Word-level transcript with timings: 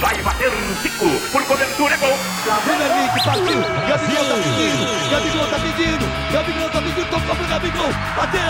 Vai 0.00 0.22
bater 0.22 0.48
um 0.48 0.74
Zico. 0.82 1.08
Por 1.32 1.44
cobertura, 1.44 1.94
é 1.94 1.96
gol. 1.98 2.18
Vem 2.64 2.80
Henrique, 2.80 3.24
partiu. 3.24 3.60
Gabigol 3.88 4.24
tá 4.24 4.34
pedindo. 4.36 5.10
Gabigol 5.10 5.46
tá 5.48 5.58
pedindo. 5.58 6.32
Gabigol 6.32 6.70
tá 6.70 6.82
pedindo. 6.82 7.10
Tocou 7.10 7.36
pro 7.36 7.46
Gabigol. 7.46 7.92
Bateu. 8.16 8.40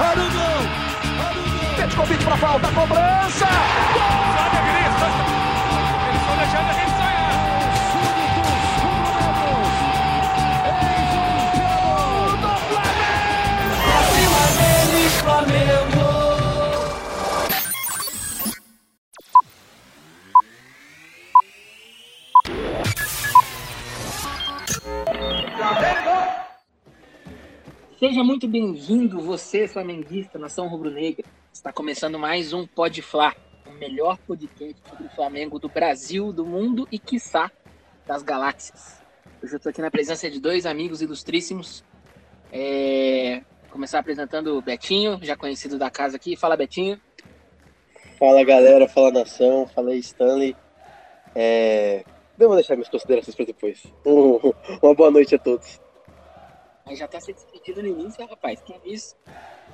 Arugão. 0.00 0.44
Arugão. 1.26 1.76
Petkovic 1.76 2.24
pra 2.24 2.36
falta. 2.36 2.68
Cobrança. 2.68 3.46
Gol! 3.94 5.43
Seja 28.06 28.22
muito 28.22 28.46
bem-vindo, 28.46 29.18
você, 29.18 29.66
flamenguista, 29.66 30.38
nação 30.38 30.68
rubro-negra. 30.68 31.24
Está 31.50 31.72
começando 31.72 32.18
mais 32.18 32.52
um 32.52 32.66
Pode 32.66 33.00
Fla, 33.00 33.34
o 33.66 33.72
melhor 33.78 34.18
podcast 34.26 34.76
sobre 34.86 35.06
o 35.06 35.08
Flamengo 35.08 35.58
do 35.58 35.70
Brasil, 35.70 36.30
do 36.30 36.44
mundo 36.44 36.86
e, 36.92 36.98
quiçá, 36.98 37.50
das 38.06 38.22
galáxias. 38.22 39.00
Hoje 39.42 39.54
eu 39.54 39.56
estou 39.56 39.70
aqui 39.70 39.80
na 39.80 39.90
presença 39.90 40.30
de 40.30 40.38
dois 40.38 40.66
amigos 40.66 41.00
ilustríssimos. 41.00 41.82
É... 42.52 43.40
Vou 43.62 43.70
começar 43.70 44.00
apresentando 44.00 44.58
o 44.58 44.60
Betinho, 44.60 45.18
já 45.22 45.34
conhecido 45.34 45.78
da 45.78 45.90
casa 45.90 46.16
aqui. 46.16 46.36
Fala, 46.36 46.58
Betinho. 46.58 47.00
Fala, 48.18 48.44
galera. 48.44 48.86
Fala, 48.86 49.12
nação. 49.12 49.66
Fala, 49.66 49.96
Stanley. 49.96 50.54
É... 51.34 52.04
Deixar 52.36 52.74
minhas 52.74 52.90
considerações 52.90 53.34
para 53.34 53.46
depois. 53.46 53.82
Uma 54.82 54.94
boa 54.94 55.10
noite 55.10 55.34
a 55.34 55.38
todos. 55.38 55.82
Aí 56.86 56.96
já 56.96 57.08
tá 57.08 57.20
se 57.20 57.32
despedindo 57.32 57.82
no 57.82 57.88
início, 57.88 58.26
rapaz. 58.26 58.60
Que 58.60 58.74
isso? 58.84 59.16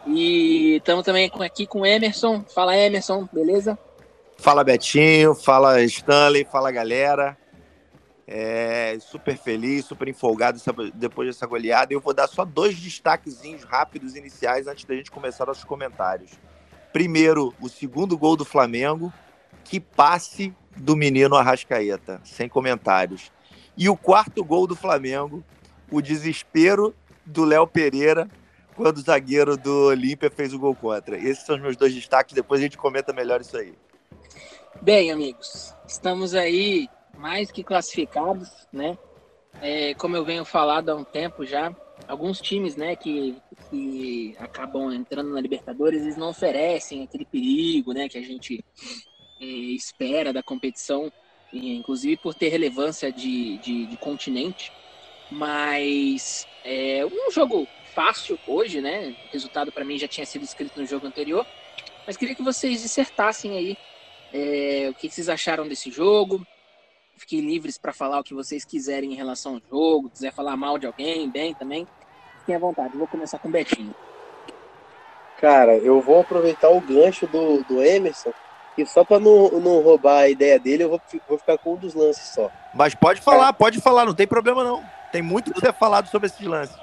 E 0.07 0.77
estamos 0.77 1.05
também 1.05 1.31
aqui 1.41 1.67
com 1.67 1.81
o 1.81 1.87
Emerson. 1.87 2.45
Fala, 2.45 2.77
Emerson, 2.77 3.29
beleza? 3.33 3.79
Fala, 4.39 4.63
Betinho. 4.63 5.35
Fala, 5.35 5.83
Stanley. 5.83 6.45
Fala, 6.45 6.71
galera. 6.71 7.37
É, 8.27 8.97
super 9.01 9.37
feliz, 9.37 9.87
super 9.87 10.07
empolgado 10.07 10.61
depois 10.95 11.29
dessa 11.29 11.47
goleada. 11.47 11.93
Eu 11.93 12.01
vou 12.01 12.15
dar 12.15 12.29
só 12.29 12.45
dois 12.45 12.79
destaquezinhos 12.79 13.65
rápidos 13.65 14.15
iniciais 14.15 14.69
antes 14.69 14.85
da 14.85 14.95
gente 14.95 15.11
começar 15.11 15.47
nossos 15.47 15.65
comentários. 15.65 16.31
Primeiro, 16.93 17.53
o 17.61 17.69
segundo 17.69 18.17
gol 18.17 18.37
do 18.37 18.45
Flamengo. 18.45 19.13
Que 19.65 19.79
passe 19.79 20.55
do 20.77 20.97
menino 20.97 21.37
Arrascaeta, 21.37 22.21
sem 22.25 22.49
comentários. 22.49 23.31
E 23.77 23.89
o 23.89 23.97
quarto 23.97 24.45
gol 24.45 24.67
do 24.67 24.75
Flamengo, 24.75 25.45
o 25.91 26.01
desespero 26.01 26.95
do 27.25 27.45
Léo 27.45 27.67
Pereira 27.67 28.29
quando 28.75 28.97
o 28.97 29.03
zagueiro 29.03 29.57
do 29.57 29.89
Olímpia 29.89 30.31
fez 30.31 30.55
o 30.55 30.59
gol 30.59 30.75
contra. 30.75 31.17
Esses 31.17 31.45
são 31.45 31.57
os 31.57 31.63
meus 31.63 31.77
dois 31.77 31.95
destaques, 31.95 32.35
depois 32.35 32.61
a 32.61 32.65
gente 32.65 32.79
comenta 32.79 33.13
melhor 33.13 33.41
isso 33.41 33.57
aí. 33.57 33.75
Bem, 34.81 35.11
amigos, 35.11 35.75
estamos 35.87 36.35
aí 36.35 36.89
mais 37.19 37.51
que 37.51 37.63
classificados, 37.63 38.49
né? 38.73 38.97
É, 39.61 39.95
como 39.95 40.17
eu 40.17 40.25
venho 40.25 40.45
falando 40.45 40.89
há 40.89 40.95
um 40.95 41.05
tempo 41.05 41.45
já, 41.45 41.75
alguns 42.09 42.41
times, 42.41 42.77
né, 42.77 42.97
que, 42.97 43.37
que 43.69 44.35
acabam 44.39 44.93
entrando 44.93 45.35
na 45.35 45.41
Libertadores, 45.41 46.03
eles 46.03 46.17
não 46.17 46.31
oferecem 46.31 47.03
aquele 47.03 47.27
perigo, 47.27 47.93
né, 47.93 48.09
que 48.09 48.17
a 48.17 48.23
gente 48.23 48.65
é, 49.41 49.45
espera 49.45 50.33
da 50.33 50.43
competição, 50.43 51.13
inclusive 51.53 52.17
por 52.17 52.35
ter 52.35 52.49
relevância 52.49 53.13
de, 53.13 53.59
de, 53.59 53.87
de 53.87 53.97
continente. 53.97 54.73
Mas 55.31 56.47
é 56.65 57.07
um 57.07 57.31
jogo 57.31 57.67
fácil 57.95 58.39
hoje, 58.47 58.81
né? 58.81 59.15
O 59.29 59.33
resultado 59.33 59.71
para 59.71 59.85
mim 59.85 59.99
já 59.99 60.09
tinha 60.09 60.27
sido 60.27 60.45
escrito 60.45 60.81
no 60.81 60.87
jogo 60.87 61.07
anterior. 61.07 61.47
Mas 62.07 62.17
queria 62.17 62.35
que 62.35 62.43
vocês 62.43 62.83
dissertassem 62.83 63.57
aí 63.57 63.79
é, 64.33 64.89
o 64.91 64.95
que 64.95 65.09
vocês 65.09 65.29
acharam 65.29 65.69
desse 65.69 65.91
jogo. 65.91 66.45
Fiquem 67.17 67.41
livres 67.41 67.77
para 67.77 67.93
falar 67.93 68.19
o 68.19 68.25
que 68.25 68.35
vocês 68.35 68.65
quiserem 68.65 69.13
em 69.13 69.17
relação 69.17 69.55
ao 69.55 69.61
jogo. 69.71 70.11
Quiser 70.11 70.33
falar 70.33 70.57
mal 70.57 70.79
de 70.79 70.87
alguém, 70.87 71.29
bem 71.29 71.55
também. 71.55 71.87
Fiquem 72.41 72.55
à 72.55 72.59
vontade. 72.59 72.97
Vou 72.97 73.07
começar 73.07 73.39
com 73.39 73.49
o 73.49 73.51
Betinho. 73.51 73.95
Cara, 75.39 75.77
eu 75.77 76.01
vou 76.01 76.21
aproveitar 76.21 76.71
o 76.71 76.81
gancho 76.81 77.27
do, 77.27 77.63
do 77.65 77.83
Emerson 77.83 78.33
e 78.77 78.87
só 78.87 79.05
para 79.05 79.19
não, 79.19 79.51
não 79.61 79.81
roubar 79.83 80.21
a 80.21 80.29
ideia 80.29 80.59
dele, 80.59 80.85
eu 80.85 80.89
vou, 80.89 81.01
vou 81.29 81.39
ficar 81.39 81.59
com 81.59 81.75
um 81.75 81.77
dos 81.77 81.95
lances 81.95 82.29
só. 82.35 82.51
Mas 82.75 82.95
pode 82.95 83.21
falar, 83.21 83.53
pode 83.53 83.81
falar, 83.81 84.07
não 84.07 84.15
tem 84.15 84.27
problema 84.27 84.65
não. 84.65 84.83
Tem 85.13 85.23
muito 85.23 85.53
que 85.53 85.61
ser 85.61 85.73
falado 85.73 86.09
sobre 86.09 86.27
esses 86.27 86.47
lances. 86.47 86.77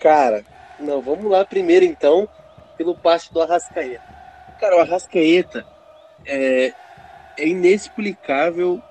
Cara, 0.00 0.44
não, 0.78 1.00
vamos 1.00 1.30
lá 1.30 1.44
primeiro 1.44 1.84
então, 1.84 2.28
pelo 2.76 2.94
passe 2.96 3.32
do 3.32 3.40
Arrascaeta. 3.40 4.02
Cara, 4.60 4.76
o 4.76 4.80
Arrascaeta 4.80 5.66
é, 6.26 6.72
é 7.36 7.46
inexplicável 7.46 8.82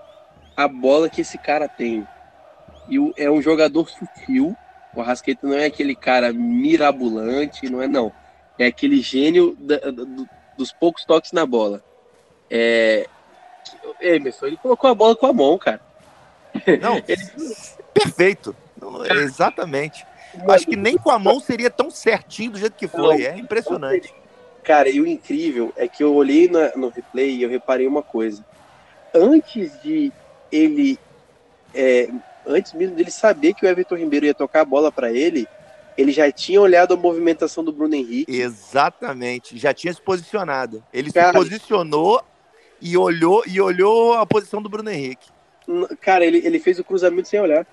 a 0.56 0.68
bola 0.68 1.10
que 1.10 1.22
esse 1.22 1.38
cara 1.38 1.68
tem. 1.68 2.08
E 2.90 2.98
o, 3.00 3.14
é 3.18 3.30
um 3.30 3.42
jogador 3.42 3.90
sutil. 3.90 4.56
O 4.96 5.02
Arrascaeta 5.02 5.46
não 5.46 5.56
é 5.56 5.66
aquele 5.66 5.96
cara 5.96 6.34
mirabolante, 6.34 7.70
não 7.70 7.82
é 7.82 7.88
não. 7.88 8.12
É 8.58 8.66
aquele 8.66 9.02
gênio 9.02 9.56
da, 9.60 9.78
da, 9.78 10.04
dos 10.58 10.72
poucos 10.72 11.06
toques 11.06 11.32
na 11.32 11.46
bola. 11.46 11.84
É, 12.50 13.08
Emerson, 14.00 14.48
ele 14.48 14.58
colocou 14.58 14.90
a 14.90 14.96
bola 14.96 15.16
com 15.16 15.28
a 15.28 15.34
mão, 15.34 15.58
cara. 15.58 15.82
Não, 16.82 16.98
ele... 17.08 17.24
perfeito. 17.94 18.56
Exatamente. 19.10 20.06
Acho 20.50 20.68
que 20.68 20.76
nem 20.76 20.98
com 20.98 21.10
a 21.10 21.18
mão 21.18 21.40
seria 21.40 21.70
tão 21.70 21.90
certinho 21.90 22.52
do 22.52 22.60
jeito 22.60 22.76
que 22.76 22.88
foi. 22.88 23.24
É 23.24 23.38
impressionante. 23.38 24.14
Cara, 24.64 24.90
e 24.90 25.00
o 25.00 25.08
incrível 25.08 25.74
é 25.78 25.88
que 25.88 26.04
eu 26.04 26.14
olhei 26.14 26.50
no 26.76 26.90
replay 26.90 27.36
e 27.36 27.44
eu 27.44 27.50
reparei 27.50 27.88
uma 27.88 28.04
coisa. 28.04 28.46
Antes 29.14 29.72
de 29.82 30.12
ele. 30.52 31.00
É, 31.74 32.10
antes 32.46 32.74
mesmo 32.74 32.96
dele 32.96 33.12
saber 33.12 33.54
que 33.54 33.66
o 33.66 33.70
Everton 33.70 33.96
Ribeiro 33.96 34.26
ia 34.26 34.34
tocar 34.34 34.62
a 34.62 34.66
bola 34.66 34.92
para 34.92 35.12
ele, 35.12 35.48
ele 35.98 36.12
já 36.12 36.32
tinha 36.32 36.62
olhado 36.62 36.94
a 36.94 36.98
movimentação 36.98 37.64
do 37.64 37.72
Bruno 37.72 37.96
Henrique. 37.96 38.32
Exatamente, 38.32 39.58
já 39.58 39.74
tinha 39.74 39.94
se 39.94 40.02
posicionado. 40.02 40.84
Ele 40.94 41.12
Cara, 41.12 41.28
se 41.28 41.34
posicionou 41.34 42.22
e 42.82 42.98
olhou 42.98 43.44
e 43.48 43.60
olhou 43.60 44.14
a 44.14 44.26
posição 44.26 44.62
do 44.62 44.70
Bruno 44.70 44.90
Henrique. 44.90 45.30
Cara, 46.02 46.24
ele, 46.26 46.38
ele 46.46 46.60
fez 46.60 46.80
o 46.80 46.84
cruzamento 46.84 47.28
sem 47.28 47.40
olhar. 47.40 47.66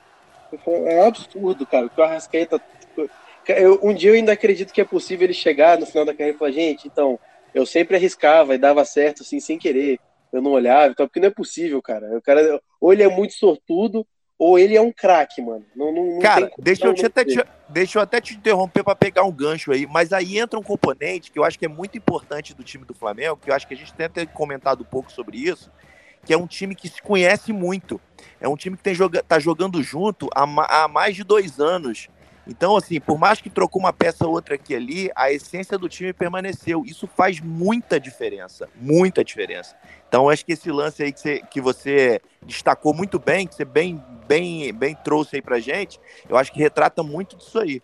É 0.66 1.03
um 1.03 1.06
absurdo, 1.06 1.66
cara. 1.66 1.91
O 1.97 2.03
Arrascaeta. 2.03 2.60
Tipo, 2.81 3.10
eu, 3.48 3.81
um 3.82 3.94
dia 3.94 4.10
eu 4.10 4.15
ainda 4.15 4.32
acredito 4.32 4.72
que 4.72 4.81
é 4.81 4.84
possível 4.84 5.26
ele 5.26 5.34
chegar 5.34 5.78
no 5.78 5.87
final 5.87 6.04
da 6.04 6.12
carreira 6.12 6.37
e 6.37 6.38
falar, 6.38 6.50
gente, 6.50 6.87
então, 6.87 7.19
eu 7.54 7.66
sempre 7.66 7.97
arriscava 7.97 8.54
e 8.54 8.59
dava 8.59 8.84
certo, 8.84 9.22
assim, 9.22 9.41
sem 9.41 9.59
querer. 9.59 9.98
Eu 10.32 10.42
não 10.42 10.53
olhava, 10.53 10.91
então, 10.91 11.06
porque 11.06 11.20
não 11.20 11.28
é 11.28 11.31
possível, 11.31 11.81
cara. 11.81 12.16
O 12.16 12.22
cara, 12.22 12.60
ou 12.81 12.92
ele 12.92 13.03
é 13.03 13.09
muito 13.09 13.34
sortudo, 13.34 14.06
ou 14.38 14.59
ele 14.59 14.76
é 14.76 14.81
um 14.81 14.91
craque, 14.91 15.41
mano. 15.41 15.65
Não, 15.76 15.92
não, 15.92 16.19
cara, 16.19 16.50
deixa, 16.59 16.86
eu 16.86 16.94
te 16.94 17.06
até 17.06 17.25
te, 17.25 17.42
deixa 17.69 17.98
eu 17.98 18.03
até 18.03 18.21
te 18.21 18.34
interromper 18.34 18.82
para 18.82 18.97
pegar 18.97 19.22
um 19.22 19.32
gancho 19.32 19.71
aí, 19.72 19.86
mas 19.86 20.12
aí 20.12 20.38
entra 20.38 20.59
um 20.59 20.62
componente 20.62 21.31
que 21.31 21.38
eu 21.38 21.44
acho 21.44 21.59
que 21.59 21.65
é 21.65 21.69
muito 21.69 21.97
importante 21.97 22.53
do 22.53 22.65
time 22.65 22.84
do 22.84 22.94
Flamengo, 22.94 23.36
que 23.36 23.50
eu 23.50 23.54
acho 23.54 23.66
que 23.66 23.75
a 23.75 23.76
gente 23.76 23.94
tem 23.94 24.06
até 24.06 24.26
comentado 24.26 24.81
um 24.82 24.86
pouco 24.86 25.12
sobre 25.12 25.38
isso, 25.38 25.71
que 26.24 26.32
é 26.32 26.38
um 26.38 26.46
time 26.46 26.74
que 26.74 26.88
se 26.88 27.02
conhece 27.02 27.52
muito. 27.52 28.00
É 28.40 28.48
um 28.48 28.56
time 28.56 28.76
que 28.76 28.82
tem 28.82 28.94
joga 28.94 29.22
tá 29.22 29.38
jogando 29.38 29.82
junto 29.82 30.28
há, 30.34 30.44
há 30.82 30.88
mais 30.88 31.14
de 31.14 31.24
dois 31.24 31.60
anos. 31.60 32.08
Então, 32.46 32.76
assim, 32.76 33.00
por 33.00 33.18
mais 33.18 33.40
que 33.40 33.48
trocou 33.48 33.80
uma 33.80 33.92
peça 33.92 34.26
ou 34.26 34.32
outra 34.32 34.54
aqui 34.56 34.74
ali, 34.74 35.10
a 35.16 35.32
essência 35.32 35.78
do 35.78 35.88
time 35.88 36.12
permaneceu. 36.12 36.84
Isso 36.84 37.06
faz 37.06 37.40
muita 37.40 37.98
diferença, 37.98 38.68
muita 38.76 39.24
diferença. 39.24 39.74
Então, 40.06 40.28
acho 40.28 40.44
que 40.44 40.52
esse 40.52 40.70
lance 40.70 41.02
aí 41.02 41.12
que 41.12 41.20
você, 41.20 41.42
que 41.50 41.60
você 41.60 42.20
destacou 42.42 42.92
muito 42.92 43.18
bem, 43.18 43.47
que 43.47 43.54
você 43.54 43.65
bem, 43.65 44.03
bem, 44.28 44.72
bem 44.74 44.94
trouxe 44.94 45.36
aí 45.36 45.42
pra 45.42 45.59
gente, 45.59 45.98
eu 46.28 46.36
acho 46.36 46.53
que 46.53 46.60
retrata 46.60 47.03
muito 47.03 47.36
disso 47.36 47.59
aí. 47.59 47.80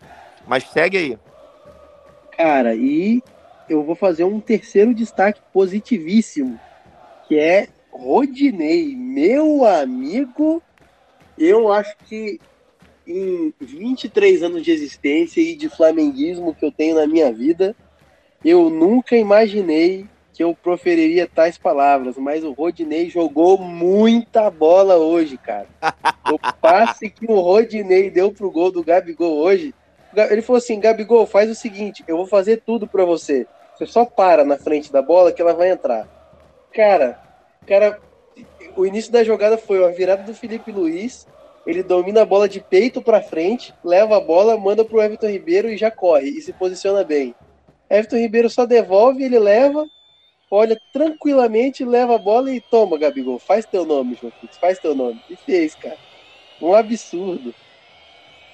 Mas 0.47 0.63
segue 0.65 0.97
aí. 0.97 1.19
Cara, 2.37 2.75
e 2.75 3.23
eu 3.67 3.83
vou 3.83 3.95
fazer 3.95 4.23
um 4.23 4.39
terceiro 4.39 4.93
destaque 4.93 5.41
positivíssimo, 5.51 6.59
que 7.27 7.37
é 7.39 7.67
Rodinei, 7.91 8.95
meu 8.95 9.65
amigo, 9.65 10.61
eu 11.37 11.71
acho 11.71 11.95
que 12.07 12.39
em 13.05 13.53
23 13.59 14.43
anos 14.43 14.63
de 14.63 14.71
existência 14.71 15.41
e 15.41 15.55
de 15.55 15.69
flamenguismo 15.69 16.55
que 16.55 16.65
eu 16.65 16.71
tenho 16.71 16.95
na 16.95 17.07
minha 17.07 17.31
vida, 17.31 17.75
eu 18.43 18.69
nunca 18.69 19.15
imaginei 19.15 20.07
que 20.33 20.43
eu 20.43 20.55
proferiria 20.55 21.27
tais 21.27 21.57
palavras, 21.57 22.17
mas 22.17 22.43
o 22.43 22.53
Rodinei 22.53 23.09
jogou 23.09 23.57
muita 23.57 24.49
bola 24.49 24.95
hoje, 24.95 25.37
cara. 25.37 25.67
O 26.31 26.39
passe 26.61 27.09
que 27.09 27.25
o 27.29 27.39
Rodinei 27.39 28.09
deu 28.09 28.31
pro 28.31 28.51
gol 28.51 28.71
do 28.71 28.83
Gabigol 28.83 29.37
hoje, 29.37 29.73
ele 30.15 30.41
falou 30.41 30.57
assim: 30.57 30.79
Gabigol, 30.79 31.25
faz 31.25 31.49
o 31.49 31.55
seguinte, 31.55 32.03
eu 32.07 32.17
vou 32.17 32.25
fazer 32.25 32.61
tudo 32.65 32.87
para 32.87 33.03
você. 33.03 33.45
Você 33.75 33.85
só 33.85 34.05
para 34.05 34.45
na 34.45 34.57
frente 34.57 34.91
da 34.91 35.01
bola 35.01 35.31
que 35.31 35.41
ela 35.41 35.53
vai 35.53 35.71
entrar. 35.71 36.07
Cara, 36.73 37.19
cara, 37.65 37.99
o 38.75 38.85
início 38.85 39.11
da 39.11 39.23
jogada 39.23 39.57
foi 39.57 39.79
uma 39.79 39.91
virada 39.91 40.23
do 40.23 40.33
Felipe 40.33 40.71
Luiz. 40.71 41.27
Ele 41.65 41.83
domina 41.83 42.23
a 42.23 42.25
bola 42.25 42.49
de 42.49 42.59
peito 42.59 43.01
para 43.01 43.21
frente, 43.21 43.73
leva 43.83 44.17
a 44.17 44.19
bola, 44.19 44.57
manda 44.57 44.83
pro 44.83 45.01
Everton 45.01 45.27
Ribeiro 45.27 45.69
e 45.69 45.77
já 45.77 45.91
corre 45.91 46.29
e 46.29 46.41
se 46.41 46.51
posiciona 46.51 47.03
bem. 47.03 47.35
Everton 47.89 48.17
Ribeiro 48.17 48.49
só 48.49 48.65
devolve, 48.65 49.23
ele 49.23 49.37
leva, 49.37 49.85
olha 50.49 50.79
tranquilamente, 50.91 51.85
leva 51.85 52.15
a 52.15 52.17
bola 52.17 52.51
e 52.51 52.59
toma, 52.59 52.97
Gabigol. 52.97 53.37
Faz 53.37 53.65
teu 53.65 53.85
nome, 53.85 54.17
João 54.19 54.33
faz 54.59 54.79
teu 54.79 54.95
nome. 54.95 55.21
E 55.29 55.35
fez, 55.35 55.75
cara. 55.75 55.97
Um 56.59 56.73
absurdo. 56.73 57.53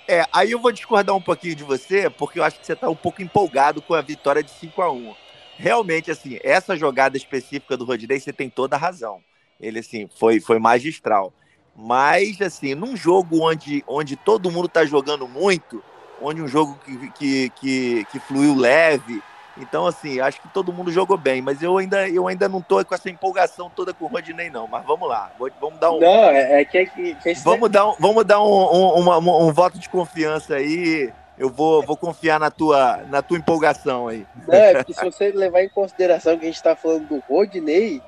É, 0.08 0.26
aí 0.34 0.52
eu 0.52 0.60
vou 0.60 0.72
discordar 0.72 1.16
um 1.16 1.22
pouquinho 1.22 1.56
de 1.56 1.64
você, 1.64 2.10
porque 2.10 2.40
eu 2.40 2.44
acho 2.44 2.60
que 2.60 2.66
você 2.66 2.74
está 2.74 2.90
um 2.90 2.96
pouco 2.96 3.22
empolgado 3.22 3.82
com 3.82 3.94
a 3.94 4.02
vitória 4.02 4.44
de 4.44 4.52
5 4.52 4.82
a 4.82 4.92
1 4.92 5.27
Realmente, 5.58 6.12
assim, 6.12 6.40
essa 6.44 6.76
jogada 6.76 7.18
específica 7.18 7.76
do 7.76 7.86
Rodinei, 7.86 8.20
você 8.20 8.32
tem 8.32 8.50
toda 8.50 8.76
a 8.76 8.80
razão. 8.80 9.20
Ele, 9.60 9.80
assim, 9.80 10.08
foi, 10.18 10.40
foi 10.40 10.60
magistral. 10.60 11.34
Mas, 11.76 12.42
assim, 12.42 12.76
num 12.76 12.96
jogo 12.96 13.44
onde, 13.44 13.84
onde 13.88 14.16
todo 14.16 14.52
mundo 14.52 14.68
está 14.68 14.86
jogando 14.86 15.28
muito, 15.28 15.84
onde 16.22 16.42
um 16.42 16.48
jogo 16.48 16.80
que, 16.84 17.12
que, 17.12 17.50
que, 17.50 18.06
que 18.12 18.20
fluiu 18.20 18.56
leve, 18.56 19.22
então, 19.60 19.88
assim, 19.88 20.20
acho 20.20 20.40
que 20.40 20.48
todo 20.50 20.72
mundo 20.72 20.92
jogou 20.92 21.18
bem, 21.18 21.42
mas 21.42 21.62
eu 21.62 21.78
ainda, 21.78 22.08
eu 22.08 22.28
ainda 22.28 22.48
não 22.48 22.62
tô 22.62 22.84
com 22.86 22.94
essa 22.94 23.10
empolgação 23.10 23.72
toda 23.76 23.94
com 23.94 24.06
o 24.06 24.08
Rodinei, 24.08 24.50
não. 24.50 24.68
Mas 24.68 24.86
vamos 24.86 25.10
lá, 25.10 25.32
vamos 25.60 25.80
dar 25.80 25.92
um. 25.92 26.00
Não, 26.00 26.30
é, 26.30 26.62
é 26.62 26.66
que, 26.66 26.78
é 26.78 26.86
que, 26.86 27.16
que 27.16 27.34
vamos, 27.36 27.70
dar 27.70 27.88
um, 27.88 27.96
vamos 28.00 28.26
dar 28.26 28.42
um, 28.42 28.46
um, 28.46 29.00
uma, 29.00 29.18
um, 29.18 29.52
voto 29.52 29.80
de 29.80 29.90
confiança 29.90 30.56
aí. 30.56 31.12
Eu 31.38 31.50
vou, 31.50 31.84
vou 31.84 31.96
confiar 31.96 32.40
na 32.40 32.50
tua, 32.50 32.98
na 33.10 33.22
tua 33.22 33.38
empolgação 33.38 34.08
aí. 34.08 34.26
Não, 34.48 34.56
é 34.56 34.74
porque 34.76 34.94
se 34.94 35.04
você 35.04 35.32
levar 35.32 35.64
em 35.64 35.70
consideração 35.70 36.38
que 36.38 36.44
a 36.44 36.48
gente 36.48 36.56
está 36.56 36.76
falando 36.76 37.08
do 37.08 37.20
Rodinei. 37.30 38.02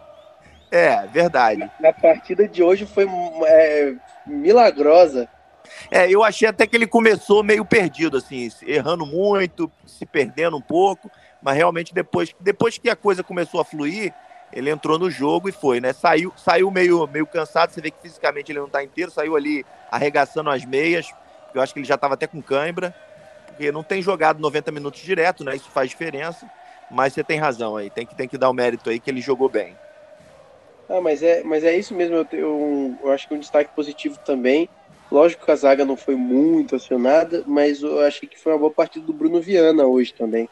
É, 0.71 1.05
verdade. 1.07 1.69
A 1.83 1.93
partida 1.93 2.47
de 2.47 2.63
hoje 2.63 2.85
foi 2.85 3.07
é, 3.45 3.93
milagrosa. 4.25 5.27
É, 5.91 6.09
eu 6.09 6.23
achei 6.23 6.47
até 6.47 6.65
que 6.65 6.75
ele 6.75 6.87
começou 6.87 7.43
meio 7.43 7.63
perdido, 7.63 8.17
assim, 8.17 8.49
errando 8.65 9.05
muito, 9.05 9.71
se 9.85 10.05
perdendo 10.05 10.57
um 10.57 10.61
pouco 10.61 11.09
mas 11.41 11.55
realmente 11.55 11.93
depois, 11.93 12.35
depois 12.39 12.77
que 12.77 12.89
a 12.89 12.95
coisa 12.95 13.23
começou 13.23 13.59
a 13.61 13.65
fluir, 13.65 14.13
ele 14.51 14.69
entrou 14.69 14.97
no 14.97 15.09
jogo 15.09 15.47
e 15.47 15.51
foi, 15.51 15.79
né? 15.79 15.93
Saiu, 15.93 16.33
saiu 16.35 16.71
meio, 16.71 17.07
meio 17.07 17.25
cansado, 17.25 17.71
você 17.71 17.81
vê 17.81 17.91
que 17.91 18.01
fisicamente 18.01 18.51
ele 18.51 18.59
não 18.59 18.67
está 18.67 18.83
inteiro, 18.83 19.11
saiu 19.11 19.35
ali 19.35 19.65
arregaçando 19.91 20.49
as 20.49 20.65
meias, 20.65 21.13
eu 21.53 21.61
acho 21.61 21.73
que 21.73 21.79
ele 21.79 21.87
já 21.87 21.95
estava 21.95 22.15
até 22.15 22.27
com 22.27 22.41
cãibra, 22.41 22.93
porque 23.59 23.73
não 23.73 23.83
tem 23.83 24.01
jogado 24.01 24.39
90 24.39 24.71
minutos 24.71 25.01
direto, 25.01 25.43
né? 25.43 25.53
Isso 25.53 25.69
faz 25.69 25.89
diferença, 25.89 26.49
mas 26.89 27.11
você 27.11 27.25
tem 27.25 27.37
razão 27.37 27.75
aí, 27.75 27.89
tem 27.89 28.05
que, 28.05 28.15
tem 28.15 28.25
que 28.25 28.37
dar 28.37 28.49
o 28.49 28.53
mérito 28.53 28.89
aí 28.89 29.01
que 29.01 29.09
ele 29.09 29.19
jogou 29.19 29.49
bem. 29.49 29.75
Ah, 30.87 31.01
mas 31.01 31.21
é, 31.21 31.43
mas 31.43 31.65
é 31.65 31.77
isso 31.77 31.93
mesmo, 31.93 32.15
eu, 32.15 32.27
eu, 32.31 32.95
eu 33.03 33.11
acho 33.11 33.27
que 33.27 33.33
um 33.33 33.39
destaque 33.39 33.75
positivo 33.75 34.17
também. 34.19 34.69
Lógico 35.11 35.43
que 35.43 35.51
a 35.51 35.55
zaga 35.57 35.83
não 35.83 35.97
foi 35.97 36.15
muito 36.15 36.73
acionada, 36.73 37.43
mas 37.45 37.83
eu 37.83 37.99
achei 37.99 38.29
que 38.29 38.39
foi 38.39 38.53
uma 38.53 38.59
boa 38.59 38.71
partida 38.71 39.05
do 39.05 39.11
Bruno 39.11 39.41
Viana 39.41 39.83
hoje 39.83 40.13
também. 40.13 40.47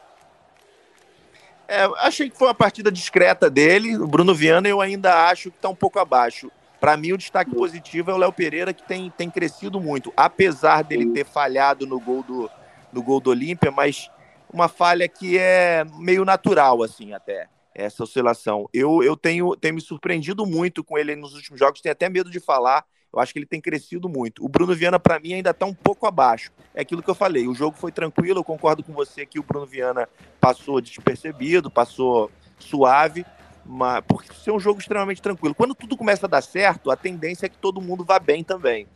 É, 1.66 1.84
achei 2.00 2.28
que 2.28 2.36
foi 2.36 2.48
uma 2.48 2.54
partida 2.54 2.92
discreta 2.92 3.48
dele. 3.48 3.96
O 3.96 4.06
Bruno 4.06 4.34
Viana 4.34 4.68
eu 4.68 4.82
ainda 4.82 5.28
acho 5.30 5.50
que 5.50 5.56
está 5.56 5.70
um 5.70 5.74
pouco 5.74 5.98
abaixo. 5.98 6.52
Para 6.78 6.96
mim, 6.96 7.12
o 7.12 7.18
destaque 7.18 7.54
positivo 7.54 8.10
é 8.10 8.14
o 8.14 8.18
Léo 8.18 8.32
Pereira, 8.32 8.74
que 8.74 8.82
tem, 8.82 9.10
tem 9.16 9.30
crescido 9.30 9.80
muito, 9.80 10.12
apesar 10.16 10.84
dele 10.84 11.06
ter 11.06 11.24
falhado 11.24 11.86
no 11.86 11.98
gol 11.98 12.22
do, 12.22 12.48
no 12.92 13.02
gol 13.02 13.20
do 13.20 13.30
Olímpia, 13.30 13.70
mas 13.70 14.10
uma 14.52 14.68
falha 14.68 15.08
que 15.08 15.38
é 15.38 15.84
meio 15.96 16.24
natural, 16.24 16.82
assim, 16.82 17.12
até, 17.12 17.48
essa 17.74 18.02
oscilação. 18.02 18.68
Eu, 18.72 19.02
eu 19.02 19.16
tenho, 19.16 19.54
tenho 19.56 19.74
me 19.74 19.80
surpreendido 19.80 20.46
muito 20.46 20.82
com 20.82 20.98
ele 20.98 21.14
nos 21.14 21.34
últimos 21.34 21.58
jogos, 21.58 21.80
tenho 21.80 21.92
até 21.92 22.08
medo 22.08 22.30
de 22.30 22.40
falar, 22.40 22.84
eu 23.12 23.20
acho 23.20 23.32
que 23.32 23.38
ele 23.38 23.46
tem 23.46 23.60
crescido 23.60 24.08
muito. 24.08 24.44
O 24.44 24.48
Bruno 24.48 24.74
Viana, 24.74 24.98
para 24.98 25.18
mim, 25.18 25.34
ainda 25.34 25.50
está 25.50 25.64
um 25.64 25.74
pouco 25.74 26.06
abaixo. 26.06 26.50
É 26.74 26.82
aquilo 26.82 27.02
que 27.02 27.08
eu 27.08 27.14
falei. 27.14 27.48
O 27.48 27.54
jogo 27.54 27.76
foi 27.76 27.90
tranquilo. 27.90 28.40
Eu 28.40 28.44
concordo 28.44 28.82
com 28.82 28.92
você 28.92 29.24
que 29.24 29.38
o 29.38 29.42
Bruno 29.42 29.64
Viana 29.64 30.08
passou 30.38 30.80
despercebido, 30.80 31.70
passou 31.70 32.30
suave, 32.58 33.24
mas 33.64 34.04
porque 34.06 34.32
ser 34.34 34.50
um 34.50 34.60
jogo 34.60 34.78
extremamente 34.78 35.22
tranquilo. 35.22 35.54
Quando 35.54 35.74
tudo 35.74 35.96
começa 35.96 36.26
a 36.26 36.28
dar 36.28 36.42
certo, 36.42 36.90
a 36.90 36.96
tendência 36.96 37.46
é 37.46 37.48
que 37.48 37.56
todo 37.56 37.80
mundo 37.80 38.04
vá 38.04 38.18
bem 38.18 38.44
também. 38.44 38.86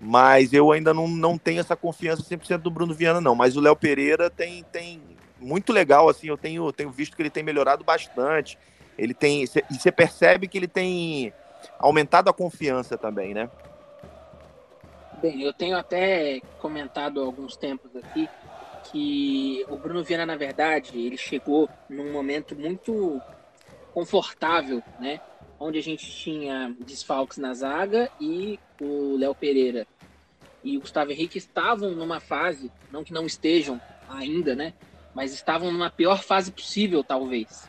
Mas 0.00 0.52
eu 0.54 0.72
ainda 0.72 0.94
não, 0.94 1.06
não 1.06 1.36
tenho 1.36 1.60
essa 1.60 1.76
confiança 1.76 2.22
100% 2.22 2.58
do 2.58 2.70
Bruno 2.70 2.94
Viana, 2.94 3.20
não. 3.20 3.34
Mas 3.34 3.56
o 3.56 3.60
Léo 3.60 3.76
Pereira 3.76 4.30
tem, 4.30 4.64
tem 4.64 5.02
muito 5.38 5.72
legal, 5.72 6.08
assim. 6.08 6.28
Eu 6.28 6.38
tenho, 6.38 6.72
tenho 6.72 6.90
visto 6.90 7.14
que 7.14 7.20
ele 7.20 7.28
tem 7.28 7.42
melhorado 7.42 7.84
bastante. 7.84 8.58
Ele 8.96 9.12
tem. 9.12 9.44
E 9.44 9.74
você 9.74 9.92
percebe 9.92 10.48
que 10.48 10.56
ele 10.56 10.68
tem 10.68 11.32
aumentado 11.78 12.30
a 12.30 12.32
confiança 12.32 12.96
também, 12.96 13.34
né? 13.34 13.50
Bem, 15.20 15.42
eu 15.42 15.52
tenho 15.52 15.76
até 15.76 16.40
comentado 16.58 17.20
há 17.20 17.24
alguns 17.24 17.54
tempos 17.54 17.94
aqui 17.94 18.26
que 18.90 19.64
o 19.68 19.76
Bruno 19.76 20.02
Viana, 20.02 20.24
na 20.24 20.36
verdade, 20.36 20.98
ele 20.98 21.18
chegou 21.18 21.68
num 21.90 22.10
momento 22.10 22.56
muito 22.56 23.20
confortável, 23.92 24.82
né? 24.98 25.20
Onde 25.60 25.78
a 25.78 25.82
gente 25.82 26.10
tinha 26.10 26.74
desfalques 26.80 27.36
na 27.36 27.52
zaga 27.52 28.10
e 28.18 28.58
o 28.80 29.16
Léo 29.18 29.34
Pereira 29.34 29.86
e 30.64 30.76
o 30.76 30.80
Gustavo 30.80 31.12
Henrique 31.12 31.38
estavam 31.38 31.90
numa 31.90 32.18
fase, 32.18 32.72
não 32.90 33.04
que 33.04 33.12
não 33.12 33.26
estejam 33.26 33.80
ainda, 34.08 34.54
né? 34.54 34.72
Mas 35.14 35.32
estavam 35.32 35.70
numa 35.70 35.90
pior 35.90 36.22
fase 36.22 36.50
possível, 36.50 37.04
talvez. 37.04 37.68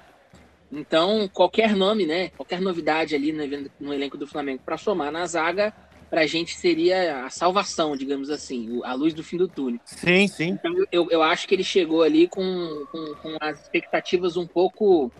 Então, 0.71 1.29
qualquer 1.33 1.75
nome, 1.75 2.05
né? 2.05 2.29
Qualquer 2.29 2.61
novidade 2.61 3.13
ali 3.13 3.33
no, 3.79 3.93
elenco 3.93 4.17
do 4.17 4.25
Flamengo 4.25 4.61
para 4.65 4.77
somar 4.77 5.11
na 5.11 5.25
zaga, 5.25 5.73
para 6.09 6.21
a 6.21 6.27
gente 6.27 6.55
seria 6.55 7.25
a 7.25 7.29
salvação, 7.29 7.95
digamos 7.95 8.29
assim, 8.29 8.79
a 8.83 8.93
luz 8.93 9.13
do 9.13 9.23
fim 9.23 9.37
do 9.37 9.47
túnel. 9.47 9.79
Sim, 9.85 10.27
sim. 10.27 10.49
Então, 10.49 10.73
eu, 10.91 11.09
eu 11.09 11.21
acho 11.21 11.47
que 11.47 11.55
ele 11.55 11.63
chegou 11.63 12.03
ali 12.03 12.27
com, 12.27 12.85
com, 12.91 13.15
com 13.15 13.37
as 13.41 13.61
expectativas 13.61 14.37
um 14.37 14.47
pouco 14.47 15.11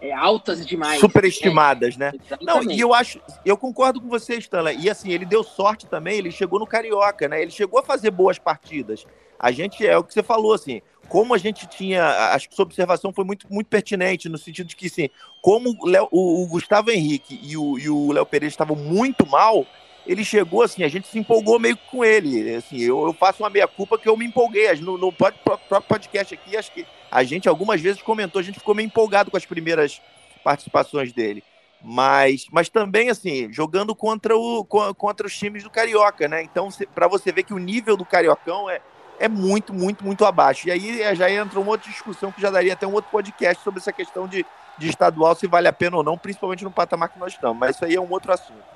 é, 0.00 0.12
altas 0.12 0.64
demais. 0.66 1.00
Superestimadas, 1.00 1.96
né? 1.96 2.12
né? 2.12 2.36
Não, 2.40 2.62
e 2.62 2.78
eu 2.78 2.92
acho, 2.92 3.20
eu 3.44 3.56
concordo 3.56 4.00
com 4.00 4.08
você, 4.08 4.36
Stanley. 4.36 4.78
E 4.80 4.90
assim, 4.90 5.10
ele 5.10 5.24
deu 5.24 5.42
sorte 5.42 5.86
também, 5.86 6.18
ele 6.18 6.30
chegou 6.30 6.58
no 6.58 6.66
Carioca, 6.66 7.28
né? 7.28 7.40
Ele 7.42 7.50
chegou 7.50 7.80
a 7.80 7.82
fazer 7.82 8.10
boas 8.10 8.38
partidas. 8.38 9.06
A 9.38 9.50
gente, 9.50 9.86
é 9.86 9.96
o 9.96 10.04
que 10.04 10.12
você 10.14 10.22
falou, 10.22 10.54
assim, 10.54 10.80
como 11.08 11.34
a 11.34 11.38
gente 11.38 11.66
tinha, 11.66 12.32
acho 12.32 12.48
que 12.48 12.54
sua 12.54 12.64
observação 12.64 13.12
foi 13.12 13.24
muito, 13.24 13.46
muito 13.50 13.68
pertinente, 13.68 14.28
no 14.28 14.38
sentido 14.38 14.66
de 14.66 14.76
que, 14.76 14.86
assim, 14.86 15.08
como 15.42 15.76
o, 15.80 15.86
Léo, 15.86 16.08
o, 16.10 16.42
o 16.42 16.46
Gustavo 16.48 16.90
Henrique 16.90 17.38
e 17.42 17.56
o, 17.56 17.78
e 17.78 17.88
o 17.88 18.12
Léo 18.12 18.26
Pereira 18.26 18.50
estavam 18.50 18.76
muito 18.76 19.26
mal, 19.26 19.66
ele 20.06 20.24
chegou 20.24 20.62
assim, 20.62 20.84
a 20.84 20.88
gente 20.88 21.08
se 21.08 21.18
empolgou 21.18 21.58
meio 21.58 21.76
com 21.90 22.04
ele. 22.04 22.54
Assim, 22.54 22.78
eu, 22.78 23.06
eu 23.06 23.12
faço 23.12 23.42
uma 23.42 23.50
meia-culpa 23.50 23.98
que 23.98 24.08
eu 24.08 24.16
me 24.16 24.24
empolguei. 24.24 24.72
No, 24.76 24.96
no 24.96 25.12
próprio 25.12 25.82
podcast 25.82 26.34
aqui, 26.34 26.56
acho 26.56 26.72
que 26.72 26.86
a 27.10 27.24
gente 27.24 27.48
algumas 27.48 27.80
vezes 27.80 28.00
comentou, 28.02 28.40
a 28.40 28.42
gente 28.42 28.58
ficou 28.58 28.74
meio 28.74 28.86
empolgado 28.86 29.30
com 29.30 29.36
as 29.36 29.44
primeiras 29.44 30.00
participações 30.44 31.12
dele. 31.12 31.42
Mas, 31.82 32.46
mas 32.50 32.68
também, 32.68 33.10
assim, 33.10 33.52
jogando 33.52 33.94
contra, 33.94 34.36
o, 34.36 34.64
contra 34.64 35.26
os 35.26 35.36
times 35.36 35.62
do 35.62 35.70
Carioca, 35.70 36.26
né? 36.26 36.42
Então, 36.42 36.68
para 36.94 37.06
você 37.06 37.30
ver 37.30 37.42
que 37.42 37.54
o 37.54 37.58
nível 37.58 37.96
do 37.96 38.04
Cariocão 38.04 38.68
é, 38.70 38.80
é 39.18 39.28
muito, 39.28 39.74
muito, 39.74 40.04
muito 40.04 40.24
abaixo. 40.24 40.68
E 40.68 40.70
aí 40.70 41.02
é, 41.02 41.14
já 41.14 41.30
entra 41.30 41.60
uma 41.60 41.70
outra 41.70 41.90
discussão 41.90 42.32
que 42.32 42.40
já 42.40 42.50
daria 42.50 42.72
até 42.72 42.86
um 42.86 42.92
outro 42.92 43.10
podcast 43.10 43.62
sobre 43.62 43.80
essa 43.80 43.92
questão 43.92 44.26
de, 44.26 44.44
de 44.78 44.88
estadual, 44.88 45.34
se 45.34 45.46
vale 45.46 45.68
a 45.68 45.72
pena 45.72 45.96
ou 45.96 46.02
não, 46.02 46.16
principalmente 46.16 46.64
no 46.64 46.70
patamar 46.70 47.08
que 47.08 47.18
nós 47.18 47.32
estamos. 47.32 47.58
Mas 47.58 47.76
isso 47.76 47.84
aí 47.84 47.94
é 47.94 48.00
um 48.00 48.10
outro 48.10 48.32
assunto. 48.32 48.75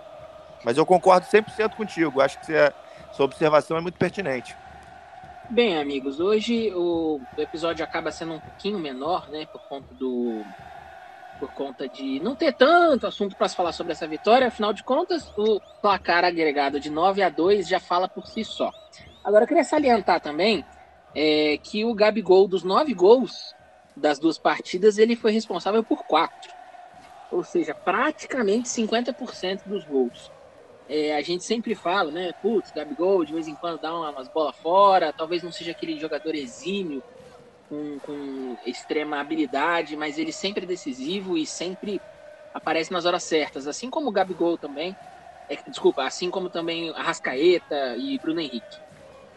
Mas 0.64 0.76
eu 0.76 0.87
concordo 0.87 1.26
100% 1.26 1.75
contigo. 1.75 2.21
Acho 2.21 2.38
que 2.38 2.47
você, 2.47 2.73
sua 3.12 3.25
observação 3.25 3.76
é 3.76 3.81
muito 3.81 3.99
pertinente. 3.99 4.57
Bem, 5.49 5.79
amigos, 5.79 6.21
hoje 6.21 6.73
o 6.75 7.21
episódio 7.37 7.85
acaba 7.85 8.12
sendo 8.12 8.35
um 8.35 8.40
pouquinho 8.40 8.79
menor, 8.79 9.29
né, 9.29 9.47
por 9.47 9.61
conta 9.62 9.93
do 9.95 10.45
por 11.40 11.52
conta 11.55 11.88
de 11.88 12.21
não 12.21 12.37
ter 12.37 12.52
tanto 12.52 13.07
assunto 13.07 13.35
para 13.35 13.49
se 13.49 13.57
falar 13.57 13.73
sobre 13.73 13.93
essa 13.93 14.07
vitória, 14.07 14.47
afinal 14.47 14.75
de 14.75 14.85
contas, 14.85 15.26
o 15.38 15.59
placar 15.81 16.23
agregado 16.23 16.79
de 16.79 16.90
9 16.90 17.23
a 17.23 17.31
2 17.31 17.67
já 17.67 17.81
fala 17.81 18.07
por 18.07 18.26
si 18.26 18.45
só. 18.45 18.71
Agora, 19.25 19.45
eu 19.45 19.49
queria 19.49 19.64
salientar 19.64 20.21
também 20.21 20.64
é, 21.14 21.59
que 21.62 21.85
o 21.85 21.95
Gabigol, 21.95 22.47
dos 22.47 22.62
nove 22.62 22.95
gols 22.95 23.55
das 23.97 24.19
duas 24.19 24.38
partidas, 24.38 24.99
ele 24.99 25.17
foi 25.17 25.33
responsável 25.33 25.83
por 25.83 26.05
quatro. 26.05 26.52
Ou 27.31 27.43
seja, 27.43 27.75
praticamente 27.75 28.69
50% 28.69 29.62
dos 29.67 29.85
gols. 29.85 30.31
É, 30.92 31.14
a 31.14 31.23
gente 31.23 31.44
sempre 31.44 31.73
fala, 31.76 32.11
né? 32.11 32.32
Putz, 32.42 32.73
Gabigol 32.73 33.25
de 33.25 33.32
vez 33.32 33.47
em 33.47 33.54
quando 33.54 33.78
dá 33.80 33.94
umas 33.94 34.28
bolas 34.28 34.56
fora, 34.56 35.12
talvez 35.12 35.40
não 35.40 35.52
seja 35.52 35.70
aquele 35.70 35.97
jogador 36.00 36.35
exímio, 36.35 37.00
com, 37.68 38.00
com 38.00 38.56
extrema 38.66 39.20
habilidade, 39.20 39.97
mas 39.97 40.18
ele 40.18 40.32
sempre 40.32 40.64
é 40.64 40.66
decisivo 40.66 41.38
e 41.38 41.47
sempre 41.47 42.02
aparece 42.52 42.90
nas 42.90 43.04
horas 43.04 43.23
certas, 43.23 43.68
assim 43.68 43.88
como 43.88 44.09
o 44.09 44.12
Gabigol 44.12 44.59
também. 44.59 44.97
É, 45.49 45.56
desculpa, 45.68 46.02
assim 46.04 46.28
como 46.28 46.50
também 46.50 46.90
a 46.90 47.02
Rascaeta 47.02 47.97
e 47.97 48.18
Bruno 48.18 48.40
Henrique. 48.40 48.78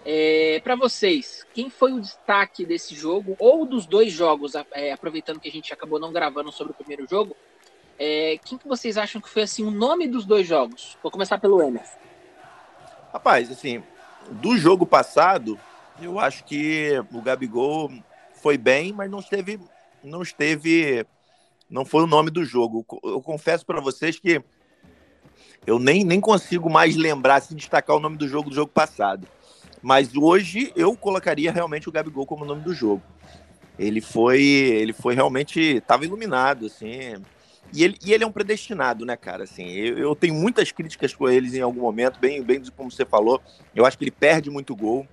É, 0.04 0.60
para 0.62 0.76
vocês, 0.76 1.46
quem 1.54 1.70
foi 1.70 1.94
o 1.94 2.02
destaque 2.02 2.66
desse 2.66 2.96
jogo, 2.96 3.36
ou 3.40 3.66
dos 3.68 3.86
dois 3.86 4.12
jogos, 4.12 4.54
é, 4.74 4.92
aproveitando 4.92 5.40
que 5.40 5.50
a 5.50 5.52
gente 5.52 5.72
acabou 5.72 6.00
não 6.00 6.12
gravando 6.12 6.52
sobre 6.52 6.74
o 6.74 6.76
primeiro 6.76 7.08
jogo, 7.08 7.38
É, 7.98 8.40
quem 8.44 8.58
que 8.58 8.68
vocês 8.68 8.98
acham 8.98 9.22
que 9.22 9.30
foi 9.30 9.44
assim 9.44 9.64
o 9.64 9.72
nome 9.72 10.08
dos 10.08 10.26
dois 10.26 10.48
jogos? 10.48 10.98
Vou 11.02 11.12
começar 11.12 11.38
pelo 11.38 11.62
Emerson. 11.62 11.98
Rapaz, 13.12 13.52
assim, 13.52 13.84
do 14.32 14.58
jogo 14.58 14.86
passado, 14.86 15.60
eu 16.02 16.20
acho 16.20 16.44
que 16.44 16.92
o 17.12 17.22
Gabigol 17.22 17.92
foi 18.42 18.58
bem, 18.58 18.92
mas 18.92 19.10
não 19.10 19.20
esteve, 19.20 19.60
não 20.04 20.22
esteve, 20.22 21.06
não 21.70 21.86
foi 21.86 22.04
o 22.04 22.08
nome 22.08 22.32
do 22.32 22.44
jogo. 22.44 22.86
Eu 23.04 23.22
confesso 23.22 23.66
para 23.66 23.80
vocês 23.80 24.20
que 24.20 24.44
eu 25.66 25.80
nem, 25.80 26.04
nem 26.04 26.20
consigo 26.20 26.70
mais 26.70 26.96
lembrar 26.96 27.42
se 27.42 27.56
destacar 27.56 27.96
o 27.96 28.00
nome 28.00 28.18
do 28.18 28.28
jogo 28.28 28.50
do 28.50 28.56
jogo 28.56 28.72
passado. 28.72 29.28
Mas 29.82 30.16
hoje 30.16 30.72
eu 30.76 30.96
colocaria 30.96 31.52
realmente 31.52 31.88
o 31.88 31.92
Gabigol 31.92 32.26
como 32.26 32.46
nome 32.46 32.62
do 32.62 32.74
jogo. 32.74 33.04
Ele 33.78 34.02
foi, 34.02 34.42
ele 34.42 34.94
foi 34.94 35.16
realmente, 35.16 35.60
estava 35.60 36.06
iluminado, 36.06 36.68
assim. 36.68 37.16
E 37.74 37.84
ele, 37.84 37.98
e 38.06 38.14
ele 38.14 38.24
é 38.24 38.28
um 38.28 38.32
predestinado, 38.32 39.04
né, 39.04 39.18
cara? 39.18 39.46
Assim, 39.46 39.68
eu, 39.68 39.98
eu 39.98 40.16
tenho 40.16 40.36
muitas 40.36 40.72
críticas 40.72 41.16
com 41.16 41.28
eles 41.28 41.56
em 41.56 41.62
algum 41.62 41.82
momento, 41.82 42.20
bem, 42.20 42.42
bem 42.44 42.62
como 42.78 42.92
você 42.92 43.04
falou. 43.04 43.42
Eu 43.76 43.84
acho 43.84 43.98
que 43.98 44.04
ele 44.04 44.12
perde 44.12 44.52
muito 44.52 44.76
gol. 44.76 45.08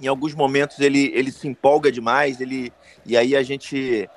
Em 0.00 0.08
alguns 0.08 0.34
momentos 0.34 0.80
ele, 0.80 1.12
ele 1.14 1.30
se 1.30 1.46
empolga 1.46 1.90
demais, 1.90 2.40
ele, 2.40 2.72
e 3.04 3.16
aí 3.16 3.36
a 3.36 3.42
gente. 3.42 4.10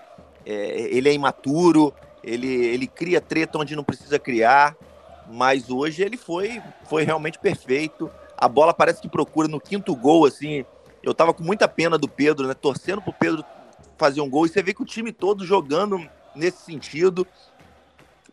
É, 0.45 0.89
ele 0.91 1.07
é 1.07 1.13
imaturo, 1.13 1.93
ele, 2.23 2.47
ele 2.47 2.87
cria 2.87 3.21
treta 3.21 3.59
onde 3.59 3.75
não 3.75 3.83
precisa 3.83 4.17
criar, 4.17 4.75
mas 5.29 5.69
hoje 5.69 6.01
ele 6.01 6.17
foi, 6.17 6.61
foi 6.85 7.03
realmente 7.03 7.37
perfeito. 7.37 8.09
A 8.35 8.47
bola 8.47 8.73
parece 8.73 9.01
que 9.01 9.07
procura 9.07 9.47
no 9.47 9.59
quinto 9.59 9.95
gol, 9.95 10.25
assim. 10.25 10.65
Eu 11.03 11.13
tava 11.13 11.33
com 11.33 11.43
muita 11.43 11.67
pena 11.67 11.97
do 11.97 12.07
Pedro, 12.07 12.47
né? 12.47 12.55
Torcendo 12.55 13.01
pro 13.01 13.13
Pedro 13.13 13.45
fazer 13.97 14.21
um 14.21 14.29
gol, 14.29 14.45
e 14.45 14.49
você 14.49 14.63
vê 14.63 14.73
que 14.73 14.81
o 14.81 14.85
time 14.85 15.11
todo 15.11 15.45
jogando 15.45 16.09
nesse 16.39 16.63
sentido, 16.63 17.27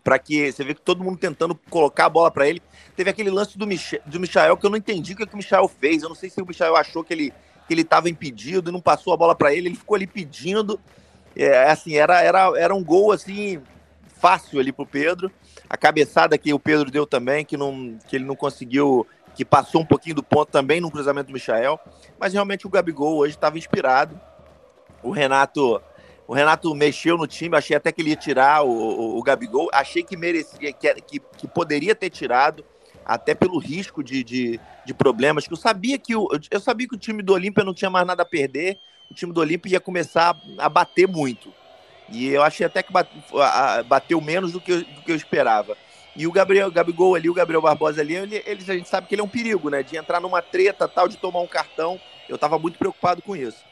para 0.02 0.18
que 0.18 0.52
você 0.52 0.62
vê 0.64 0.74
que 0.74 0.80
todo 0.80 1.02
mundo 1.02 1.18
tentando 1.18 1.54
colocar 1.68 2.06
a 2.06 2.08
bola 2.08 2.30
para 2.30 2.48
ele. 2.48 2.62
Teve 2.94 3.10
aquele 3.10 3.30
lance 3.30 3.58
do, 3.58 3.66
Mich 3.66 4.00
do 4.06 4.20
Michael 4.20 4.56
que 4.56 4.64
eu 4.64 4.70
não 4.70 4.78
entendi 4.78 5.12
o 5.12 5.16
que, 5.16 5.26
que 5.26 5.34
o 5.34 5.36
Michael 5.36 5.68
fez. 5.68 6.02
Eu 6.02 6.08
não 6.08 6.16
sei 6.16 6.30
se 6.30 6.40
o 6.40 6.46
Michael 6.46 6.76
achou 6.76 7.02
que 7.02 7.12
ele 7.12 7.32
que 7.66 7.74
ele 7.74 7.82
estava 7.82 8.08
impedido 8.08 8.70
e 8.70 8.72
não 8.72 8.80
passou 8.80 9.12
a 9.12 9.16
bola 9.16 9.34
para 9.34 9.52
ele. 9.52 9.68
Ele 9.68 9.76
ficou 9.76 9.96
ali 9.96 10.06
pedindo. 10.06 10.78
É, 11.34 11.70
assim, 11.70 11.96
era, 11.96 12.22
era, 12.22 12.52
era 12.56 12.74
um 12.74 12.82
gol 12.82 13.12
assim 13.12 13.60
fácil 14.20 14.60
ali 14.60 14.72
pro 14.72 14.86
Pedro. 14.86 15.30
A 15.68 15.76
cabeçada 15.76 16.38
que 16.38 16.54
o 16.54 16.58
Pedro 16.58 16.90
deu 16.90 17.06
também, 17.06 17.44
que, 17.44 17.56
não, 17.56 17.98
que 18.06 18.16
ele 18.16 18.24
não 18.24 18.36
conseguiu, 18.36 19.06
que 19.34 19.44
passou 19.44 19.82
um 19.82 19.86
pouquinho 19.86 20.14
do 20.14 20.22
ponto 20.22 20.50
também 20.50 20.80
no 20.80 20.90
cruzamento 20.90 21.28
do 21.28 21.32
Michael. 21.32 21.78
Mas 22.18 22.32
realmente 22.32 22.66
o 22.66 22.70
Gabigol 22.70 23.16
hoje 23.18 23.34
estava 23.34 23.58
inspirado. 23.58 24.18
O 25.02 25.10
Renato 25.10 25.80
o 26.28 26.34
Renato 26.34 26.74
mexeu 26.74 27.16
no 27.16 27.26
time, 27.26 27.56
achei 27.56 27.76
até 27.76 27.92
que 27.92 28.02
ele 28.02 28.10
ia 28.10 28.16
tirar 28.16 28.62
o, 28.64 28.68
o, 28.68 29.18
o 29.18 29.22
Gabigol. 29.22 29.68
Achei 29.72 30.02
que 30.02 30.16
merecia, 30.16 30.72
que, 30.72 30.94
que, 30.94 31.20
que, 31.20 31.46
poderia 31.48 31.94
ter 31.94 32.10
tirado, 32.10 32.64
até 33.04 33.34
pelo 33.34 33.58
risco 33.58 34.02
de, 34.02 34.24
de, 34.24 34.60
de, 34.84 34.94
problemas. 34.94 35.46
Que 35.46 35.52
eu 35.52 35.56
sabia 35.56 35.98
que 35.98 36.16
o, 36.16 36.28
eu 36.50 36.60
sabia 36.60 36.88
que 36.88 36.96
o 36.96 36.98
time 36.98 37.22
do 37.22 37.32
Olímpia 37.32 37.62
não 37.62 37.72
tinha 37.72 37.90
mais 37.90 38.04
nada 38.04 38.22
a 38.22 38.26
perder. 38.26 38.78
O 39.08 39.14
time 39.14 39.32
do 39.32 39.40
Olímpia 39.40 39.74
ia 39.74 39.80
começar 39.80 40.36
a 40.58 40.68
bater 40.68 41.06
muito. 41.06 41.52
E 42.08 42.26
eu 42.26 42.42
achei 42.42 42.66
até 42.66 42.82
que 42.82 42.92
bateu 43.86 44.20
menos 44.20 44.52
do 44.52 44.60
que, 44.60 44.72
eu, 44.72 44.78
do 44.80 45.02
que 45.02 45.12
eu 45.12 45.16
esperava. 45.16 45.76
E 46.16 46.26
o 46.26 46.32
Gabriel, 46.32 46.68
o 46.68 46.72
Gabigol 46.72 47.14
ali, 47.14 47.28
o 47.28 47.34
Gabriel 47.34 47.62
Barbosa 47.62 48.00
ali, 48.00 48.16
ele, 48.16 48.42
ele, 48.46 48.64
a 48.66 48.74
gente 48.74 48.88
sabe 48.88 49.06
que 49.06 49.14
ele 49.14 49.20
é 49.20 49.24
um 49.24 49.28
perigo, 49.28 49.70
né? 49.70 49.82
De 49.82 49.96
entrar 49.96 50.20
numa 50.20 50.42
treta 50.42 50.88
tal, 50.88 51.06
de 51.06 51.16
tomar 51.16 51.40
um 51.40 51.46
cartão. 51.46 52.00
Eu 52.28 52.34
estava 52.34 52.58
muito 52.58 52.78
preocupado 52.78 53.22
com 53.22 53.36
isso. 53.36 53.62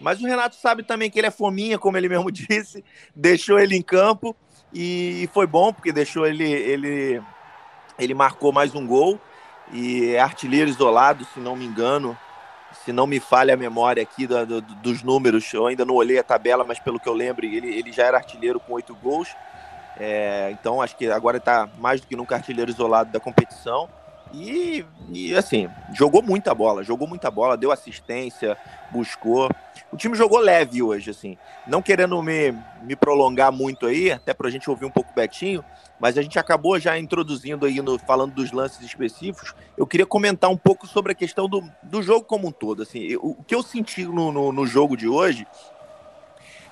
Mas 0.00 0.20
o 0.20 0.26
Renato 0.26 0.56
sabe 0.56 0.82
também 0.82 1.10
que 1.10 1.18
ele 1.18 1.26
é 1.26 1.30
fominha, 1.30 1.78
como 1.78 1.96
ele 1.96 2.08
mesmo 2.08 2.30
disse, 2.32 2.84
deixou 3.14 3.58
ele 3.58 3.76
em 3.76 3.82
campo 3.82 4.36
e 4.72 5.28
foi 5.32 5.46
bom 5.46 5.72
porque 5.72 5.90
deixou 5.90 6.26
ele 6.26 6.44
ele 6.44 7.22
ele 7.98 8.14
marcou 8.14 8.52
mais 8.52 8.74
um 8.74 8.86
gol 8.86 9.18
e 9.72 10.14
é 10.14 10.20
artilheiro 10.20 10.70
isolado, 10.70 11.26
se 11.32 11.40
não 11.40 11.56
me 11.56 11.64
engano, 11.64 12.16
se 12.84 12.92
não 12.92 13.06
me 13.06 13.18
falha 13.18 13.54
a 13.54 13.56
memória 13.56 14.02
aqui 14.02 14.26
do, 14.26 14.46
do, 14.46 14.60
dos 14.60 15.02
números, 15.02 15.52
eu 15.52 15.66
ainda 15.66 15.84
não 15.84 15.94
olhei 15.94 16.18
a 16.18 16.22
tabela, 16.22 16.64
mas 16.64 16.78
pelo 16.78 17.00
que 17.00 17.08
eu 17.08 17.12
lembro, 17.12 17.44
ele, 17.44 17.68
ele 17.68 17.92
já 17.92 18.04
era 18.04 18.16
artilheiro 18.16 18.60
com 18.60 18.74
oito 18.74 18.94
gols. 18.94 19.28
É, 20.00 20.50
então 20.52 20.80
acho 20.80 20.96
que 20.96 21.10
agora 21.10 21.38
está 21.38 21.68
mais 21.78 22.00
do 22.00 22.06
que 22.06 22.14
nunca 22.14 22.36
artilheiro 22.36 22.70
isolado 22.70 23.10
da 23.10 23.18
competição. 23.18 23.88
E, 24.32 24.84
e, 25.10 25.34
assim, 25.34 25.68
jogou 25.94 26.22
muita 26.22 26.54
bola, 26.54 26.84
jogou 26.84 27.08
muita 27.08 27.30
bola, 27.30 27.56
deu 27.56 27.72
assistência, 27.72 28.56
buscou. 28.90 29.48
O 29.90 29.96
time 29.96 30.14
jogou 30.14 30.38
leve 30.38 30.82
hoje, 30.82 31.10
assim. 31.10 31.38
Não 31.66 31.80
querendo 31.80 32.22
me, 32.22 32.52
me 32.82 32.94
prolongar 32.94 33.50
muito 33.50 33.86
aí, 33.86 34.12
até 34.12 34.34
para 34.34 34.48
a 34.48 34.50
gente 34.50 34.68
ouvir 34.68 34.84
um 34.84 34.90
pouco 34.90 35.10
o 35.10 35.14
Betinho, 35.14 35.64
mas 35.98 36.18
a 36.18 36.22
gente 36.22 36.38
acabou 36.38 36.78
já 36.78 36.98
introduzindo 36.98 37.64
aí, 37.64 37.80
no, 37.80 37.98
falando 37.98 38.34
dos 38.34 38.52
lances 38.52 38.80
específicos. 38.82 39.54
Eu 39.76 39.86
queria 39.86 40.06
comentar 40.06 40.50
um 40.50 40.56
pouco 40.56 40.86
sobre 40.86 41.12
a 41.12 41.14
questão 41.14 41.48
do, 41.48 41.64
do 41.82 42.02
jogo 42.02 42.24
como 42.24 42.48
um 42.48 42.52
todo. 42.52 42.82
Assim, 42.82 43.16
o, 43.16 43.30
o 43.38 43.44
que 43.44 43.54
eu 43.54 43.62
senti 43.62 44.04
no, 44.04 44.30
no, 44.30 44.52
no 44.52 44.66
jogo 44.66 44.96
de 44.96 45.08
hoje 45.08 45.46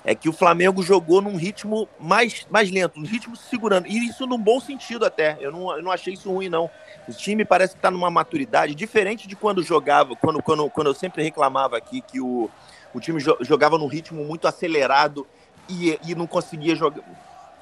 é 0.07 0.15
que 0.15 0.29
o 0.29 0.33
Flamengo 0.33 0.81
jogou 0.81 1.21
num 1.21 1.35
ritmo 1.35 1.89
mais, 1.99 2.47
mais 2.49 2.71
lento, 2.71 2.97
um 2.97 3.03
ritmo 3.03 3.35
segurando. 3.35 3.87
E 3.87 4.07
isso 4.07 4.25
num 4.25 4.37
bom 4.37 4.57
sentido 4.57 5.05
até. 5.05 5.35
Eu 5.41 5.51
não, 5.51 5.75
eu 5.75 5.83
não 5.83 5.91
achei 5.91 6.13
isso 6.13 6.31
ruim, 6.31 6.47
não. 6.47 6.69
O 7.09 7.11
time 7.11 7.43
parece 7.43 7.73
que 7.73 7.79
está 7.79 7.91
numa 7.91 8.09
maturidade 8.09 8.73
diferente 8.73 9.27
de 9.27 9.35
quando 9.35 9.61
jogava, 9.61 10.15
quando, 10.15 10.41
quando, 10.41 10.69
quando 10.69 10.87
eu 10.87 10.93
sempre 10.93 11.23
reclamava 11.23 11.75
aqui 11.75 11.99
que 11.99 12.21
o, 12.21 12.49
o 12.93 12.99
time 12.99 13.19
jogava 13.19 13.77
num 13.77 13.87
ritmo 13.87 14.23
muito 14.23 14.47
acelerado 14.47 15.27
e, 15.69 15.99
e 16.05 16.15
não 16.15 16.27
conseguia 16.27 16.75
jogar. 16.75 17.03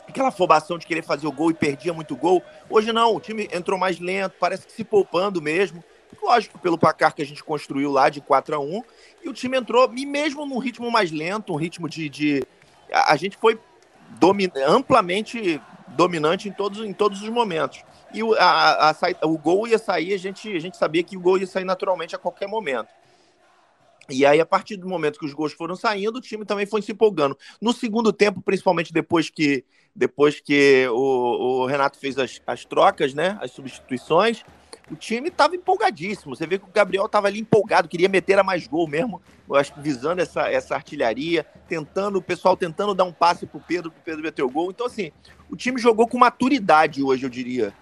Aquela 0.07 0.29
afobação 0.29 0.77
de 0.77 0.85
querer 0.85 1.01
fazer 1.01 1.25
o 1.25 1.31
gol 1.31 1.49
e 1.49 1.53
perdia 1.53 1.91
muito 1.91 2.15
gol. 2.15 2.43
Hoje 2.69 2.93
não, 2.93 3.15
o 3.15 3.19
time 3.19 3.49
entrou 3.51 3.77
mais 3.77 3.99
lento, 3.99 4.35
parece 4.39 4.67
que 4.67 4.71
se 4.71 4.83
poupando 4.83 5.41
mesmo. 5.41 5.83
Lógico, 6.21 6.59
pelo 6.59 6.77
placar 6.77 7.13
que 7.13 7.21
a 7.21 7.25
gente 7.25 7.43
construiu 7.43 7.91
lá 7.91 8.09
de 8.09 8.21
4 8.21 8.55
a 8.55 8.59
1 8.59 8.83
e 9.23 9.29
o 9.29 9.33
time 9.33 9.57
entrou, 9.57 9.91
e 9.95 10.05
mesmo 10.05 10.45
num 10.45 10.59
ritmo 10.59 10.89
mais 10.91 11.11
lento, 11.11 11.53
um 11.53 11.55
ritmo 11.55 11.89
de. 11.89 12.07
de 12.07 12.43
a, 12.91 13.15
gente 13.15 13.35
foi 13.37 13.59
amplamente 14.67 15.59
dominante 15.87 16.47
em 16.47 16.51
todos, 16.51 16.85
em 16.85 16.93
todos 16.93 17.21
os 17.21 17.29
momentos. 17.29 17.83
E 18.13 18.23
o, 18.23 18.33
a, 18.35 18.91
a, 18.91 19.25
o 19.25 19.37
gol 19.37 19.67
ia 19.67 19.77
sair, 19.77 20.13
a 20.13 20.17
gente, 20.17 20.55
a 20.55 20.59
gente 20.59 20.77
sabia 20.77 21.03
que 21.03 21.17
o 21.17 21.19
gol 21.19 21.37
ia 21.37 21.47
sair 21.47 21.65
naturalmente 21.65 22.15
a 22.15 22.19
qualquer 22.19 22.47
momento. 22.47 22.87
E 24.09 24.25
aí, 24.25 24.39
a 24.39 24.45
partir 24.45 24.77
do 24.77 24.87
momento 24.87 25.19
que 25.19 25.25
os 25.25 25.33
gols 25.33 25.53
foram 25.53 25.75
saindo, 25.75 26.17
o 26.17 26.21
time 26.21 26.45
também 26.45 26.65
foi 26.65 26.81
se 26.81 26.91
empolgando. 26.91 27.37
No 27.59 27.73
segundo 27.73 28.13
tempo, 28.13 28.41
principalmente 28.41 28.93
depois 28.93 29.29
que, 29.29 29.65
depois 29.95 30.39
que 30.39 30.87
o, 30.89 31.61
o 31.61 31.65
Renato 31.65 31.97
fez 31.97 32.17
as, 32.17 32.41
as 32.45 32.65
trocas, 32.65 33.13
né, 33.13 33.37
as 33.41 33.51
substituições, 33.51 34.43
o 34.91 34.95
time 34.95 35.29
estava 35.29 35.55
empolgadíssimo. 35.55 36.35
Você 36.35 36.45
vê 36.45 36.59
que 36.59 36.65
o 36.65 36.71
Gabriel 36.71 37.05
estava 37.05 37.27
ali 37.27 37.39
empolgado, 37.39 37.87
queria 37.87 38.09
meter 38.09 38.37
a 38.37 38.43
mais 38.43 38.67
gol 38.67 38.87
mesmo, 38.87 39.21
eu 39.49 39.55
acho 39.55 39.73
que 39.73 39.79
visando 39.79 40.21
essa, 40.21 40.49
essa 40.49 40.75
artilharia, 40.75 41.45
tentando, 41.67 42.17
o 42.17 42.21
pessoal 42.21 42.55
tentando 42.55 42.93
dar 42.93 43.05
um 43.05 43.13
passe 43.13 43.45
pro 43.45 43.59
Pedro, 43.59 43.91
pro 43.91 44.01
Pedro 44.03 44.21
meter 44.21 44.43
o 44.43 44.49
gol. 44.49 44.69
Então, 44.69 44.85
assim, 44.85 45.11
o 45.49 45.55
time 45.55 45.79
jogou 45.79 46.07
com 46.07 46.17
maturidade 46.17 47.01
hoje, 47.01 47.25
eu 47.25 47.29
diria. 47.29 47.73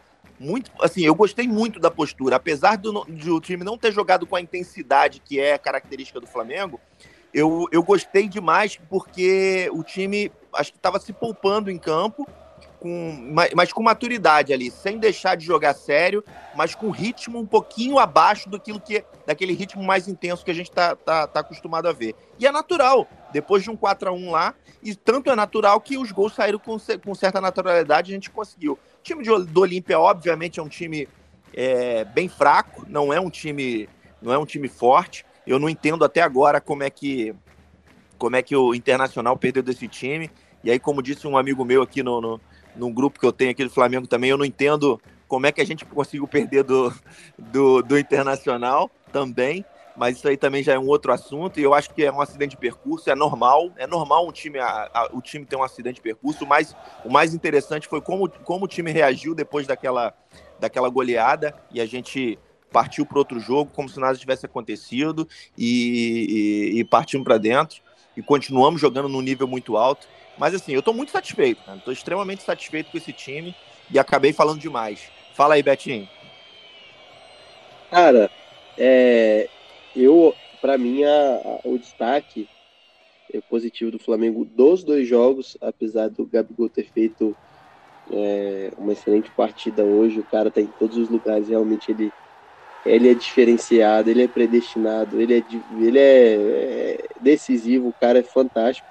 Muito, 0.43 0.71
assim, 0.81 1.05
eu 1.05 1.15
gostei 1.15 1.47
muito 1.47 1.79
da 1.79 1.89
postura. 1.89 2.35
Apesar 2.35 2.77
do, 2.77 3.05
de 3.05 3.31
o 3.31 3.39
time 3.39 3.63
não 3.63 3.77
ter 3.77 3.93
jogado 3.93 4.27
com 4.27 4.35
a 4.35 4.41
intensidade 4.41 5.21
que 5.21 5.39
é 5.39 5.57
característica 5.57 6.19
do 6.19 6.27
Flamengo, 6.27 6.81
eu, 7.33 7.65
eu 7.71 7.81
gostei 7.81 8.27
demais 8.27 8.77
porque 8.89 9.69
o 9.71 9.83
time 9.83 10.29
acho 10.53 10.71
que 10.73 10.77
estava 10.77 10.99
se 10.99 11.13
poupando 11.13 11.71
em 11.71 11.77
campo 11.77 12.27
com, 12.83 13.33
mas 13.55 13.71
com 13.71 13.81
maturidade 13.81 14.51
ali, 14.51 14.69
sem 14.69 14.97
deixar 14.97 15.35
de 15.35 15.45
jogar 15.45 15.73
sério, 15.73 16.21
mas 16.53 16.75
com 16.75 16.89
ritmo 16.89 17.39
um 17.39 17.45
pouquinho 17.45 17.97
abaixo 17.97 18.49
do 18.49 18.59
que 18.59 18.73
daquele 19.25 19.53
ritmo 19.53 19.81
mais 19.81 20.09
intenso 20.09 20.43
que 20.43 20.51
a 20.51 20.53
gente 20.53 20.69
tá, 20.69 20.93
tá, 20.93 21.25
tá 21.25 21.39
acostumado 21.39 21.87
a 21.87 21.93
ver. 21.93 22.13
E 22.37 22.45
é 22.45 22.51
natural, 22.51 23.07
depois 23.31 23.63
de 23.63 23.71
um 23.71 23.77
4 23.77 24.09
a 24.09 24.11
1 24.11 24.31
lá, 24.31 24.53
e 24.83 24.93
tanto 24.93 25.31
é 25.31 25.35
natural 25.35 25.79
que 25.79 25.97
os 25.97 26.11
gols 26.11 26.35
saíram 26.35 26.59
com, 26.59 26.75
com 26.77 27.15
certa 27.15 27.39
naturalidade 27.39 28.11
a 28.11 28.15
gente 28.15 28.29
conseguiu. 28.29 28.77
O 29.03 29.05
time 29.05 29.21
de, 29.21 29.29
do 29.51 29.59
Olímpia, 29.59 29.99
obviamente, 29.99 30.61
é 30.61 30.63
um 30.63 30.69
time 30.69 31.09
é, 31.53 32.05
bem 32.05 32.29
fraco, 32.29 32.85
não 32.87 33.11
é 33.11 33.19
um 33.19 33.29
time, 33.29 33.89
não 34.21 34.31
é 34.31 34.37
um 34.37 34.45
time 34.45 34.69
forte. 34.69 35.25
Eu 35.45 35.59
não 35.59 35.67
entendo 35.67 36.05
até 36.05 36.21
agora 36.21 36.61
como 36.61 36.83
é 36.83 36.89
que 36.89 37.35
como 38.17 38.37
é 38.37 38.41
que 38.41 38.55
o 38.55 38.73
Internacional 38.73 39.35
perdeu 39.35 39.61
desse 39.61 39.89
time. 39.89 40.31
E 40.63 40.71
aí, 40.71 40.79
como 40.79 41.03
disse 41.03 41.27
um 41.27 41.37
amigo 41.37 41.65
meu 41.65 41.81
aqui 41.81 42.01
no, 42.01 42.21
no 42.21 42.41
num 42.77 42.93
grupo 42.93 43.19
que 43.19 43.25
eu 43.25 43.33
tenho 43.33 43.51
aqui 43.51 43.65
do 43.65 43.69
Flamengo 43.69 44.07
também, 44.07 44.29
eu 44.29 44.37
não 44.37 44.45
entendo 44.45 45.01
como 45.27 45.45
é 45.45 45.51
que 45.51 45.59
a 45.59 45.65
gente 45.65 45.83
conseguiu 45.83 46.25
perder 46.25 46.63
do, 46.63 46.93
do, 47.37 47.81
do 47.81 47.99
Internacional 47.99 48.89
também, 49.11 49.65
mas 49.95 50.17
isso 50.17 50.27
aí 50.27 50.35
também 50.35 50.63
já 50.63 50.73
é 50.73 50.79
um 50.79 50.87
outro 50.87 51.11
assunto, 51.13 51.59
e 51.59 51.63
eu 51.63 51.73
acho 51.73 51.93
que 51.93 52.03
é 52.03 52.11
um 52.11 52.21
acidente 52.21 52.51
de 52.51 52.57
percurso, 52.57 53.09
é 53.09 53.15
normal, 53.15 53.71
é 53.77 53.85
normal 53.85 54.27
um 54.27 54.31
time, 54.31 54.59
a, 54.59 54.89
a, 54.93 55.09
o 55.13 55.21
time 55.21 55.45
ter 55.45 55.55
um 55.55 55.63
acidente 55.63 55.95
de 55.95 56.01
percurso, 56.01 56.45
mas 56.45 56.75
o 57.05 57.11
mais 57.11 57.33
interessante 57.33 57.87
foi 57.87 58.01
como, 58.01 58.27
como 58.29 58.65
o 58.65 58.67
time 58.67 58.91
reagiu 58.91 59.35
depois 59.35 59.67
daquela, 59.67 60.13
daquela 60.59 60.89
goleada, 60.89 61.55
e 61.71 61.79
a 61.79 61.85
gente 61.85 62.39
partiu 62.71 63.05
para 63.05 63.19
outro 63.19 63.39
jogo 63.39 63.69
como 63.71 63.87
se 63.87 63.99
nada 63.99 64.17
tivesse 64.17 64.45
acontecido, 64.45 65.27
e, 65.57 66.73
e, 66.73 66.79
e 66.79 66.83
partimos 66.83 67.23
para 67.23 67.37
dentro, 67.37 67.81
e 68.17 68.21
continuamos 68.21 68.81
jogando 68.81 69.09
num 69.09 69.21
nível 69.21 69.47
muito 69.47 69.77
alto, 69.77 70.07
Mas 70.37 70.53
assim, 70.53 70.73
eu 70.73 70.81
tô 70.81 70.93
muito 70.93 71.11
satisfeito. 71.11 71.61
Tô 71.85 71.91
extremamente 71.91 72.43
satisfeito 72.43 72.91
com 72.91 72.97
esse 72.97 73.13
time 73.13 73.55
e 73.91 73.99
acabei 73.99 74.33
falando 74.33 74.59
demais. 74.59 75.11
Fala 75.33 75.55
aí, 75.55 75.63
Betinho. 75.63 76.07
Cara, 77.89 78.29
é, 78.77 79.49
eu, 79.95 80.35
para 80.61 80.77
mim, 80.77 81.03
a, 81.03 81.35
a, 81.35 81.59
o 81.63 81.77
destaque 81.77 82.47
é 83.31 83.41
positivo 83.41 83.91
do 83.91 83.99
Flamengo 83.99 84.45
dos 84.45 84.83
dois 84.83 85.07
jogos, 85.07 85.57
apesar 85.61 86.09
do 86.09 86.25
Gabigol 86.25 86.69
ter 86.69 86.85
feito 86.91 87.35
é, 88.11 88.71
uma 88.77 88.93
excelente 88.93 89.31
partida 89.31 89.85
hoje, 89.85 90.19
o 90.19 90.23
cara 90.25 90.51
tá 90.51 90.61
em 90.61 90.67
todos 90.67 90.97
os 90.97 91.09
lugares, 91.09 91.47
realmente 91.47 91.91
ele, 91.91 92.11
ele 92.85 93.09
é 93.09 93.13
diferenciado, 93.13 94.09
ele 94.09 94.23
é 94.23 94.27
predestinado, 94.27 95.19
ele 95.19 95.33
é, 95.35 95.43
ele 95.71 95.99
é, 95.99 96.93
é 96.93 97.07
decisivo, 97.19 97.89
o 97.89 97.93
cara 97.93 98.19
é 98.19 98.23
fantástico. 98.23 98.87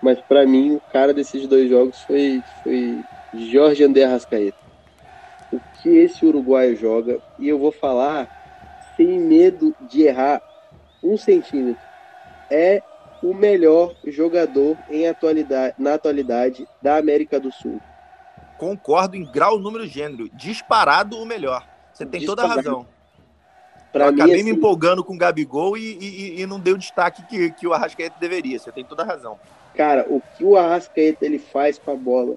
Mas 0.00 0.20
para 0.22 0.46
mim, 0.46 0.72
o 0.72 0.80
cara 0.80 1.12
desses 1.12 1.46
dois 1.46 1.68
jogos 1.68 2.00
foi, 2.02 2.42
foi 2.62 3.04
Jorge 3.32 3.84
André 3.84 4.04
Rascaeta. 4.04 4.58
O 5.50 5.60
que 5.60 5.88
esse 5.90 6.24
uruguaio 6.24 6.76
joga, 6.76 7.20
e 7.38 7.48
eu 7.48 7.58
vou 7.58 7.72
falar 7.72 8.30
sem 9.00 9.18
medo 9.18 9.74
de 9.80 10.02
errar 10.02 10.42
um 11.02 11.16
centímetro, 11.16 11.80
é 12.50 12.82
o 13.22 13.32
melhor 13.32 13.94
jogador 14.04 14.76
em 14.90 15.08
atualidade, 15.08 15.74
na 15.78 15.94
atualidade 15.94 16.68
da 16.82 16.98
América 16.98 17.40
do 17.40 17.50
Sul. 17.50 17.80
Concordo 18.58 19.16
em 19.16 19.24
grau, 19.24 19.58
número, 19.58 19.86
gênero. 19.86 20.28
Disparado 20.34 21.16
o 21.16 21.24
melhor. 21.24 21.66
Você 21.94 22.04
tem 22.04 22.20
Disparado. 22.20 22.42
toda 22.42 22.52
a 22.52 22.56
razão. 22.56 22.86
Pra 23.90 24.06
eu 24.06 24.12
mim, 24.12 24.20
acabei 24.20 24.34
assim, 24.36 24.44
me 24.44 24.50
empolgando 24.50 25.02
com 25.02 25.14
o 25.14 25.18
Gabigol 25.18 25.78
e, 25.78 25.96
e, 25.98 26.40
e, 26.42 26.46
não 26.46 26.60
dei 26.60 26.74
o 26.74 26.78
destaque 26.78 27.22
que, 27.22 27.50
que 27.52 27.66
o 27.66 27.72
Arrascaeta 27.72 28.16
deveria. 28.20 28.58
Você 28.58 28.70
tem 28.70 28.84
toda 28.84 29.02
a 29.02 29.06
razão. 29.06 29.38
Cara, 29.74 30.04
o 30.10 30.22
que 30.36 30.44
o 30.44 30.56
Arrascaeta 30.56 31.24
ele 31.24 31.38
faz 31.38 31.78
com 31.78 31.90
a 31.90 31.96
bola 31.96 32.36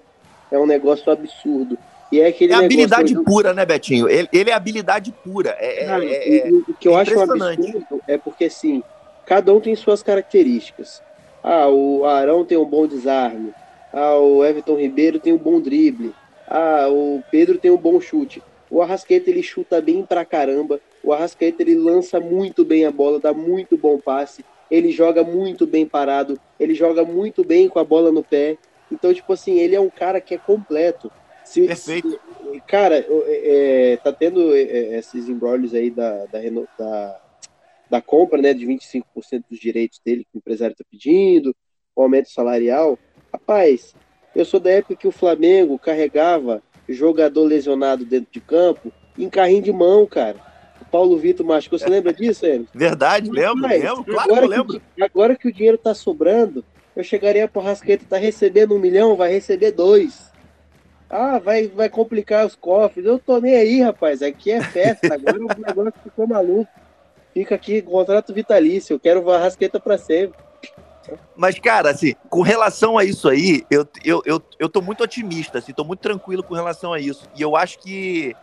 é 0.50 0.58
um 0.58 0.66
negócio 0.66 1.12
absurdo. 1.12 1.78
E 2.14 2.20
é 2.20 2.28
aquele 2.28 2.52
é 2.52 2.56
habilidade 2.56 3.12
pura, 3.24 3.52
né, 3.52 3.66
Betinho? 3.66 4.08
Ele, 4.08 4.28
ele 4.32 4.48
é 4.48 4.52
habilidade 4.52 5.12
pura. 5.24 5.56
É, 5.58 5.84
Cara, 5.84 6.04
é, 6.04 6.38
é, 6.38 6.48
o 6.52 6.74
que 6.74 6.86
eu 6.86 6.96
acho 6.96 7.12
um 7.18 7.22
absurdo 7.22 8.00
é 8.06 8.16
porque, 8.16 8.44
assim, 8.44 8.84
cada 9.26 9.52
um 9.52 9.58
tem 9.58 9.74
suas 9.74 10.00
características. 10.00 11.02
Ah, 11.42 11.68
o 11.68 12.04
Arão 12.04 12.44
tem 12.44 12.56
um 12.56 12.64
bom 12.64 12.86
desarme. 12.86 13.52
Ah, 13.92 14.14
o 14.14 14.44
Everton 14.44 14.76
Ribeiro 14.76 15.18
tem 15.18 15.32
um 15.32 15.38
bom 15.38 15.60
drible. 15.60 16.14
Ah, 16.46 16.86
o 16.88 17.20
Pedro 17.32 17.58
tem 17.58 17.72
um 17.72 17.76
bom 17.76 18.00
chute. 18.00 18.40
O 18.70 18.80
Arrascaeta 18.80 19.28
ele 19.28 19.42
chuta 19.42 19.80
bem 19.80 20.04
pra 20.04 20.24
caramba. 20.24 20.80
O 21.02 21.12
Arrascaeta 21.12 21.62
ele 21.62 21.74
lança 21.74 22.20
muito 22.20 22.64
bem 22.64 22.86
a 22.86 22.92
bola, 22.92 23.18
dá 23.18 23.34
muito 23.34 23.76
bom 23.76 23.98
passe. 23.98 24.44
Ele 24.70 24.92
joga 24.92 25.24
muito 25.24 25.66
bem 25.66 25.84
parado. 25.84 26.38
Ele 26.60 26.76
joga 26.76 27.04
muito 27.04 27.44
bem 27.44 27.68
com 27.68 27.80
a 27.80 27.84
bola 27.84 28.12
no 28.12 28.22
pé. 28.22 28.56
Então, 28.90 29.12
tipo 29.12 29.32
assim, 29.32 29.58
ele 29.58 29.74
é 29.74 29.80
um 29.80 29.90
cara 29.90 30.20
que 30.20 30.36
é 30.36 30.38
completo. 30.38 31.10
Se, 31.44 31.66
Perfeito. 31.66 32.10
Se, 32.10 32.60
cara, 32.66 32.96
é, 32.96 33.92
é, 33.92 33.96
tá 33.98 34.12
tendo 34.12 34.54
é, 34.54 34.62
é, 34.62 34.98
esses 34.98 35.28
embrólios 35.28 35.74
aí 35.74 35.90
da, 35.90 36.26
da, 36.26 36.40
da, 36.78 37.20
da 37.90 38.02
compra, 38.02 38.40
né, 38.40 38.54
de 38.54 38.66
25% 38.66 39.02
dos 39.50 39.58
direitos 39.58 40.00
dele 40.04 40.24
que 40.24 40.36
o 40.36 40.38
empresário 40.38 40.74
tá 40.74 40.84
pedindo, 40.90 41.54
o 41.94 42.02
aumento 42.02 42.30
salarial. 42.30 42.98
Rapaz, 43.32 43.94
eu 44.34 44.44
sou 44.44 44.58
da 44.58 44.70
época 44.70 44.96
que 44.96 45.06
o 45.08 45.12
Flamengo 45.12 45.78
carregava 45.78 46.62
jogador 46.88 47.44
lesionado 47.44 48.04
dentro 48.04 48.32
de 48.32 48.40
campo 48.40 48.92
em 49.16 49.28
carrinho 49.28 49.62
de 49.62 49.72
mão, 49.72 50.06
cara. 50.06 50.36
O 50.80 50.84
Paulo 50.84 51.16
Vitor 51.16 51.46
machucou. 51.46 51.78
Você 51.78 51.88
lembra 51.88 52.12
disso, 52.12 52.44
Emerson? 52.44 52.70
Verdade, 52.74 53.30
lembro, 53.30 53.66
lembro. 53.66 54.04
Claro 54.04 54.32
agora 54.32 54.40
que 54.40 54.44
eu 54.44 54.48
lembro. 54.48 54.80
Que, 54.80 55.02
agora 55.02 55.36
que 55.36 55.48
o 55.48 55.52
dinheiro 55.52 55.78
tá 55.78 55.94
sobrando, 55.94 56.64
eu 56.96 57.04
chegaria 57.04 57.48
pro 57.48 57.62
Rasqueta, 57.62 58.04
tá 58.08 58.16
recebendo 58.16 58.74
um 58.74 58.78
milhão, 58.78 59.16
vai 59.16 59.30
receber 59.32 59.72
dois. 59.72 60.32
Ah, 61.08 61.38
vai, 61.38 61.68
vai 61.68 61.88
complicar 61.88 62.46
os 62.46 62.54
cofres. 62.54 63.04
Eu 63.04 63.18
tô 63.18 63.38
nem 63.38 63.54
aí, 63.56 63.82
rapaz. 63.82 64.22
Aqui 64.22 64.50
é 64.50 64.62
festa. 64.62 65.14
Agora 65.14 65.38
o 65.38 65.60
negócio 65.66 66.00
ficou 66.02 66.26
maluco. 66.26 66.70
Fica 67.32 67.54
aqui, 67.54 67.82
contrato 67.82 68.32
vitalício. 68.32 68.94
Eu 68.94 69.00
quero 69.00 69.20
o 69.20 69.30
Rasqueta 69.30 69.78
para 69.80 69.98
sempre. 69.98 70.38
Mas, 71.36 71.58
cara, 71.58 71.90
assim, 71.90 72.14
com 72.30 72.42
relação 72.42 72.96
a 72.96 73.04
isso 73.04 73.28
aí, 73.28 73.64
eu, 73.70 73.86
eu, 74.04 74.22
eu, 74.24 74.42
eu 74.58 74.68
tô 74.68 74.80
muito 74.80 75.02
otimista, 75.02 75.58
assim, 75.58 75.72
tô 75.72 75.84
muito 75.84 76.00
tranquilo 76.00 76.42
com 76.42 76.54
relação 76.54 76.92
a 76.92 77.00
isso. 77.00 77.28
E 77.36 77.42
eu 77.42 77.56
acho 77.56 77.78
que. 77.78 78.34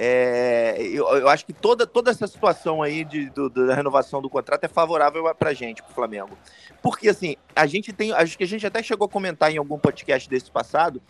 É, 0.00 0.76
eu, 0.80 1.08
eu, 1.08 1.28
acho 1.28 1.44
que 1.44 1.52
toda, 1.52 1.84
toda 1.84 2.12
essa 2.12 2.26
situação 2.28 2.82
aí 2.82 3.04
de, 3.04 3.30
do, 3.30 3.50
da 3.50 3.74
renovação 3.74 4.22
do 4.22 4.30
contrato 4.30 4.62
é 4.62 4.68
favorável 4.68 5.24
pra 5.34 5.52
gente, 5.52 5.82
pro 5.82 5.92
Flamengo. 5.92 6.38
Porque, 6.80 7.08
assim, 7.08 7.36
a 7.54 7.66
gente 7.66 7.92
tem. 7.92 8.12
Acho 8.12 8.38
que 8.38 8.44
a 8.44 8.48
gente 8.48 8.66
até 8.66 8.82
chegou 8.82 9.06
a 9.06 9.10
comentar 9.10 9.52
em 9.52 9.58
algum 9.58 9.78
podcast 9.78 10.28
desse 10.28 10.50
passado. 10.50 11.02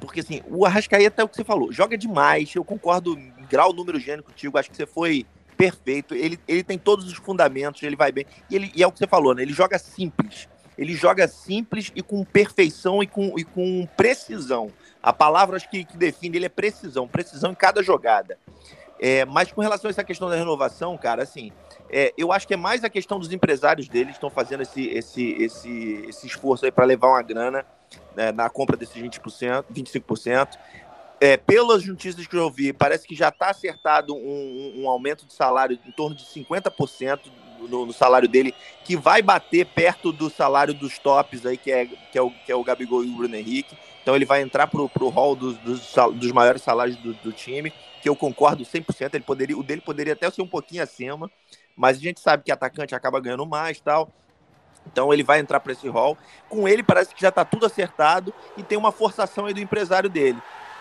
Porque, 0.00 0.20
assim, 0.20 0.42
o 0.48 0.66
Arrascaeta 0.66 1.22
é 1.22 1.24
o 1.24 1.28
que 1.28 1.36
você 1.36 1.44
falou, 1.44 1.72
joga 1.72 1.96
demais. 1.96 2.54
Eu 2.54 2.64
concordo 2.64 3.18
grau, 3.48 3.72
número, 3.72 3.98
gênero 3.98 4.22
contigo. 4.22 4.58
Acho 4.58 4.70
que 4.70 4.76
você 4.76 4.86
foi 4.86 5.26
perfeito, 5.56 6.14
ele, 6.14 6.38
ele 6.46 6.62
tem 6.62 6.78
todos 6.78 7.06
os 7.06 7.14
fundamentos, 7.14 7.82
ele 7.82 7.96
vai 7.96 8.12
bem. 8.12 8.26
E, 8.50 8.54
ele, 8.54 8.72
e 8.74 8.82
é 8.82 8.86
o 8.86 8.92
que 8.92 8.98
você 8.98 9.06
falou, 9.06 9.34
né? 9.34 9.42
Ele 9.42 9.52
joga 9.52 9.78
simples. 9.78 10.48
Ele 10.76 10.94
joga 10.94 11.26
simples 11.26 11.90
e 11.94 12.02
com 12.02 12.22
perfeição 12.22 13.02
e 13.02 13.06
com, 13.06 13.38
e 13.38 13.44
com 13.44 13.88
precisão. 13.96 14.70
A 15.02 15.12
palavra 15.12 15.56
acho 15.56 15.70
que, 15.70 15.84
que 15.84 15.96
define 15.96 16.36
ele 16.36 16.46
é 16.46 16.50
precisão, 16.50 17.08
precisão 17.08 17.52
em 17.52 17.54
cada 17.54 17.82
jogada. 17.82 18.38
É, 18.98 19.24
mas 19.24 19.50
com 19.52 19.60
relação 19.60 19.88
a 19.88 19.90
essa 19.90 20.04
questão 20.04 20.28
da 20.28 20.36
renovação, 20.36 20.96
cara, 20.96 21.22
assim, 21.22 21.52
é, 21.90 22.12
eu 22.16 22.32
acho 22.32 22.46
que 22.46 22.54
é 22.54 22.56
mais 22.56 22.84
a 22.84 22.90
questão 22.90 23.18
dos 23.18 23.32
empresários 23.32 23.88
dele 23.88 24.10
estão 24.10 24.28
fazendo 24.28 24.62
esse, 24.62 24.86
esse, 24.88 25.32
esse, 25.42 26.04
esse 26.08 26.26
esforço 26.26 26.64
aí 26.64 26.72
para 26.72 26.84
levar 26.84 27.08
uma 27.08 27.22
grana 27.22 27.64
né, 28.14 28.32
na 28.32 28.48
compra 28.48 28.76
desses 28.76 28.96
20%, 28.96 29.64
25% 29.72 30.48
é, 31.20 31.36
pelas 31.36 31.84
notícias 31.86 32.26
que 32.26 32.36
eu 32.36 32.50
vi, 32.50 32.72
parece 32.72 33.06
que 33.06 33.14
já 33.14 33.28
está 33.28 33.50
acertado 33.50 34.14
um, 34.14 34.82
um, 34.82 34.88
aumento 34.88 35.26
de 35.26 35.32
salário 35.32 35.78
em 35.86 35.90
torno 35.92 36.14
de 36.14 36.24
50% 36.24 37.20
no, 37.60 37.86
no, 37.86 37.92
salário 37.92 38.28
dele, 38.28 38.54
que 38.84 38.96
vai 38.96 39.22
bater 39.22 39.66
perto 39.66 40.12
do 40.12 40.28
salário 40.28 40.74
dos 40.74 40.98
tops 40.98 41.46
aí, 41.46 41.56
que 41.56 41.72
é, 41.72 41.86
que 41.86 42.18
é, 42.18 42.22
o, 42.22 42.30
que 42.30 42.52
é 42.52 42.54
o 42.54 42.62
Gabigol 42.62 43.02
e 43.02 43.08
o 43.08 43.16
Bruno 43.16 43.34
Henrique. 43.34 43.76
Então 44.02 44.14
ele 44.14 44.24
vai 44.24 44.42
entrar 44.42 44.66
para 44.66 44.80
o 44.80 45.08
hall 45.08 45.34
dos, 45.34 45.56
dos, 45.58 45.94
dos, 46.14 46.32
maiores 46.32 46.62
salários 46.62 46.96
do, 46.96 47.14
do, 47.14 47.32
time, 47.32 47.72
que 48.02 48.08
eu 48.08 48.14
concordo 48.14 48.62
100%. 48.62 49.14
Ele 49.14 49.24
poderia, 49.24 49.58
o 49.58 49.62
dele 49.62 49.80
poderia 49.80 50.12
até 50.12 50.30
ser 50.30 50.42
um 50.42 50.46
pouquinho 50.46 50.82
acima, 50.82 51.30
mas 51.74 51.96
a 51.96 52.00
gente 52.00 52.20
sabe 52.20 52.44
que 52.44 52.52
atacante 52.52 52.94
acaba 52.94 53.18
ganhando 53.18 53.46
mais 53.46 53.80
tal. 53.80 54.12
Então 54.86 55.12
ele 55.12 55.22
vai 55.22 55.40
entrar 55.40 55.60
para 55.60 55.72
esse 55.72 55.88
hall. 55.88 56.16
Com 56.48 56.68
ele 56.68 56.82
parece 56.82 57.14
que 57.14 57.20
já 57.20 57.28
está 57.28 57.44
tudo 57.44 57.66
acertado 57.66 58.32
e 58.56 58.62
tem 58.62 58.78
uma 58.78 58.92
forçação 58.92 59.46
aí 59.46 59.54
do 59.54 59.60
empresário 59.60 60.08
dele. 60.08 60.40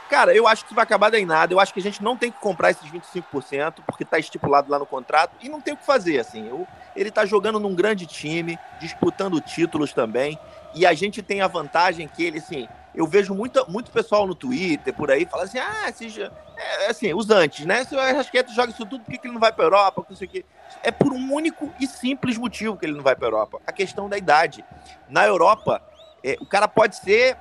Cara, 0.10 0.36
eu 0.36 0.48
acho 0.48 0.66
que 0.66 0.74
vai 0.76 0.84
acabar 0.84 1.14
em 1.16 1.26
nada. 1.26 1.54
Eu 1.54 1.60
acho 1.60 1.74
que 1.74 1.80
a 1.80 1.84
gente 1.84 2.04
não 2.04 2.16
tem 2.16 2.32
que 2.32 2.40
comprar 2.40 2.70
esses 2.70 2.90
25%, 2.90 3.82
porque 3.86 4.04
está 4.04 4.20
estipulado 4.20 4.70
lá 4.70 4.78
no 4.78 4.86
contrato, 4.86 5.36
e 5.42 5.50
não 5.50 5.60
tem 5.60 5.74
o 5.74 5.78
que 5.78 5.86
fazer, 5.86 6.20
assim. 6.20 6.48
Eu, 6.48 6.68
ele 6.96 7.10
está 7.10 7.26
jogando 7.26 7.60
num 7.60 7.74
grande 7.74 8.06
time, 8.06 8.60
disputando 8.80 9.42
títulos 9.42 9.94
também, 9.94 10.40
e 10.76 10.86
a 10.86 10.94
gente 10.94 11.24
tem 11.24 11.42
a 11.42 11.48
vantagem 11.48 12.08
que 12.08 12.24
ele, 12.24 12.38
assim, 12.38 12.68
eu 12.96 13.06
vejo 13.06 13.34
muita, 13.36 13.66
muito 13.66 13.92
pessoal 13.92 14.26
no 14.26 14.34
Twitter, 14.34 14.94
por 14.94 15.12
aí, 15.12 15.26
falando 15.26 15.48
assim, 15.48 15.60
ah, 15.60 15.90
esses, 15.90 16.18
é, 16.18 16.88
assim, 16.88 17.14
os 17.14 17.30
antes, 17.30 17.66
né? 17.66 17.84
Se 17.84 17.94
o 17.94 18.00
Arrasqueta 18.00 18.52
joga 18.54 18.72
isso 18.72 18.86
tudo, 18.86 19.04
por 19.04 19.12
que, 19.12 19.18
que 19.18 19.28
ele 19.28 19.34
não 19.34 19.42
vai 19.42 19.52
para 19.52 19.66
Europa? 19.66 20.06
Não 20.10 20.16
sei 20.16 20.28
o 20.28 20.30
quê. 20.30 20.46
É 20.82 20.92
por 20.92 21.12
um 21.12 21.34
único 21.34 21.72
e 21.80 21.88
simples 21.88 22.38
motivo 22.38 22.78
que 22.78 22.86
ele 22.86 22.96
não 22.96 23.04
vai 23.04 23.16
para 23.16 23.28
Europa. 23.28 23.62
A 23.68 23.72
questão 23.72 24.08
da 24.08 24.18
idade. 24.18 24.64
Na 25.10 25.26
Europa, 25.26 25.82
é, 26.24 26.38
o 26.40 26.46
cara 26.46 26.68
pode 26.68 26.96
ser 26.96 27.38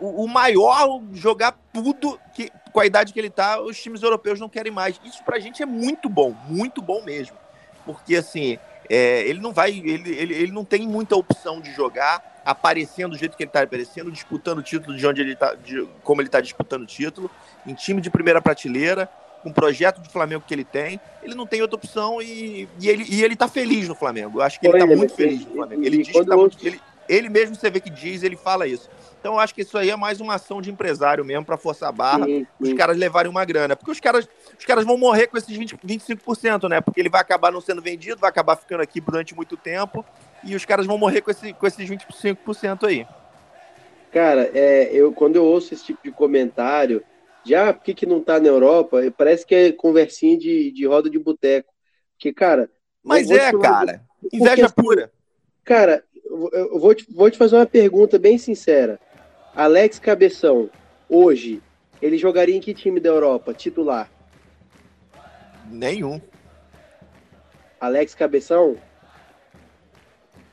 o, 0.00 0.24
o 0.24 0.28
maior 0.28 1.00
jogar 1.12 1.56
tudo 1.72 2.18
que 2.32 2.50
com 2.72 2.80
a 2.80 2.86
idade 2.86 3.12
que 3.12 3.18
ele 3.18 3.30
tá, 3.30 3.60
os 3.60 3.80
times 3.80 4.02
europeus 4.02 4.38
não 4.40 4.48
querem 4.48 4.72
mais. 4.72 5.00
Isso 5.04 5.22
pra 5.24 5.38
gente 5.38 5.62
é 5.62 5.66
muito 5.66 6.08
bom, 6.08 6.34
muito 6.48 6.80
bom 6.80 7.02
mesmo. 7.02 7.36
Porque 7.84 8.16
assim, 8.16 8.58
é, 8.88 9.22
ele 9.22 9.40
não 9.40 9.52
vai, 9.52 9.70
ele, 9.70 10.10
ele, 10.10 10.34
ele 10.34 10.52
não 10.52 10.64
tem 10.64 10.86
muita 10.86 11.16
opção 11.16 11.60
de 11.60 11.72
jogar 11.72 12.29
aparecendo 12.44 13.12
do 13.12 13.18
jeito 13.18 13.36
que 13.36 13.42
ele 13.42 13.48
está 13.48 13.62
aparecendo, 13.62 14.10
disputando 14.10 14.58
o 14.58 14.62
título 14.62 14.96
de 14.96 15.06
onde 15.06 15.20
ele 15.20 15.36
tá, 15.36 15.54
de, 15.54 15.86
como 16.02 16.20
ele 16.20 16.28
está 16.28 16.40
disputando 16.40 16.82
o 16.82 16.86
título, 16.86 17.30
em 17.66 17.74
time 17.74 18.00
de 18.00 18.10
primeira 18.10 18.40
prateleira, 18.40 19.08
com 19.42 19.50
o 19.50 19.54
projeto 19.54 20.00
de 20.00 20.08
Flamengo 20.08 20.44
que 20.46 20.52
ele 20.52 20.64
tem, 20.64 21.00
ele 21.22 21.34
não 21.34 21.46
tem 21.46 21.62
outra 21.62 21.76
opção 21.76 22.20
e, 22.20 22.68
e 22.78 22.88
ele, 22.88 23.06
e 23.08 23.24
ele 23.24 23.34
tá 23.34 23.48
feliz 23.48 23.88
no 23.88 23.94
Flamengo. 23.94 24.38
Eu 24.38 24.42
acho 24.42 24.60
que 24.60 24.66
ele 24.66 24.76
está 24.76 24.96
muito 24.96 25.14
feliz 25.14 25.44
no 25.46 25.52
Flamengo. 25.52 25.84
Ele 25.84 25.98
diz 25.98 26.12
que 26.12 26.24
tá 26.24 26.36
muito, 26.36 26.66
ele, 26.66 26.80
ele 27.08 27.28
mesmo 27.28 27.54
você 27.54 27.70
vê 27.70 27.80
que 27.80 27.90
diz, 27.90 28.22
ele 28.22 28.36
fala 28.36 28.66
isso. 28.66 28.88
Então, 29.20 29.34
eu 29.34 29.38
acho 29.38 29.54
que 29.54 29.60
isso 29.60 29.76
aí 29.76 29.90
é 29.90 29.96
mais 29.96 30.18
uma 30.18 30.36
ação 30.36 30.62
de 30.62 30.70
empresário 30.70 31.22
mesmo 31.22 31.44
para 31.44 31.58
forçar 31.58 31.90
a 31.90 31.92
barra, 31.92 32.24
sim, 32.24 32.46
sim. 32.62 32.72
os 32.72 32.72
caras 32.72 32.96
levarem 32.96 33.30
uma 33.30 33.44
grana. 33.44 33.76
Porque 33.76 33.90
os 33.90 34.00
caras, 34.00 34.26
os 34.58 34.64
caras 34.64 34.84
vão 34.84 34.96
morrer 34.96 35.26
com 35.26 35.36
esses 35.36 35.54
20, 35.54 35.76
25%, 35.76 36.68
né? 36.70 36.80
Porque 36.80 36.98
ele 36.98 37.10
vai 37.10 37.20
acabar 37.20 37.52
não 37.52 37.60
sendo 37.60 37.82
vendido, 37.82 38.18
vai 38.18 38.30
acabar 38.30 38.56
ficando 38.56 38.80
aqui 38.80 38.98
durante 38.98 39.34
muito 39.34 39.58
tempo, 39.58 40.04
e 40.44 40.54
os 40.54 40.64
caras 40.64 40.86
vão 40.86 40.98
morrer 40.98 41.20
com, 41.20 41.30
esse, 41.30 41.52
com 41.52 41.66
esses 41.66 41.88
25% 41.88 42.86
aí. 42.86 43.06
Cara, 44.12 44.50
é, 44.54 44.90
eu, 44.92 45.12
quando 45.12 45.36
eu 45.36 45.44
ouço 45.44 45.72
esse 45.72 45.84
tipo 45.84 46.00
de 46.02 46.10
comentário, 46.10 47.02
já 47.44 47.68
ah, 47.68 47.72
por 47.72 47.84
que, 47.84 47.94
que 47.94 48.06
não 48.06 48.20
tá 48.20 48.40
na 48.40 48.48
Europa? 48.48 49.00
Parece 49.16 49.46
que 49.46 49.54
é 49.54 49.72
conversinha 49.72 50.36
de, 50.36 50.70
de 50.72 50.86
roda 50.86 51.08
de 51.08 51.18
boteco. 51.18 51.72
Porque, 52.12 52.32
cara. 52.32 52.70
Mas 53.02 53.30
é, 53.30 53.52
cara. 53.52 54.02
Inveja 54.32 54.66
assim, 54.66 54.74
pura. 54.74 55.10
Cara, 55.64 56.04
eu 56.52 56.78
vou 56.78 56.94
te, 56.94 57.06
vou 57.10 57.30
te 57.30 57.38
fazer 57.38 57.56
uma 57.56 57.66
pergunta 57.66 58.18
bem 58.18 58.36
sincera. 58.36 58.98
Alex 59.54 59.98
Cabeção, 59.98 60.70
hoje, 61.08 61.62
ele 62.00 62.18
jogaria 62.18 62.54
em 62.54 62.60
que 62.60 62.74
time 62.74 63.00
da 63.00 63.08
Europa, 63.08 63.54
titular? 63.54 64.10
Nenhum. 65.70 66.20
Alex 67.80 68.14
Cabeção? 68.14 68.76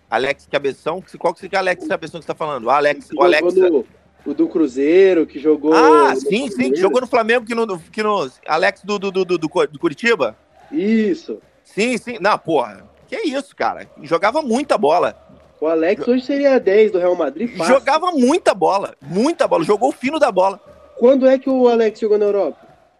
Alex 0.09 0.47
Cabeção? 0.51 1.03
Qual 1.19 1.33
que 1.33 1.47
é 1.53 1.57
Alex 1.57 1.87
Cabeção 1.87 2.19
que 2.19 2.25
você 2.25 2.31
tá 2.31 2.35
falando? 2.35 2.65
O 2.65 2.69
Alex. 2.69 3.09
O 3.15 3.23
Alex. 3.23 3.53
no- 3.53 3.85
o 4.25 4.33
do 4.33 4.47
Cruzeiro, 4.49 5.25
que 5.25 5.39
jogou. 5.39 5.73
Ah, 5.73 6.13
sim, 6.15 6.49
sim, 6.51 6.71
que 6.71 6.75
jogou 6.79 6.99
no 6.99 7.07
Flamengo, 7.07 7.45
que 7.45 7.55
no, 7.55 7.79
que 7.79 8.03
no 8.03 8.29
Alex 8.45 8.81
do, 8.83 8.99
do, 8.99 9.09
do, 9.11 9.23
do, 9.23 9.37
do 9.37 9.49
Curitiba? 9.79 10.35
Isso. 10.69 11.39
Sim, 11.63 11.97
sim. 11.97 12.17
Não, 12.19 12.37
porra. 12.37 12.83
Que 13.07 13.15
isso, 13.21 13.55
cara. 13.55 13.87
Jogava 14.03 14.41
muita 14.41 14.77
bola. 14.77 15.15
O 15.61 15.65
Alex 15.67 16.05
hoje 16.07 16.25
seria 16.25 16.55
a 16.55 16.59
10 16.59 16.91
do 16.91 16.99
Real 16.99 17.15
Madrid. 17.15 17.55
fácil. 17.55 17.73
Jogava 17.73 18.11
muita 18.11 18.53
bola. 18.53 18.95
Muita 19.01 19.47
bola. 19.47 19.63
Jogou 19.63 19.89
o 19.89 19.93
fino 19.93 20.19
da 20.19 20.31
bola. 20.31 20.59
Quando 20.97 21.25
é 21.25 21.39
que 21.39 21.49
o 21.49 21.67
Alex 21.69 21.99
jogou 21.99 22.17
na 22.17 22.25
Europa? 22.25 22.59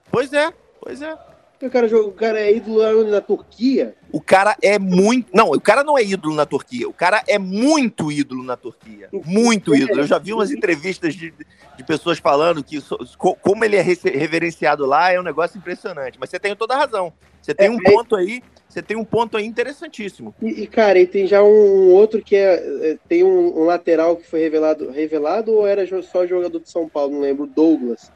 Pois 0.10 0.32
é, 0.32 0.54
pois 0.80 1.02
é. 1.02 1.13
O 1.62 1.70
cara, 1.72 1.88
o 1.98 2.12
cara 2.12 2.39
é 2.39 2.56
ídolo 2.56 3.04
na 3.06 3.20
Turquia. 3.20 3.96
O 4.12 4.22
cara 4.22 4.56
é 4.62 4.78
muito. 4.78 5.30
Não, 5.34 5.50
o 5.50 5.60
cara 5.60 5.84
não 5.84 5.98
é 5.98 6.04
ídolo 6.04 6.36
na 6.36 6.46
Turquia. 6.46 6.88
O 6.88 6.93
cara 6.93 7.24
é 7.28 7.39
muito 7.39 8.12
ídolo 8.12 8.43
na 8.43 8.56
Turquia. 8.56 9.10
Muito 9.26 9.76
ídolo. 9.76 10.02
Eu 10.02 10.08
já 10.08 10.20
vi 10.20 10.34
umas 10.34 10.52
entrevistas 10.52 11.15
de, 11.15 11.34
de 11.76 11.84
pessoas 11.84 12.20
falando 12.20 12.63
que 12.63 12.80
so- 12.80 12.98
co- 13.17 13.36
como 13.36 13.65
ele 13.65 13.76
é 13.76 13.82
reverenciado 13.82 14.86
lá 14.86 15.12
é 15.12 15.20
um 15.20 15.24
negócio 15.24 15.58
impressionante. 15.58 16.17
Mas 16.20 16.30
você 16.30 16.39
tem 16.39 16.56
toda 16.56 16.76
a 16.76 16.78
razão. 16.78 17.12
Você 17.41 17.56
tem 17.56 17.67
É, 17.67 17.72
um 17.72 17.80
é- 17.84 17.91
ponto 17.91 18.15
aí. 18.15 18.43
Você 18.70 18.82
tem 18.82 18.96
um 18.98 19.06
ponto 19.06 19.36
aí 19.38 19.46
interessantíssimo. 19.46 20.36
E, 20.41 20.63
e, 20.63 20.67
cara, 20.67 21.00
e 21.00 21.08
tem 21.08 21.26
já 21.26 21.41
um, 21.41 21.48
um 21.48 21.93
outro 21.93 22.22
que 22.22 22.36
é, 22.36 22.54
é, 22.91 22.98
tem 23.08 23.24
um, 23.24 23.62
um 23.62 23.63
lateral 23.63 24.15
que 24.17 24.28
foi 24.28 24.41
revelado, 24.41 24.91
revelado 24.91 25.54
ou 25.54 25.65
era 25.65 25.88
só 26.04 26.28
jogador 26.28 26.60
de 26.60 26.70
São 26.70 26.88
Paulo, 26.88 27.13
não 27.13 27.22
lembro, 27.22 27.48
Douglas. 27.48 28.12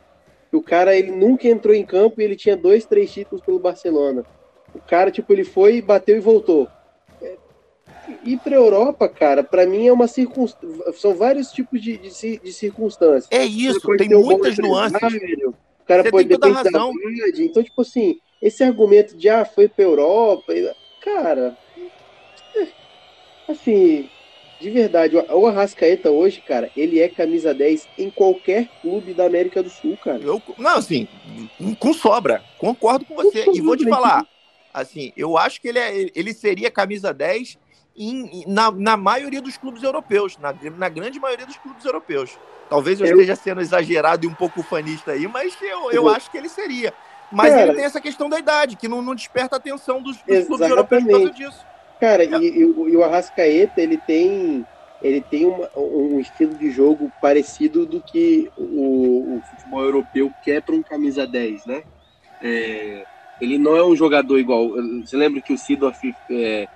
O 0.51 0.61
cara, 0.61 0.95
ele 0.95 1.11
nunca 1.11 1.47
entrou 1.47 1.73
em 1.73 1.85
campo 1.85 2.19
e 2.19 2.23
ele 2.23 2.35
tinha 2.35 2.57
dois, 2.57 2.85
três 2.85 3.11
títulos 3.11 3.43
pelo 3.43 3.59
Barcelona. 3.59 4.25
O 4.75 4.79
cara, 4.79 5.09
tipo, 5.09 5.31
ele 5.31 5.43
foi, 5.43 5.81
bateu 5.81 6.17
e 6.17 6.19
voltou. 6.19 6.67
É, 7.21 7.35
Ir 8.25 8.37
pra 8.39 8.55
Europa, 8.55 9.07
cara, 9.07 9.43
pra 9.43 9.65
mim 9.65 9.87
é 9.87 9.93
uma 9.93 10.07
circunstância. 10.07 10.93
São 10.93 11.15
vários 11.15 11.51
tipos 11.51 11.81
de, 11.81 11.97
de, 11.97 12.37
de 12.37 12.53
circunstâncias. 12.53 13.27
É 13.31 13.45
isso, 13.45 13.79
tem 13.97 14.13
um 14.15 14.23
muitas 14.23 14.57
nuances. 14.57 14.97
O 14.97 15.85
cara 15.85 16.03
Você 16.03 16.11
pode 16.11 16.25
a 16.25 16.37
depender 16.37 16.69
da 16.69 16.69
idade. 16.69 17.43
Então, 17.43 17.63
tipo 17.63 17.81
assim, 17.81 18.19
esse 18.41 18.63
argumento 18.63 19.15
de 19.15 19.29
ah, 19.29 19.45
foi 19.45 19.67
pra 19.67 19.85
Europa, 19.85 20.53
cara, 21.01 21.57
é, 22.55 22.67
assim, 23.47 24.09
de 24.61 24.69
verdade, 24.69 25.17
o 25.17 25.47
Arrascaeta 25.47 26.11
hoje, 26.11 26.39
cara, 26.41 26.69
ele 26.77 26.99
é 26.99 27.09
camisa 27.09 27.51
10 27.51 27.87
em 27.97 28.11
qualquer 28.11 28.69
clube 28.79 29.11
da 29.11 29.25
América 29.25 29.63
do 29.63 29.69
Sul, 29.71 29.97
cara. 29.97 30.19
Eu, 30.21 30.39
não, 30.55 30.77
assim, 30.77 31.07
com 31.79 31.91
sobra. 31.93 32.43
Concordo 32.59 33.03
com 33.05 33.15
você. 33.15 33.43
Com 33.45 33.55
E 33.55 33.61
vou 33.61 33.75
te 33.75 33.83
sobra, 33.83 33.95
falar, 33.95 34.27
assim, 34.71 35.11
eu 35.17 35.35
acho 35.35 35.59
que 35.59 35.67
ele, 35.67 35.79
é, 35.79 36.11
ele 36.13 36.31
seria 36.31 36.69
camisa 36.69 37.11
10 37.11 37.57
em- 37.97 38.43
na, 38.47 38.69
na 38.71 38.95
maioria 38.95 39.41
dos 39.41 39.57
clubes 39.57 39.81
europeus, 39.81 40.37
na, 40.37 40.53
na 40.77 40.89
grande 40.89 41.19
maioria 41.19 41.47
dos 41.47 41.57
clubes 41.57 41.83
europeus. 41.83 42.37
Talvez 42.69 42.99
eu, 42.99 43.07
Eu- 43.07 43.13
esteja 43.13 43.35
sendo 43.35 43.61
exagerado 43.61 44.25
e 44.27 44.29
um 44.29 44.35
pouco 44.35 44.61
fanista 44.61 45.13
aí, 45.13 45.27
mas 45.27 45.57
eu, 45.59 45.91
eu 45.91 46.07
acho 46.07 46.29
que 46.29 46.37
ele 46.37 46.49
seria. 46.49 46.93
Mas 47.31 47.49
Cara- 47.53 47.63
ele 47.63 47.73
tem 47.73 47.85
essa 47.85 47.99
questão 47.99 48.29
da 48.29 48.37
idade, 48.37 48.75
que 48.75 48.87
não, 48.87 49.01
não 49.01 49.15
desperta 49.15 49.55
a 49.55 49.57
atenção 49.57 50.03
dos, 50.03 50.17
dos 50.17 50.45
clubes 50.45 50.69
europeus 50.69 51.03
por 51.03 51.09
causa 51.11 51.31
disso. 51.31 51.70
Cara, 52.01 52.23
e, 52.25 52.59
e 52.59 52.65
o- 52.65 52.89
e 52.89 52.97
o 52.97 53.03
Arrascaeta, 53.03 53.79
ele 53.79 53.95
tem, 53.95 54.65
ele 54.99 55.21
tem 55.21 55.45
uma- 55.45 55.69
um 55.77 56.19
estilo 56.19 56.55
de 56.57 56.71
jogo 56.71 57.11
parecido 57.21 57.85
do 57.85 58.01
que 58.01 58.49
o, 58.57 59.37
o 59.37 59.41
futebol 59.43 59.83
europeu 59.83 60.31
quer 60.41 60.63
para 60.63 60.73
um 60.73 60.81
camisa 60.81 61.27
10, 61.27 61.63
né? 61.67 61.83
É, 62.41 63.05
ele 63.39 63.59
não 63.59 63.75
é 63.77 63.85
um 63.85 63.95
jogador 63.95 64.39
igual. 64.39 64.71
Você 65.05 65.15
lembra 65.15 65.41
que 65.43 65.53
o 65.53 65.57
Sidorf 65.57 65.99
é, 66.31 66.67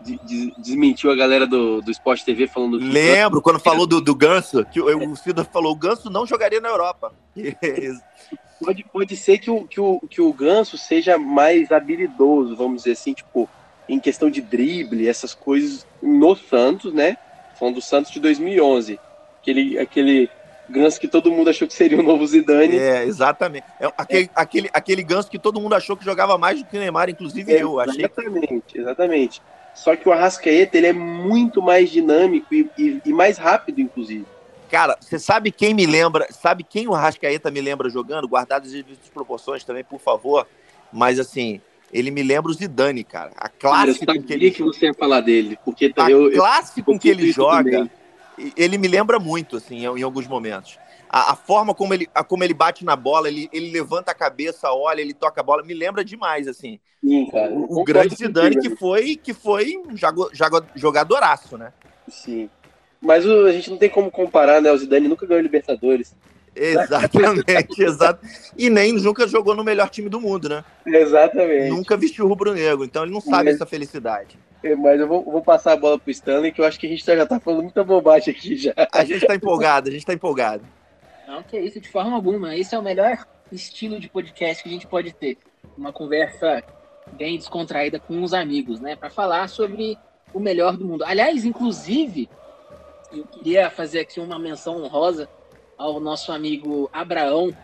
de- 0.00 0.18
de- 0.18 0.52
desmentiu 0.58 1.12
a 1.12 1.14
galera 1.14 1.46
do, 1.46 1.80
do 1.80 1.92
Sport 1.92 2.24
TV 2.24 2.48
falando 2.48 2.76
Lembro 2.76 3.40
quando 3.40 3.60
falou 3.62 3.86
do, 3.86 4.00
do 4.00 4.16
Ganso, 4.16 4.66
que 4.66 4.80
o, 4.80 5.10
o 5.12 5.16
Cida 5.16 5.44
falou: 5.44 5.72
o 5.72 5.76
Ganso 5.76 6.10
não 6.10 6.26
jogaria 6.26 6.60
na 6.60 6.68
Europa. 6.70 7.14
pode, 8.58 8.84
pode 8.92 9.16
ser 9.16 9.38
que 9.38 9.48
o, 9.48 9.64
que, 9.64 9.80
o, 9.80 10.00
que 10.10 10.20
o 10.20 10.32
Ganso 10.32 10.76
seja 10.76 11.16
mais 11.16 11.70
habilidoso, 11.70 12.56
vamos 12.56 12.78
dizer 12.82 12.92
assim, 12.92 13.14
tipo, 13.14 13.48
em 13.88 13.98
questão 14.00 14.30
de 14.30 14.40
drible, 14.40 15.08
essas 15.08 15.34
coisas 15.34 15.86
no 16.02 16.34
Santos, 16.36 16.92
né? 16.92 17.16
Falando 17.58 17.76
do 17.76 17.82
Santos 17.82 18.10
de 18.10 18.20
2011. 18.20 18.98
Aquele, 19.40 19.78
aquele 19.78 20.30
Ganso 20.72 20.98
que 20.98 21.08
todo 21.08 21.30
mundo 21.30 21.50
achou 21.50 21.68
que 21.68 21.74
seria 21.74 21.98
o 21.98 22.02
novo 22.02 22.26
Zidane. 22.26 22.78
É, 22.78 23.04
exatamente. 23.04 23.66
É, 23.78 23.92
aquele, 23.98 24.30
aquele, 24.34 24.70
aquele 24.72 25.02
ganso 25.02 25.28
que 25.30 25.38
todo 25.38 25.60
mundo 25.60 25.74
achou 25.74 25.96
que 25.96 26.04
jogava 26.04 26.38
mais 26.38 26.58
do 26.58 26.64
que 26.64 26.76
o 26.76 26.80
Neymar, 26.80 27.10
inclusive 27.10 27.52
eu. 27.52 27.78
Achei 27.78 28.08
que 28.08 28.20
Exatamente, 28.20 28.78
exatamente. 28.78 29.42
Só 29.74 29.94
que 29.96 30.08
o 30.08 30.12
Arrascaeta, 30.12 30.78
ele 30.78 30.86
é 30.86 30.92
muito 30.92 31.60
mais 31.60 31.90
dinâmico 31.90 32.54
e, 32.54 32.70
e- 32.78 33.02
e 33.04 33.12
mais 33.12 33.36
rápido, 33.38 33.80
inclusive. 33.80 34.24
Cara, 34.70 34.96
você 34.98 35.18
sabe 35.18 35.50
quem 35.52 35.74
me 35.74 35.84
lembra? 35.84 36.26
Sabe 36.30 36.64
quem 36.64 36.88
o 36.88 36.92
Rascaeta 36.92 37.50
me 37.50 37.60
lembra 37.60 37.90
jogando? 37.90 38.26
Guardadas 38.26 38.68
as 38.68 38.74
devidas 38.74 39.08
proporções 39.12 39.64
também, 39.64 39.84
por 39.84 40.00
favor. 40.00 40.46
Mas 40.90 41.18
assim, 41.18 41.60
ele 41.92 42.10
me 42.10 42.22
lembra 42.22 42.50
o 42.50 42.54
Zidane, 42.54 43.04
cara. 43.04 43.32
A 43.36 43.48
classe 43.48 43.88
eu 43.88 43.94
com 43.98 44.04
sabia 44.06 44.22
que 44.22 44.32
ele, 44.32 44.50
que 44.50 44.62
você 44.62 44.86
ia 44.86 44.94
falar 44.94 45.20
dele, 45.20 45.58
porque 45.64 45.92
a 45.96 46.10
eu, 46.10 46.30
eu, 46.30 46.38
classe 46.38 46.82
com 46.82 46.94
eu 46.94 46.98
que 46.98 47.08
ele 47.08 47.30
joga, 47.30 47.70
também. 47.70 48.52
ele 48.56 48.78
me 48.78 48.88
lembra 48.88 49.18
muito, 49.18 49.56
assim, 49.56 49.86
em, 49.86 50.02
alguns 50.02 50.26
momentos. 50.26 50.78
A, 51.08 51.32
a 51.32 51.36
forma 51.36 51.74
como 51.74 51.92
ele, 51.92 52.08
a- 52.14 52.24
como 52.24 52.42
ele 52.42 52.54
bate 52.54 52.84
na 52.84 52.96
bola, 52.96 53.28
ele, 53.28 53.48
ele 53.52 53.70
levanta 53.70 54.10
a 54.10 54.14
cabeça, 54.14 54.72
olha, 54.72 55.02
ele 55.02 55.12
toca 55.12 55.40
a 55.42 55.44
bola, 55.44 55.62
me 55.62 55.74
lembra 55.74 56.02
demais, 56.02 56.48
assim. 56.48 56.80
Sim, 57.04 57.26
cara. 57.30 57.50
Eu 57.50 57.58
O, 57.68 57.80
o 57.80 57.84
grande 57.84 58.14
Zidane 58.14 58.58
que 58.58 58.70
foi, 58.70 59.16
que 59.16 59.34
foi 59.34 59.76
um 59.76 59.94
jago- 59.94 60.30
jago- 60.32 60.64
jogadoraço, 60.74 61.58
né? 61.58 61.72
Sim. 62.08 62.48
Mas 63.00 63.26
o- 63.26 63.44
a 63.46 63.52
gente 63.52 63.68
não 63.68 63.76
tem 63.76 63.90
como 63.90 64.10
comparar, 64.10 64.62
né? 64.62 64.72
O 64.72 64.78
Zidane 64.78 65.08
nunca 65.08 65.26
ganhou 65.26 65.42
Libertadores. 65.42 66.14
Exatamente, 66.54 67.82
exato. 67.82 68.24
E 68.56 68.68
nem 68.68 68.92
nunca 68.92 69.26
jogou 69.26 69.54
no 69.54 69.64
melhor 69.64 69.88
time 69.88 70.08
do 70.08 70.20
mundo, 70.20 70.48
né? 70.48 70.64
Exatamente. 70.86 71.70
Nunca 71.70 71.96
vestiu 71.96 72.28
rubro-negro, 72.28 72.84
então 72.84 73.02
ele 73.04 73.12
não 73.12 73.20
sabe 73.20 73.44
Mas- 73.44 73.54
essa 73.56 73.66
felicidade. 73.66 74.38
É, 74.62 74.76
Mas 74.76 75.00
eu 75.00 75.08
vou, 75.08 75.24
vou 75.24 75.42
passar 75.42 75.72
a 75.72 75.76
bola 75.76 75.98
pro 75.98 76.10
Stanley, 76.10 76.52
que 76.52 76.60
eu 76.60 76.64
acho 76.64 76.78
que 76.78 76.86
a 76.86 76.88
gente 76.88 77.04
já 77.04 77.26
tá 77.26 77.40
falando 77.40 77.64
muita 77.64 77.82
bobagem 77.82 78.32
aqui 78.32 78.56
já. 78.56 78.72
A 78.92 79.04
gente 79.04 79.26
tá 79.26 79.34
empolgado, 79.34 79.88
a 79.88 79.92
gente 79.92 80.06
tá 80.06 80.14
empolgado. 80.14 80.62
Não, 81.26 81.42
que 81.42 81.58
isso, 81.58 81.80
de 81.80 81.88
forma 81.88 82.14
alguma. 82.14 82.56
Esse 82.56 82.74
é 82.74 82.78
o 82.78 82.82
melhor 82.82 83.26
estilo 83.50 83.98
de 83.98 84.08
podcast 84.08 84.62
que 84.62 84.68
a 84.68 84.72
gente 84.72 84.86
pode 84.86 85.12
ter. 85.12 85.36
Uma 85.76 85.92
conversa 85.92 86.62
bem 87.14 87.36
descontraída 87.36 87.98
com 87.98 88.22
os 88.22 88.32
amigos, 88.32 88.80
né? 88.80 88.94
Para 88.94 89.10
falar 89.10 89.48
sobre 89.48 89.98
o 90.32 90.38
melhor 90.38 90.76
do 90.76 90.84
mundo. 90.84 91.02
Aliás, 91.04 91.44
inclusive, 91.44 92.28
eu 93.12 93.24
queria 93.24 93.68
fazer 93.68 94.00
aqui 94.00 94.20
uma 94.20 94.38
menção 94.38 94.80
honrosa 94.82 95.28
ao 95.82 95.98
nosso 95.98 96.30
amigo 96.30 96.88
Abraão, 96.92 97.54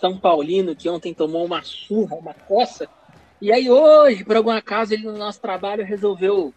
São 0.00 0.18
Paulino, 0.18 0.74
que 0.74 0.88
ontem 0.88 1.12
tomou 1.12 1.44
uma 1.44 1.62
surra, 1.62 2.16
uma 2.16 2.32
coça. 2.32 2.88
E 3.40 3.52
aí 3.52 3.70
hoje, 3.70 4.24
por 4.24 4.36
algum 4.36 4.50
acaso, 4.50 4.94
ele 4.94 5.04
no 5.04 5.18
nosso 5.18 5.40
trabalho 5.40 5.84
resolveu 5.84 6.54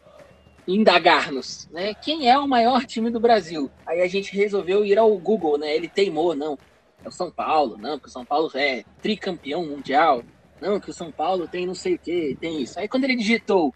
indagar-nos, 0.67 1.67
né? 1.71 1.93
Quem 1.93 2.29
é 2.29 2.37
o 2.39 2.47
maior 2.47 2.85
time 2.85 3.09
do 3.09 3.19
Brasil? 3.19 3.69
Aí 3.85 4.01
a 4.01 4.07
gente 4.07 4.35
resolveu 4.35 4.85
ir 4.85 4.97
ao 4.97 5.15
Google, 5.17 5.57
né? 5.57 5.75
Ele 5.75 5.89
teimou, 5.89 6.33
não. 6.33 6.57
É 7.03 7.07
o 7.07 7.11
São 7.11 7.29
Paulo, 7.29 7.77
não, 7.77 7.97
porque 7.97 8.09
o 8.09 8.13
São 8.13 8.25
Paulo 8.25 8.49
é 8.55 8.83
tricampeão 9.01 9.65
mundial. 9.65 10.23
Não, 10.61 10.79
que 10.79 10.89
o 10.89 10.93
São 10.93 11.11
Paulo 11.11 11.47
tem 11.47 11.67
não 11.67 11.75
sei 11.75 11.95
o 11.95 11.99
que, 11.99 12.37
tem 12.39 12.61
isso. 12.61 12.79
Aí 12.79 12.87
quando 12.87 13.03
ele 13.03 13.17
digitou 13.17 13.73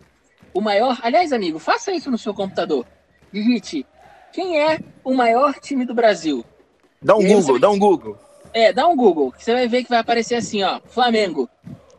o 0.53 0.61
maior. 0.61 0.97
Aliás, 1.03 1.33
amigo, 1.33 1.59
faça 1.59 1.91
isso 1.91 2.09
no 2.09 2.17
seu 2.17 2.33
computador. 2.33 2.87
Digite 3.31 3.85
quem 4.31 4.61
é 4.61 4.79
o 5.03 5.13
maior 5.13 5.55
time 5.55 5.85
do 5.85 5.93
Brasil. 5.93 6.45
Dá 7.01 7.15
um 7.15 7.21
Google, 7.25 7.41
você- 7.41 7.59
dá 7.59 7.69
um 7.69 7.79
Google. 7.79 8.17
É, 8.53 8.73
dá 8.73 8.87
um 8.87 8.95
Google, 8.95 9.31
que 9.31 9.43
você 9.43 9.53
vai 9.53 9.67
ver 9.67 9.83
que 9.83 9.89
vai 9.89 9.99
aparecer 9.99 10.35
assim, 10.35 10.63
ó, 10.63 10.79
Flamengo. 10.89 11.49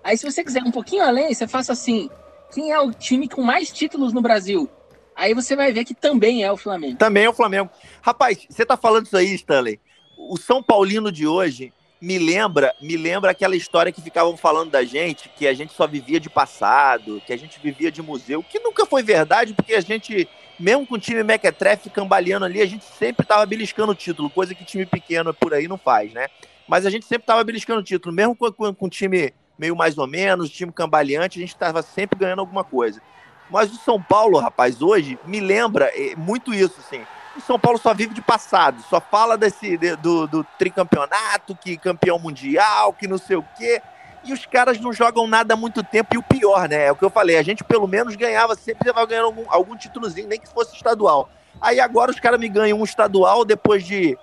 Aí 0.02 0.16
se 0.16 0.24
você 0.30 0.42
quiser 0.42 0.62
um 0.62 0.70
pouquinho 0.70 1.02
além, 1.02 1.32
você 1.32 1.46
faça 1.46 1.72
assim, 1.72 2.10
quem 2.52 2.72
é 2.72 2.80
o 2.80 2.92
time 2.92 3.28
com 3.28 3.42
mais 3.42 3.70
títulos 3.70 4.12
no 4.12 4.20
Brasil? 4.20 4.68
Aí 5.14 5.34
você 5.34 5.54
vai 5.54 5.72
ver 5.72 5.84
que 5.84 5.94
também 5.94 6.42
é 6.42 6.50
o 6.50 6.56
Flamengo. 6.56 6.96
Também 6.96 7.24
é 7.24 7.28
o 7.28 7.32
Flamengo. 7.34 7.70
Rapaz, 8.00 8.46
você 8.48 8.64
tá 8.64 8.76
falando 8.76 9.06
isso 9.06 9.16
aí, 9.16 9.34
Stanley. 9.34 9.78
O 10.18 10.36
São 10.36 10.62
Paulino 10.62 11.12
de 11.12 11.26
hoje 11.26 11.72
me 12.00 12.18
lembra, 12.18 12.74
me 12.80 12.96
lembra 12.96 13.30
aquela 13.30 13.54
história 13.54 13.92
que 13.92 14.00
ficavam 14.00 14.36
falando 14.36 14.70
da 14.70 14.82
gente, 14.82 15.28
que 15.28 15.46
a 15.46 15.52
gente 15.52 15.72
só 15.72 15.86
vivia 15.86 16.18
de 16.18 16.30
passado, 16.30 17.20
que 17.26 17.32
a 17.32 17.36
gente 17.36 17.60
vivia 17.60 17.92
de 17.92 18.00
museu, 18.00 18.42
que 18.42 18.58
nunca 18.58 18.86
foi 18.86 19.02
verdade, 19.02 19.52
porque 19.52 19.74
a 19.74 19.80
gente, 19.80 20.26
mesmo 20.58 20.86
com 20.86 20.94
o 20.94 20.98
time 20.98 21.22
mequetrefe 21.22 21.90
cambaleando 21.90 22.46
ali, 22.46 22.62
a 22.62 22.66
gente 22.66 22.84
sempre 22.84 23.26
tava 23.26 23.44
beliscando 23.44 23.92
o 23.92 23.94
título, 23.94 24.30
coisa 24.30 24.54
que 24.54 24.64
time 24.64 24.86
pequeno 24.86 25.34
por 25.34 25.52
aí 25.52 25.68
não 25.68 25.76
faz, 25.76 26.12
né? 26.14 26.28
Mas 26.66 26.86
a 26.86 26.90
gente 26.90 27.04
sempre 27.04 27.26
tava 27.26 27.44
beliscando 27.44 27.80
o 27.80 27.84
título, 27.84 28.14
mesmo 28.14 28.34
com, 28.34 28.50
com, 28.50 28.74
com 28.74 28.88
time 28.88 29.34
meio 29.58 29.76
mais 29.76 29.98
ou 29.98 30.06
menos, 30.06 30.48
time 30.48 30.72
cambaleante, 30.72 31.38
a 31.38 31.42
gente 31.42 31.54
tava 31.54 31.82
sempre 31.82 32.18
ganhando 32.18 32.38
alguma 32.38 32.64
coisa. 32.64 33.02
Mas 33.50 33.70
o 33.70 33.76
São 33.76 34.00
Paulo, 34.00 34.38
rapaz, 34.38 34.80
hoje 34.80 35.18
me 35.26 35.38
lembra 35.38 35.90
é, 35.92 36.16
muito 36.16 36.54
isso, 36.54 36.76
assim. 36.78 37.04
O 37.36 37.40
São 37.40 37.58
Paulo 37.58 37.78
só 37.78 37.94
vive 37.94 38.12
de 38.12 38.20
passado, 38.20 38.82
só 38.88 39.00
fala 39.00 39.38
desse 39.38 39.76
de, 39.76 39.94
do, 39.96 40.26
do 40.26 40.44
tricampeonato, 40.58 41.54
que 41.54 41.76
campeão 41.76 42.18
mundial, 42.18 42.92
que 42.92 43.06
não 43.06 43.18
sei 43.18 43.36
o 43.36 43.44
quê. 43.56 43.80
E 44.24 44.32
os 44.32 44.44
caras 44.44 44.78
não 44.78 44.92
jogam 44.92 45.26
nada 45.26 45.54
há 45.54 45.56
muito 45.56 45.82
tempo. 45.82 46.14
E 46.14 46.18
o 46.18 46.22
pior, 46.22 46.68
né? 46.68 46.86
É 46.86 46.92
o 46.92 46.96
que 46.96 47.04
eu 47.04 47.10
falei, 47.10 47.38
a 47.38 47.42
gente 47.42 47.64
pelo 47.64 47.86
menos 47.86 48.16
ganhava, 48.16 48.54
sempre 48.54 48.92
vai 48.92 49.06
ganhando 49.06 49.26
algum, 49.26 49.44
algum 49.48 49.76
títulozinho, 49.76 50.28
nem 50.28 50.40
que 50.40 50.48
fosse 50.48 50.74
estadual. 50.74 51.30
Aí 51.60 51.80
agora 51.80 52.10
os 52.10 52.20
caras 52.20 52.38
me 52.38 52.48
ganham 52.48 52.80
um 52.80 52.84
estadual 52.84 53.44
depois 53.44 53.84
de 53.84 54.18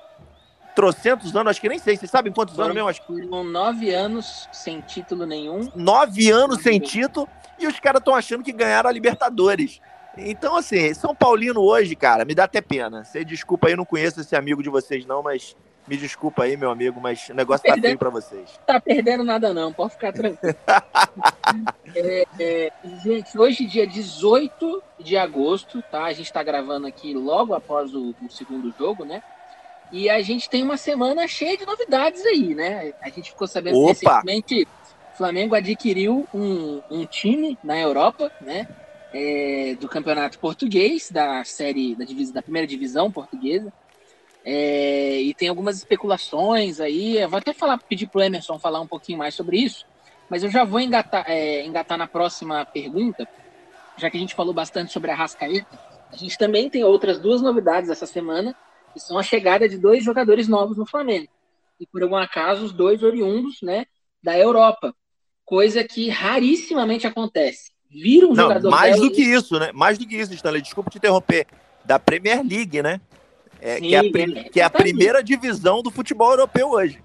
trocentos 0.76 1.36
anos, 1.36 1.50
acho 1.50 1.62
que 1.62 1.70
nem 1.70 1.80
sei, 1.80 1.98
vocês 1.98 2.12
sabem 2.12 2.32
quantos 2.32 2.54
Foram, 2.54 2.66
anos 2.66 2.76
mesmo? 2.76 2.90
Acho 2.90 3.02
que... 3.02 3.08
Foram 3.08 3.44
nove 3.44 3.92
anos 3.92 4.48
sem 4.52 4.80
título 4.82 5.26
nenhum. 5.26 5.72
Nove 5.76 6.30
anos 6.30 6.62
sem 6.62 6.80
título 6.80 7.28
e 7.58 7.66
os 7.66 7.80
caras 7.80 8.00
estão 8.00 8.14
achando 8.14 8.44
que 8.44 8.52
ganharam 8.52 8.88
a 8.88 8.94
Libertadores. 8.94 9.82
Então, 10.18 10.56
assim, 10.56 10.94
São 10.94 11.16
Paulino 11.16 11.62
hoje, 11.62 11.96
cara, 11.96 12.26
me 12.26 12.34
dá 12.34 12.46
até 12.46 12.62
pena. 12.62 13.04
Você 13.04 13.24
desculpa 13.24 13.68
aí, 13.68 13.74
eu 13.74 13.78
não 13.78 13.86
conheço 13.86 14.22
esse 14.22 14.36
amigo 14.36 14.64
de 14.64 14.70
vocês, 14.70 15.06
não, 15.06 15.22
mas 15.22 15.56
me 15.88 15.96
desculpa 15.96 16.44
aí, 16.44 16.58
meu 16.58 16.70
amigo, 16.70 17.00
mas 17.00 17.30
o 17.30 17.34
negócio 17.34 17.66
tá, 17.66 17.76
tá 17.76 17.82
feio 17.82 17.98
pra 17.98 18.10
vocês. 18.10 18.60
Tá 18.66 18.80
perdendo 18.80 19.24
nada, 19.24 19.54
não, 19.54 19.72
pode 19.72 19.94
ficar 19.94 20.12
tranquilo. 20.12 20.56
é, 21.96 22.26
é, 22.40 22.72
gente, 23.04 23.38
hoje, 23.38 23.66
dia 23.66 23.88
18 23.88 24.84
de 25.00 25.18
agosto, 25.18 25.82
tá? 25.90 26.04
A 26.06 26.14
gente 26.14 26.32
tá 26.32 26.44
gravando 26.44 26.88
aqui 26.88 27.14
logo 27.14 27.54
após 27.54 27.94
o, 27.94 28.14
o 28.22 28.30
segundo 28.30 28.74
jogo, 28.78 29.06
né? 29.06 29.24
E 29.92 30.10
a 30.10 30.22
gente 30.22 30.50
tem 30.50 30.64
uma 30.64 30.76
semana 30.76 31.26
cheia 31.28 31.58
de 31.58 31.66
novidades 31.66 32.26
aí, 32.26 32.54
né? 32.54 32.94
A 33.02 33.10
gente 33.10 33.32
ficou 33.32 33.48
sabendo 33.48 33.80
Opa. 33.80 33.90
recentemente 33.90 34.68
o 35.14 35.18
Flamengo 35.18 35.56
adquiriu 35.56 36.28
um, 36.34 36.82
um 36.92 37.06
time 37.06 37.58
na 37.64 37.80
Europa, 37.80 38.30
né? 38.42 38.68
É, 39.14 39.76
do 39.80 39.88
campeonato 39.88 40.38
português, 40.38 41.10
da 41.10 41.44
série 41.44 41.96
da, 41.96 42.04
divisa, 42.04 42.34
da 42.34 42.42
primeira 42.42 42.68
divisão 42.68 43.12
portuguesa. 43.12 43.72
É, 44.44 45.22
e 45.22 45.34
tem 45.34 45.50
algumas 45.50 45.78
especulações 45.78 46.80
aí. 46.80 47.18
Eu 47.18 47.30
vou 47.30 47.38
até 47.38 47.54
falar, 47.54 47.78
pedir 47.78 48.08
pro 48.08 48.22
Emerson 48.22 48.60
falar 48.60 48.80
um 48.80 48.88
pouquinho 48.88 49.18
mais 49.18 49.36
sobre 49.36 49.58
isso, 49.58 49.86
mas 50.30 50.44
eu 50.44 50.50
já 50.50 50.64
vou 50.64 50.80
engatar, 50.80 51.26
é, 51.28 51.66
engatar 51.66 51.98
na 51.98 52.08
próxima 52.08 52.66
pergunta, 52.66 53.28
já 53.98 54.10
que 54.10 54.18
a 54.18 54.20
gente 54.20 54.36
falou 54.36 54.54
bastante 54.54 54.92
sobre 54.92 55.12
a 55.12 55.16
Rascaeta. 55.16 55.80
A 56.12 56.16
gente 56.16 56.38
também 56.38 56.70
tem 56.70 56.84
outras 56.84 57.20
duas 57.20 57.42
novidades 57.42 57.90
essa 57.90 58.06
semana 58.06 58.56
que 58.94 59.00
são 59.00 59.18
a 59.18 59.24
chegada 59.24 59.68
de 59.68 59.78
dois 59.78 60.04
jogadores 60.04 60.48
novos 60.48 60.78
no 60.78 60.86
Flamengo. 60.86 61.28
E 61.80 61.86
por 61.86 62.02
algum 62.02 62.16
acaso, 62.16 62.66
os 62.66 62.74
dois 62.74 63.04
oriundos 63.04 63.62
né, 63.62 63.86
da 64.24 64.38
Europa. 64.38 64.96
Coisa 65.46 65.84
que 65.84 66.10
rarissimamente 66.10 67.06
acontece. 67.06 67.72
Vira 67.90 68.28
um 68.28 68.34
Não, 68.34 68.44
jogador. 68.44 68.70
Mais 68.70 69.00
do 69.00 69.12
que 69.12 69.22
isso, 69.22 69.60
né? 69.60 69.72
Mais 69.74 69.98
do 69.98 70.06
que 70.06 70.16
isso, 70.16 70.34
Stanley. 70.34 70.62
Desculpa 70.62 70.90
te 70.90 70.98
interromper. 70.98 71.48
Da 71.86 71.98
Premier 71.98 72.44
League, 72.46 72.82
né? 72.82 73.00
É, 73.62 73.78
Sim, 73.78 73.82
que, 73.82 73.96
é 73.96 74.00
a, 74.00 74.44
que 74.50 74.60
é 74.62 74.64
a 74.64 74.70
primeira 74.70 75.24
divisão 75.24 75.82
do 75.82 75.90
futebol 75.90 76.32
europeu 76.32 76.70
hoje. 76.70 77.02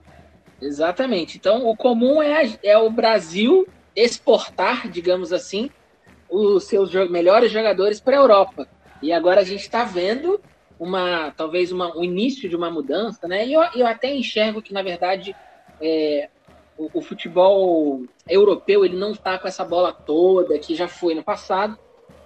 Exatamente. 0.60 1.36
Então, 1.36 1.66
o 1.66 1.76
comum 1.76 2.22
é, 2.22 2.58
é 2.62 2.76
o 2.76 2.90
Brasil 2.90 3.66
exportar, 3.94 4.88
digamos 4.88 5.32
assim, 5.32 5.70
os 6.28 6.64
seus 6.64 6.92
melhores 7.10 7.52
jogadores 7.52 8.00
para 8.00 8.16
a 8.16 8.20
Europa. 8.20 8.68
E 9.00 9.12
agora 9.12 9.40
a 9.40 9.44
gente 9.44 9.60
está 9.60 9.84
vendo 9.84 10.40
uma 10.78 11.30
talvez 11.36 11.70
uma, 11.70 11.96
o 11.96 12.02
início 12.02 12.48
de 12.48 12.56
uma 12.56 12.70
mudança, 12.70 13.28
né? 13.28 13.46
E 13.46 13.52
eu, 13.52 13.62
eu 13.74 13.86
até 13.86 14.12
enxergo 14.14 14.62
que, 14.62 14.72
na 14.72 14.82
verdade, 14.82 15.34
é, 15.80 16.28
o, 16.84 16.98
o, 16.98 17.02
futebol 17.02 18.02
europeu 18.28 18.84
ele 18.84 18.96
não 18.96 19.12
está 19.12 19.38
com 19.38 19.48
essa 19.48 19.64
bola 19.64 19.92
toda 19.92 20.58
que 20.58 20.74
já 20.74 20.88
foi 20.88 21.14
no 21.14 21.22
passado. 21.22 21.78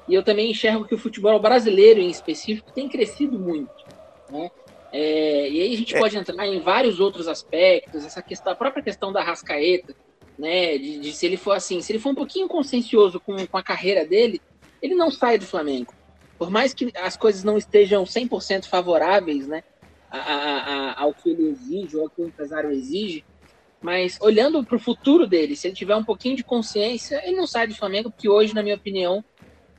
E 0.09 0.15
eu 0.15 0.23
também 0.23 0.51
enxergo 0.51 0.85
que 0.85 0.95
o 0.95 0.99
futebol 0.99 1.39
brasileiro, 1.41 2.01
em 2.01 2.09
específico, 2.09 2.71
tem 2.73 2.89
crescido 2.89 3.39
muito. 3.39 3.85
Né? 4.31 4.51
É, 4.93 5.49
e 5.49 5.61
aí 5.63 5.75
a 5.75 5.77
gente 5.77 5.97
é. 5.97 5.99
pode 5.99 6.17
entrar 6.17 6.47
em 6.47 6.61
vários 6.61 7.01
outros 7.01 7.27
aspectos, 7.27 8.05
essa 8.05 8.23
questão, 8.23 8.53
a 8.53 8.57
própria 8.57 8.83
questão 8.83 9.13
da 9.13 9.23
Rascaeta, 9.23 9.95
né? 10.39 10.79
De, 10.79 10.99
de, 11.01 11.13
se 11.13 11.27
ele 11.27 11.37
for 11.37 11.53
assim, 11.53 11.81
se 11.81 11.93
ele 11.93 11.99
for 11.99 12.11
um 12.11 12.15
pouquinho 12.15 12.47
consciencioso 12.47 13.19
com, 13.19 13.35
com 13.47 13.59
a 13.59 13.63
carreira 13.63 14.07
dele, 14.07 14.41
ele 14.81 14.95
não 14.95 15.11
sai 15.11 15.39
do 15.39 15.45
Flamengo 15.45 15.93
por 16.39 16.51
mais 16.51 16.75
que 16.75 16.93
as 16.97 17.17
coisas 17.17 17.43
não 17.43 17.57
estejam 17.57 18.05
100% 18.05 18.67
favoráveis, 18.67 19.47
né, 19.47 19.63
a, 20.11 20.19
a, 20.19 20.93
a, 20.93 21.03
ao 21.03 21.15
que 21.15 21.31
ele 21.31 21.49
exige, 21.49 21.97
ou 21.97 22.05
ao 22.05 22.11
que 22.11 22.23
o 22.23 22.27
empresário 22.27 22.71
exige, 22.71 23.25
mas 23.87 24.19
olhando 24.21 24.65
para 24.65 24.75
o 24.75 24.81
futuro 24.81 25.29
dele, 25.29 25.55
se 25.55 25.69
ele 25.69 25.77
tiver 25.77 25.95
um 25.95 26.03
pouquinho 26.03 26.35
de 26.35 26.43
consciência, 26.43 27.23
ele 27.25 27.37
não 27.37 27.47
sai 27.47 27.69
do 27.69 27.75
Flamengo, 27.77 28.11
porque 28.11 28.29
hoje, 28.29 28.53
na 28.53 28.61
minha 28.61 28.75
opinião, 28.75 29.25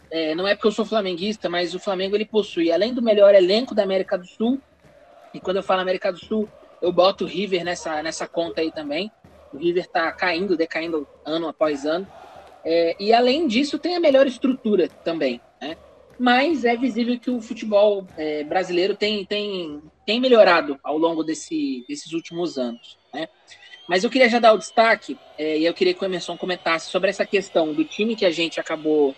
é, 0.09 0.33
não 0.33 0.47
é 0.47 0.55
porque 0.55 0.69
eu 0.69 0.71
sou 0.71 0.85
flamenguista, 0.85 1.49
mas 1.49 1.75
o 1.75 1.79
Flamengo 1.79 2.15
ele 2.15 2.23
possui, 2.23 2.71
além 2.71 2.93
do 2.93 3.01
melhor 3.01 3.35
elenco 3.35 3.75
da 3.75 3.83
América 3.83 4.17
do 4.17 4.25
Sul, 4.25 4.61
e 5.33 5.41
quando 5.41 5.57
eu 5.57 5.63
falo 5.63 5.81
América 5.81 6.09
do 6.09 6.17
Sul, 6.17 6.47
eu 6.81 6.89
boto 6.89 7.25
o 7.25 7.27
River 7.27 7.65
nessa, 7.65 8.01
nessa 8.01 8.25
conta 8.25 8.61
aí 8.61 8.71
também. 8.71 9.11
O 9.51 9.57
River 9.57 9.83
está 9.83 10.09
caindo, 10.13 10.55
decaindo 10.55 11.05
ano 11.25 11.49
após 11.49 11.85
ano. 11.85 12.07
É, 12.63 12.95
e 12.97 13.11
além 13.11 13.45
disso, 13.45 13.77
tem 13.77 13.97
a 13.97 13.99
melhor 13.99 14.25
estrutura 14.25 14.87
também. 15.03 15.41
Né? 15.59 15.75
mas 16.19 16.65
é 16.65 16.75
visível 16.75 17.19
que 17.19 17.29
o 17.29 17.41
futebol 17.41 18.07
é, 18.17 18.43
brasileiro 18.43 18.95
tem, 18.95 19.25
tem, 19.25 19.81
tem 20.05 20.19
melhorado 20.19 20.79
ao 20.83 20.97
longo 20.97 21.23
desse, 21.23 21.85
desses 21.87 22.11
últimos 22.13 22.57
anos. 22.57 22.97
Né? 23.13 23.27
Mas 23.87 24.03
eu 24.03 24.09
queria 24.09 24.29
já 24.29 24.39
dar 24.39 24.53
o 24.53 24.57
destaque, 24.57 25.17
é, 25.37 25.57
e 25.59 25.65
eu 25.65 25.73
queria 25.73 25.93
que 25.93 26.03
o 26.03 26.05
Emerson 26.05 26.37
comentasse 26.37 26.89
sobre 26.89 27.09
essa 27.09 27.25
questão 27.25 27.73
do 27.73 27.85
time 27.85 28.15
que 28.15 28.25
a 28.25 28.31
gente 28.31 28.59
acabou 28.59 29.15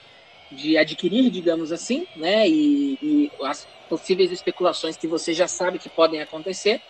de 0.51 0.77
adquirir, 0.77 1.29
digamos 1.31 1.71
assim, 1.71 2.05
né? 2.15 2.47
E, 2.47 2.97
e 3.01 3.31
as 3.43 3.67
possíveis 3.89 4.31
especulações 4.31 4.97
que 4.97 5.07
você 5.07 5.33
já 5.33 5.47
sabe 5.47 5.79
que 5.79 5.89
podem 5.89 6.21
acontecer. 6.21 6.81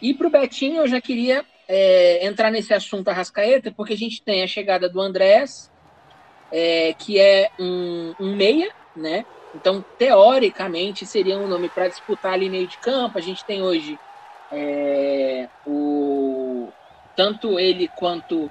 E 0.00 0.14
para 0.14 0.26
o 0.26 0.30
Betinho, 0.30 0.82
eu 0.82 0.88
já 0.88 1.00
queria 1.00 1.44
é, 1.68 2.26
entrar 2.26 2.50
nesse 2.50 2.72
assunto 2.74 3.08
Arrascaeta, 3.08 3.72
porque 3.72 3.92
a 3.94 3.96
gente 3.96 4.22
tem 4.22 4.42
a 4.42 4.46
chegada 4.46 4.88
do 4.88 5.00
Andrés, 5.00 5.70
é, 6.50 6.94
que 6.94 7.18
é 7.18 7.50
um, 7.58 8.14
um 8.18 8.36
meia, 8.36 8.70
né? 8.94 9.26
Então, 9.54 9.84
teoricamente, 9.98 11.06
seria 11.06 11.38
um 11.38 11.46
nome 11.48 11.68
para 11.70 11.88
disputar 11.88 12.32
ali 12.34 12.50
meio 12.50 12.66
de 12.66 12.78
campo. 12.78 13.18
A 13.18 13.20
gente 13.20 13.44
tem 13.44 13.62
hoje 13.62 14.00
é, 14.50 15.48
o 15.64 16.43
tanto 17.16 17.58
ele 17.58 17.88
quanto 17.88 18.50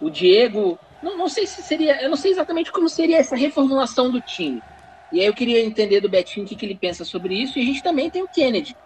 o 0.00 0.10
Diego. 0.10 0.78
Não, 1.02 1.16
não 1.16 1.28
sei 1.28 1.46
se 1.46 1.62
seria, 1.62 2.00
eu 2.02 2.08
não 2.08 2.16
sei 2.16 2.30
exatamente 2.30 2.70
como 2.70 2.88
seria 2.88 3.18
essa 3.18 3.36
reformulação 3.36 4.10
do 4.10 4.20
time. 4.20 4.62
E 5.12 5.20
aí 5.20 5.26
eu 5.26 5.34
queria 5.34 5.64
entender 5.64 6.00
do 6.00 6.08
Betinho 6.08 6.46
o 6.46 6.48
que, 6.48 6.64
ele 6.64 6.74
pensa 6.74 7.04
sobre 7.04 7.34
isso. 7.34 7.58
E 7.58 7.62
a 7.62 7.64
gente 7.64 7.82
também 7.82 8.10
tem 8.10 8.22
o 8.22 8.28
Kennedy, 8.28 8.76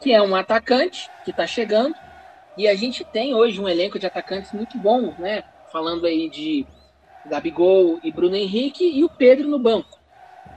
que 0.00 0.12
é 0.12 0.22
um 0.22 0.34
atacante 0.34 1.10
que 1.24 1.30
está 1.30 1.46
chegando. 1.46 1.94
E 2.56 2.66
a 2.66 2.74
gente 2.74 3.04
tem 3.04 3.34
hoje 3.34 3.60
um 3.60 3.68
elenco 3.68 3.98
de 3.98 4.06
atacantes 4.06 4.52
muito 4.52 4.78
bons, 4.78 5.16
né? 5.18 5.42
Falando 5.70 6.06
aí 6.06 6.30
de 6.30 6.66
Gabigol 7.26 7.98
e 8.02 8.12
Bruno 8.12 8.36
Henrique 8.36 8.84
e 8.84 9.04
o 9.04 9.08
Pedro 9.08 9.48
no 9.48 9.58
banco. 9.58 9.98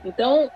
Então, 0.04 0.50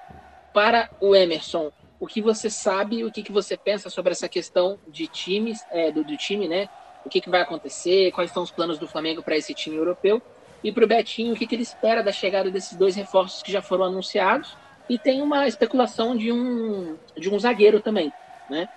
para 0.54 0.88
o 1.00 1.14
Emerson, 1.14 1.72
o 1.98 2.06
que 2.06 2.20
você 2.20 2.48
sabe, 2.48 3.04
o 3.04 3.12
que, 3.12 3.22
que 3.22 3.32
você 3.32 3.56
pensa 3.56 3.90
sobre 3.90 4.12
essa 4.12 4.28
questão 4.28 4.78
de 4.88 5.06
times, 5.06 5.64
é, 5.70 5.90
do, 5.90 6.02
do, 6.02 6.16
time, 6.16 6.48
né? 6.48 6.68
O 7.04 7.08
que, 7.08 7.20
que 7.20 7.30
vai 7.30 7.40
acontecer, 7.40 8.12
quais 8.12 8.30
são 8.30 8.42
os 8.42 8.50
planos 8.50 8.78
do 8.78 8.86
Flamengo 8.88 9.22
para 9.22 9.36
esse 9.36 9.54
time 9.54 9.76
europeu? 9.76 10.22
E 10.62 10.70
para 10.70 10.84
o 10.84 10.88
Betinho, 10.88 11.34
o 11.34 11.36
que, 11.36 11.46
que 11.46 11.54
ele 11.54 11.62
espera 11.62 12.02
da 12.02 12.12
chegada 12.12 12.50
desses 12.50 12.76
dois 12.76 12.94
reforços 12.94 13.42
que 13.42 13.50
já 13.50 13.60
foram 13.60 13.84
anunciados? 13.84 14.56
E 14.88 14.98
tem 14.98 15.22
uma 15.22 15.46
especulação 15.46 16.16
de 16.16 16.30
um, 16.30 16.98
de 17.16 17.28
um 17.30 17.38
zagueiro 17.38 17.80
também, 17.80 18.12
né? 18.48 18.68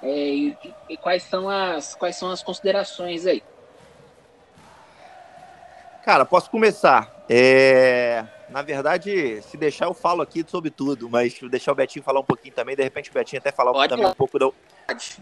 É, 0.00 0.34
e, 0.34 0.58
e 0.88 0.96
quais, 0.98 1.24
são 1.24 1.48
as, 1.48 1.94
quais 1.94 2.16
são 2.16 2.30
as 2.30 2.42
considerações 2.42 3.26
aí? 3.26 3.42
Cara, 6.12 6.26
posso 6.26 6.50
começar. 6.50 7.24
É 7.26 8.22
na 8.50 8.60
verdade, 8.60 9.40
se 9.40 9.56
deixar, 9.56 9.86
eu 9.86 9.94
falo 9.94 10.20
aqui 10.20 10.44
sobre 10.46 10.70
tudo, 10.70 11.08
mas 11.08 11.38
deixar 11.50 11.72
o 11.72 11.74
Betinho 11.74 12.04
falar 12.04 12.20
um 12.20 12.24
pouquinho 12.24 12.54
também, 12.54 12.76
de 12.76 12.82
repente 12.82 13.08
o 13.08 13.14
Betinho 13.14 13.40
até 13.40 13.50
falar 13.50 13.72
Pode 13.72 13.88
também 13.88 14.06
um 14.06 14.12
pouco 14.12 14.38
do. 14.38 14.54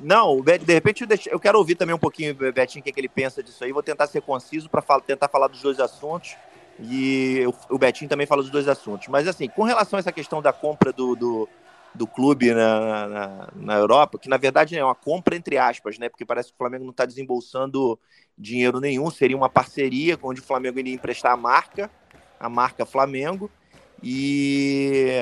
Não, 0.03 0.41
de 0.41 0.75
repente 0.75 1.07
eu 1.31 1.39
quero 1.39 1.57
ouvir 1.57 1.77
também 1.77 1.95
um 1.95 1.99
pouquinho, 1.99 2.35
Betinho, 2.35 2.81
o 2.81 2.83
que, 2.83 2.91
é 2.91 2.93
que 2.93 2.99
ele 2.99 3.09
pensa 3.09 3.41
disso 3.41 3.63
aí. 3.63 3.71
Vou 3.71 3.85
tentar 3.85 4.09
ser 4.09 4.21
conciso 4.21 4.69
para 4.69 4.83
tentar 5.01 5.29
falar 5.29 5.47
dos 5.47 5.63
dois 5.63 5.79
assuntos. 5.79 6.35
E 6.81 7.45
o 7.69 7.79
Betinho 7.79 8.09
também 8.09 8.27
fala 8.27 8.43
dos 8.43 8.51
dois 8.51 8.67
assuntos. 8.67 9.07
Mas 9.07 9.29
assim, 9.29 9.49
com 9.49 9.63
relação 9.63 9.97
a 9.97 10.01
essa 10.01 10.11
questão 10.11 10.43
da 10.43 10.53
compra 10.53 10.93
do, 10.93 11.15
do, 11.15 11.49
do 11.95 12.07
clube 12.07 12.55
na, 12.55 13.09
na, 13.09 13.49
na, 13.55 13.75
Europa, 13.77 14.19
que 14.19 14.29
na 14.29 14.37
verdade 14.37 14.79
é 14.79 14.85
uma 14.85 14.95
compra 14.95 15.35
entre 15.37 15.59
aspas, 15.59 15.99
né? 15.99 16.09
Porque 16.09 16.25
parece 16.25 16.49
que 16.49 16.55
o 16.55 16.59
Flamengo 16.59 16.85
não 16.85 16.93
está 16.93 17.05
desembolsando 17.05 17.99
dinheiro 18.39 18.81
nenhum, 18.81 19.11
seria 19.11 19.37
uma 19.37 19.49
parceria 19.49 20.19
onde 20.23 20.41
o 20.41 20.45
Flamengo 20.45 20.79
iria 20.79 20.95
emprestar 20.95 21.33
a 21.33 21.37
marca 21.37 21.91
a 22.41 22.49
marca 22.49 22.87
Flamengo. 22.87 23.51
E, 24.03 25.19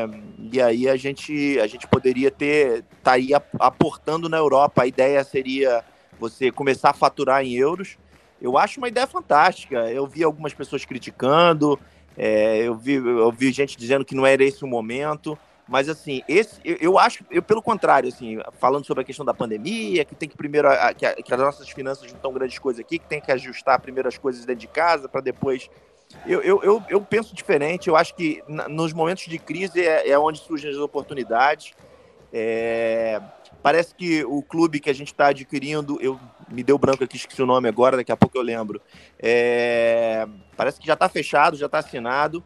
e 0.53 0.63
aí 0.63 0.89
a 0.89 0.97
gente, 0.97 1.59
a 1.59 1.67
gente 1.67 1.89
poderia 1.89 2.31
ter 2.31 2.85
tá 3.03 3.15
aportando 3.59 4.29
na 4.29 4.37
Europa. 4.37 4.83
A 4.83 4.87
ideia 4.87 5.25
seria 5.25 5.85
você 6.19 6.53
começar 6.53 6.91
a 6.91 6.95
faturar 6.95 7.45
em 7.45 7.55
euros. 7.55 7.99
Eu 8.41 8.57
acho 8.57 8.79
uma 8.79 8.87
ideia 8.87 9.07
fantástica. 9.09 9.91
Eu 9.91 10.07
vi 10.07 10.23
algumas 10.23 10.55
pessoas 10.55 10.85
criticando. 10.85 11.79
É, 12.17 12.59
eu, 12.59 12.77
vi, 12.77 12.95
eu 12.95 13.33
vi 13.33 13.51
gente 13.51 13.77
dizendo 13.77 14.05
que 14.05 14.15
não 14.15 14.25
era 14.25 14.45
esse 14.45 14.63
o 14.65 14.69
momento. 14.69 15.37
Mas 15.69 15.87
assim, 15.89 16.23
esse, 16.27 16.59
eu, 16.65 16.77
eu 16.81 16.99
acho, 16.99 17.23
eu, 17.31 17.43
pelo 17.43 17.61
contrário, 17.61 18.09
assim, 18.09 18.39
falando 18.59 18.87
sobre 18.87 19.03
a 19.03 19.05
questão 19.05 19.25
da 19.25 19.35
pandemia, 19.35 20.03
que 20.03 20.15
tem 20.15 20.27
que 20.27 20.37
primeiro, 20.37 20.67
a, 20.67 20.95
que, 20.95 21.05
a, 21.05 21.15
que, 21.15 21.35
as 21.35 21.39
nossas 21.39 21.69
finanças 21.69 22.09
não 22.09 22.17
estão 22.17 22.33
grandes 22.33 22.59
coisas 22.59 22.81
aqui, 22.81 22.99
que 22.99 23.07
tem 23.07 23.21
que 23.21 23.31
ajustar 23.31 23.79
primeiro 23.79 24.09
as 24.09 24.17
coisas 24.17 24.47
dentro 24.47 24.61
de 24.61 24.67
casa 24.67 25.09
para 25.11 25.21
depois. 25.21 25.69
Eu, 26.27 26.41
eu, 26.41 26.63
eu, 26.63 26.83
eu, 26.89 27.01
penso 27.03 27.35
diferente, 27.35 27.89
eu 27.89 27.97
acho 27.97 28.15
que 28.15 28.43
na, 28.49 28.67
nos 28.67 28.95
momentos 28.95 29.25
de 29.25 29.39
crise 29.39 29.85
é, 29.85 30.09
é, 30.09 30.19
onde 30.19 30.39
surgem 30.39 30.71
as 30.71 30.79
oportunidades. 30.79 31.75
É, 32.33 33.21
parece 33.63 33.95
que 33.95 34.25
o 34.25 34.43
clube 34.43 34.81
que 34.81 34.89
a 34.89 34.95
gente 34.95 35.09
está 35.09 35.29
adquirindo, 35.29 35.99
eu 36.01 36.19
me 36.49 36.63
deu 36.63 36.79
branco 36.79 37.05
aqui, 37.05 37.17
esqueci 37.17 37.43
o 37.43 37.47
nome 37.47 37.69
agora, 37.69 37.99
daqui 37.99 38.11
a 38.11 38.17
pouco 38.17 38.39
eu 38.39 38.43
lembro. 38.43 38.81
É, 39.19 40.27
parece 40.57 40.81
que 40.81 40.87
já 40.87 40.95
está 40.95 41.11
fechado, 41.11 41.59
já 41.59 41.67
está 41.67 41.79
assinado. 41.79 42.43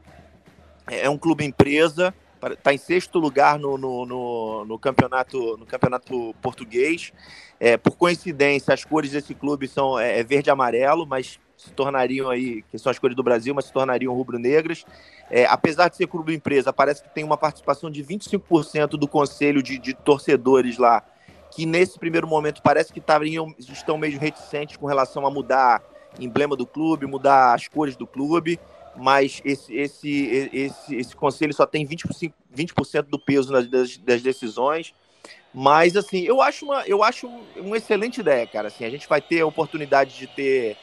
É 0.88 1.08
um 1.08 1.16
clube 1.16 1.44
empresa 1.44 2.12
está 2.50 2.74
em 2.74 2.78
sexto 2.78 3.18
lugar 3.18 3.58
no, 3.58 3.78
no, 3.78 4.06
no, 4.06 4.64
no, 4.64 4.78
campeonato, 4.78 5.56
no 5.56 5.66
campeonato 5.66 6.34
português. 6.42 7.12
É, 7.60 7.76
por 7.76 7.96
coincidência, 7.96 8.74
as 8.74 8.84
cores 8.84 9.12
desse 9.12 9.34
clube 9.34 9.68
são 9.68 9.98
é, 9.98 10.18
é 10.18 10.24
verde 10.24 10.48
e 10.48 10.50
amarelo, 10.50 11.06
mas 11.06 11.38
se 11.56 11.72
tornariam 11.72 12.28
aí, 12.28 12.62
que 12.62 12.78
são 12.78 12.90
as 12.90 12.98
cores 12.98 13.14
do 13.14 13.22
Brasil, 13.22 13.54
mas 13.54 13.66
se 13.66 13.72
tornariam 13.72 14.12
rubro-negras. 14.12 14.84
É, 15.30 15.46
apesar 15.46 15.88
de 15.88 15.96
ser 15.96 16.08
clube 16.08 16.34
empresa, 16.34 16.72
parece 16.72 17.02
que 17.02 17.14
tem 17.14 17.22
uma 17.22 17.36
participação 17.36 17.88
de 17.90 18.02
25% 18.02 18.90
do 18.90 19.06
conselho 19.06 19.62
de, 19.62 19.78
de, 19.78 19.94
torcedores 19.94 20.76
lá, 20.76 21.04
que 21.52 21.64
nesse 21.64 21.98
primeiro 21.98 22.26
momento 22.26 22.60
parece 22.62 22.92
que 22.92 23.00
tariam, 23.00 23.54
estão 23.58 23.96
meio 23.96 24.18
reticentes 24.18 24.76
com 24.76 24.86
relação 24.86 25.24
a 25.24 25.30
mudar 25.30 25.82
emblema 26.18 26.56
do 26.56 26.66
clube, 26.66 27.06
mudar 27.06 27.54
as 27.54 27.68
cores 27.68 27.96
do 27.96 28.06
clube 28.06 28.58
mas 28.96 29.40
esse, 29.44 29.74
esse, 29.74 30.50
esse, 30.52 30.96
esse 30.96 31.16
conselho 31.16 31.54
só 31.54 31.66
tem 31.66 31.86
20%, 31.86 32.32
20 32.50 32.72
do 33.08 33.18
peso 33.18 33.52
nas, 33.52 33.66
das, 33.66 33.96
das, 33.96 34.22
decisões. 34.22 34.94
Mas, 35.54 35.96
assim, 35.96 36.22
eu 36.22 36.40
acho, 36.40 36.64
uma, 36.64 36.82
eu 36.86 37.02
acho 37.02 37.26
uma 37.56 37.76
excelente 37.76 38.20
ideia, 38.20 38.46
cara. 38.46 38.68
Assim, 38.68 38.84
a 38.84 38.90
gente 38.90 39.08
vai 39.08 39.20
ter 39.20 39.40
a 39.40 39.46
oportunidade 39.46 40.16
de 40.16 40.26
ter 40.26 40.76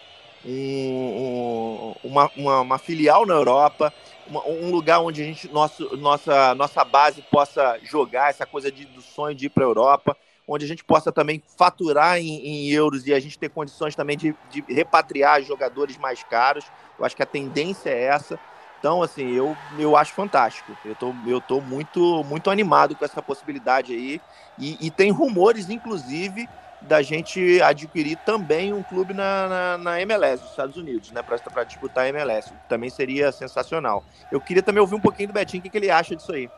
um, 0.46 1.94
um, 2.04 2.10
uma, 2.10 2.32
uma, 2.36 2.62
uma, 2.62 2.78
filial 2.78 3.26
na 3.26 3.34
Europa, 3.34 3.94
uma, 4.28 4.48
um 4.48 4.72
lugar 4.72 5.00
onde 5.02 5.22
a 5.22 5.26
gente, 5.26 5.48
nosso, 5.52 5.98
nossa, 5.98 6.56
nossa 6.56 6.84
base 6.84 7.22
possa 7.24 7.80
jogar 7.84 8.30
essa 8.30 8.46
coisa 8.46 8.72
de, 8.72 8.86
do 8.86 9.02
sonho 9.02 9.36
de 9.36 9.48
ir 9.48 9.50
para 9.50 9.64
a 9.64 9.68
Europa, 9.68 10.16
onde 10.50 10.66
a 10.66 10.68
gente 10.68 10.84
possa 10.84 11.12
também 11.12 11.42
faturar 11.56 12.18
em, 12.18 12.46
em, 12.46 12.70
euros 12.72 13.06
e 13.06 13.14
a 13.14 13.20
gente 13.20 13.38
ter 13.38 13.50
condições 13.50 13.96
também 13.96 14.18
de, 14.18 14.36
de 14.50 14.64
repatriar 14.68 15.42
jogadores 15.44 15.98
mais 15.98 16.24
caros. 16.24 16.66
Eu 16.98 17.06
acho 17.06 17.16
que 17.16 17.24
a 17.24 17.28
tendência 17.28 17.92
é 17.92 18.06
essa. 18.06 18.40
Então, 18.80 19.04
assim, 19.04 19.32
eu, 19.32 19.56
eu 19.78 19.96
acho 19.96 20.14
fantástico. 20.14 20.76
Eu 20.84 20.96
tô, 20.96 21.14
eu 21.28 21.40
tô 21.40 21.62
muito, 21.62 22.24
muito 22.24 22.50
animado 22.50 22.96
com 22.96 23.06
essa 23.06 23.22
possibilidade 23.22 23.94
aí. 23.94 24.22
E, 24.58 24.88
e 24.88 24.90
tem 24.90 25.12
rumores, 25.12 25.70
inclusive, 25.70 26.50
da 26.82 27.02
gente 27.02 27.62
adquirir 27.62 28.18
também 28.26 28.74
um 28.74 28.82
clube 28.82 29.14
na, 29.14 29.48
na, 29.48 29.78
na 29.78 30.02
MLS, 30.02 30.42
dos 30.42 30.52
Estados 30.52 30.78
Unidos, 30.78 31.12
né? 31.12 31.22
Para 31.22 31.64
disputar 31.64 32.06
a 32.06 32.10
MLS. 32.10 32.52
Também 32.68 32.90
seria 32.90 33.32
sensacional. 33.32 34.04
Eu 34.32 34.42
queria 34.42 34.64
também 34.64 34.82
ouvir 34.82 34.96
um 34.96 35.02
pouquinho 35.02 35.28
do 35.28 35.34
Betinho, 35.34 35.60
o 35.60 35.64
que, 35.64 35.70
que 35.70 35.78
ele 35.78 35.92
acha 35.92 36.16
disso 36.16 36.32
aí. 36.32 36.50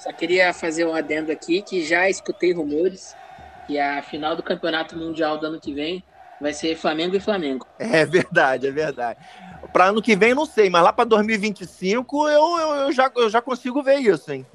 Só 0.00 0.10
queria 0.14 0.50
fazer 0.54 0.86
um 0.86 0.94
adendo 0.94 1.30
aqui 1.30 1.60
que 1.60 1.84
já 1.84 2.08
escutei 2.08 2.54
rumores 2.54 3.14
que 3.66 3.78
a 3.78 4.02
final 4.02 4.34
do 4.34 4.42
Campeonato 4.42 4.96
Mundial 4.96 5.36
do 5.36 5.46
ano 5.46 5.60
que 5.60 5.74
vem 5.74 6.02
vai 6.40 6.54
ser 6.54 6.74
Flamengo 6.74 7.14
e 7.16 7.20
Flamengo. 7.20 7.66
É 7.78 8.06
verdade, 8.06 8.66
é 8.66 8.70
verdade. 8.70 9.18
Para 9.74 9.86
ano 9.86 10.00
que 10.00 10.16
vem, 10.16 10.34
não 10.34 10.46
sei, 10.46 10.70
mas 10.70 10.82
lá 10.82 10.90
para 10.90 11.04
2025 11.04 12.28
eu, 12.30 12.58
eu, 12.58 12.74
eu, 12.76 12.92
já, 12.92 13.12
eu 13.14 13.28
já 13.28 13.42
consigo 13.42 13.82
ver 13.82 13.98
isso, 13.98 14.32
hein? 14.32 14.46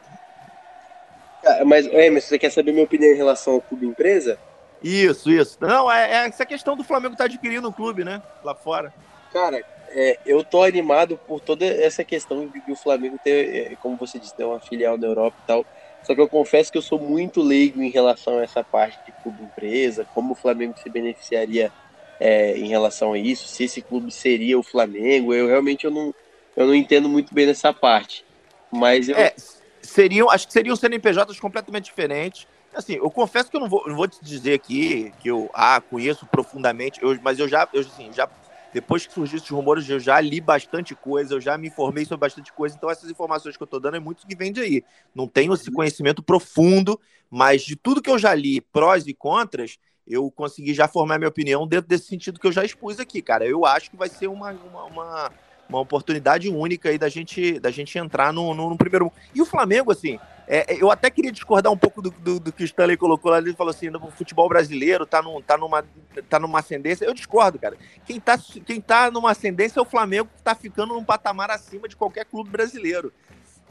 mas, 1.64 1.86
Emerson, 1.86 2.28
você 2.28 2.38
quer 2.38 2.50
saber 2.50 2.72
minha 2.72 2.84
opinião 2.84 3.12
em 3.12 3.16
relação 3.16 3.54
ao 3.54 3.62
clube 3.62 3.86
empresa? 3.86 4.38
Isso, 4.82 5.30
isso. 5.30 5.56
Não, 5.58 5.90
é, 5.90 6.10
é 6.10 6.28
essa 6.28 6.44
questão 6.44 6.76
do 6.76 6.84
Flamengo 6.84 7.14
estar 7.14 7.24
tá 7.24 7.30
adquirindo 7.32 7.66
um 7.66 7.72
clube, 7.72 8.04
né? 8.04 8.20
Lá 8.44 8.54
fora. 8.54 8.92
Cara, 9.32 9.64
é, 9.94 10.18
eu 10.26 10.42
tô 10.42 10.64
animado 10.64 11.16
por 11.16 11.40
toda 11.40 11.64
essa 11.64 12.02
questão 12.02 12.48
de, 12.48 12.60
o 12.70 12.74
Flamengo 12.74 13.16
ter, 13.22 13.72
é, 13.72 13.76
como 13.76 13.96
você 13.96 14.18
disse, 14.18 14.34
ter 14.34 14.44
uma 14.44 14.58
filial 14.58 14.98
na 14.98 15.06
Europa 15.06 15.36
e 15.42 15.46
tal. 15.46 15.66
Só 16.02 16.14
que 16.14 16.20
eu 16.20 16.28
confesso 16.28 16.70
que 16.70 16.76
eu 16.76 16.82
sou 16.82 16.98
muito 16.98 17.40
leigo 17.40 17.80
em 17.80 17.90
relação 17.90 18.38
a 18.38 18.42
essa 18.42 18.62
parte 18.64 18.98
de 19.06 19.12
clube 19.22 19.42
empresa, 19.42 20.06
como 20.12 20.32
o 20.32 20.34
Flamengo 20.34 20.74
se 20.82 20.90
beneficiaria 20.90 21.72
é, 22.18 22.58
em 22.58 22.66
relação 22.66 23.12
a 23.12 23.18
isso, 23.18 23.46
se 23.46 23.64
esse 23.64 23.80
clube 23.80 24.10
seria 24.10 24.58
o 24.58 24.62
Flamengo. 24.62 25.32
Eu 25.32 25.46
realmente 25.46 25.84
eu 25.84 25.90
não, 25.92 26.12
eu 26.56 26.66
não 26.66 26.74
entendo 26.74 27.08
muito 27.08 27.32
bem 27.32 27.46
nessa 27.46 27.72
parte. 27.72 28.24
Mas 28.72 29.08
eu... 29.08 29.16
É, 29.16 29.32
seriam, 29.80 30.28
acho 30.28 30.48
que 30.48 30.52
seriam 30.52 30.74
CNPJs 30.74 31.38
completamente 31.38 31.84
diferentes. 31.84 32.48
Assim, 32.74 32.94
eu 32.94 33.10
confesso 33.10 33.48
que 33.48 33.56
eu 33.56 33.60
não 33.60 33.68
vou, 33.68 33.84
não 33.86 33.94
vou 33.94 34.08
te 34.08 34.18
dizer 34.20 34.54
aqui 34.54 35.12
que 35.20 35.28
eu 35.28 35.48
ah, 35.54 35.80
conheço 35.80 36.26
profundamente, 36.26 37.00
eu, 37.00 37.16
mas 37.22 37.38
eu 37.38 37.46
já, 37.46 37.68
eu, 37.72 37.82
assim, 37.82 38.12
já 38.12 38.28
depois 38.74 39.06
que 39.06 39.12
surgiu 39.12 39.38
esses 39.38 39.48
rumores, 39.48 39.88
eu 39.88 40.00
já 40.00 40.20
li 40.20 40.40
bastante 40.40 40.96
coisa, 40.96 41.32
eu 41.34 41.40
já 41.40 41.56
me 41.56 41.68
informei 41.68 42.04
sobre 42.04 42.22
bastante 42.22 42.52
coisa, 42.52 42.74
então 42.76 42.90
essas 42.90 43.08
informações 43.08 43.56
que 43.56 43.62
eu 43.62 43.66
estou 43.66 43.78
dando 43.78 43.96
é 43.96 44.00
muito 44.00 44.26
que 44.26 44.34
vem 44.34 44.52
de 44.52 44.60
aí. 44.60 44.84
Não 45.14 45.28
tenho 45.28 45.54
esse 45.54 45.70
conhecimento 45.70 46.24
profundo, 46.24 47.00
mas 47.30 47.62
de 47.62 47.76
tudo 47.76 48.02
que 48.02 48.10
eu 48.10 48.18
já 48.18 48.34
li, 48.34 48.60
prós 48.60 49.06
e 49.06 49.14
contras, 49.14 49.78
eu 50.04 50.28
consegui 50.28 50.74
já 50.74 50.88
formar 50.88 51.18
minha 51.18 51.28
opinião 51.28 51.68
dentro 51.68 51.88
desse 51.88 52.08
sentido 52.08 52.40
que 52.40 52.48
eu 52.48 52.52
já 52.52 52.64
expus 52.64 52.98
aqui, 52.98 53.22
cara. 53.22 53.46
Eu 53.46 53.64
acho 53.64 53.92
que 53.92 53.96
vai 53.96 54.08
ser 54.08 54.26
uma, 54.26 54.50
uma, 54.50 54.84
uma, 54.86 55.32
uma 55.68 55.80
oportunidade 55.80 56.48
única 56.48 56.88
aí 56.88 56.98
da 56.98 57.08
gente, 57.08 57.58
da 57.58 57.70
gente 57.70 57.98
entrar 57.98 58.32
no, 58.32 58.54
no, 58.54 58.70
no 58.70 58.76
primeiro. 58.76 59.12
E 59.34 59.40
o 59.40 59.46
Flamengo, 59.46 59.90
assim, 59.90 60.18
é, 60.46 60.74
é, 60.74 60.82
eu 60.82 60.90
até 60.90 61.10
queria 61.10 61.32
discordar 61.32 61.72
um 61.72 61.76
pouco 61.76 62.02
do, 62.02 62.10
do, 62.10 62.38
do, 62.38 62.52
que 62.52 62.62
o 62.62 62.66
Stanley 62.66 62.96
colocou 62.96 63.30
lá. 63.30 63.38
Ele 63.38 63.54
falou 63.54 63.70
assim: 63.70 63.88
o 63.88 64.10
futebol 64.10 64.48
brasileiro 64.48 65.06
tá, 65.06 65.22
num, 65.22 65.40
tá, 65.40 65.56
numa, 65.56 65.84
tá 66.28 66.38
numa 66.38 66.58
ascendência. 66.58 67.04
Eu 67.04 67.14
discordo, 67.14 67.58
cara. 67.58 67.76
Quem 68.04 68.20
tá, 68.20 68.38
quem 68.64 68.80
tá 68.80 69.10
numa 69.10 69.30
ascendência 69.30 69.78
é 69.78 69.82
o 69.82 69.86
Flamengo, 69.86 70.28
que 70.36 70.42
tá 70.42 70.54
ficando 70.54 70.94
num 70.94 71.04
patamar 71.04 71.50
acima 71.50 71.88
de 71.88 71.96
qualquer 71.96 72.24
clube 72.26 72.50
brasileiro. 72.50 73.12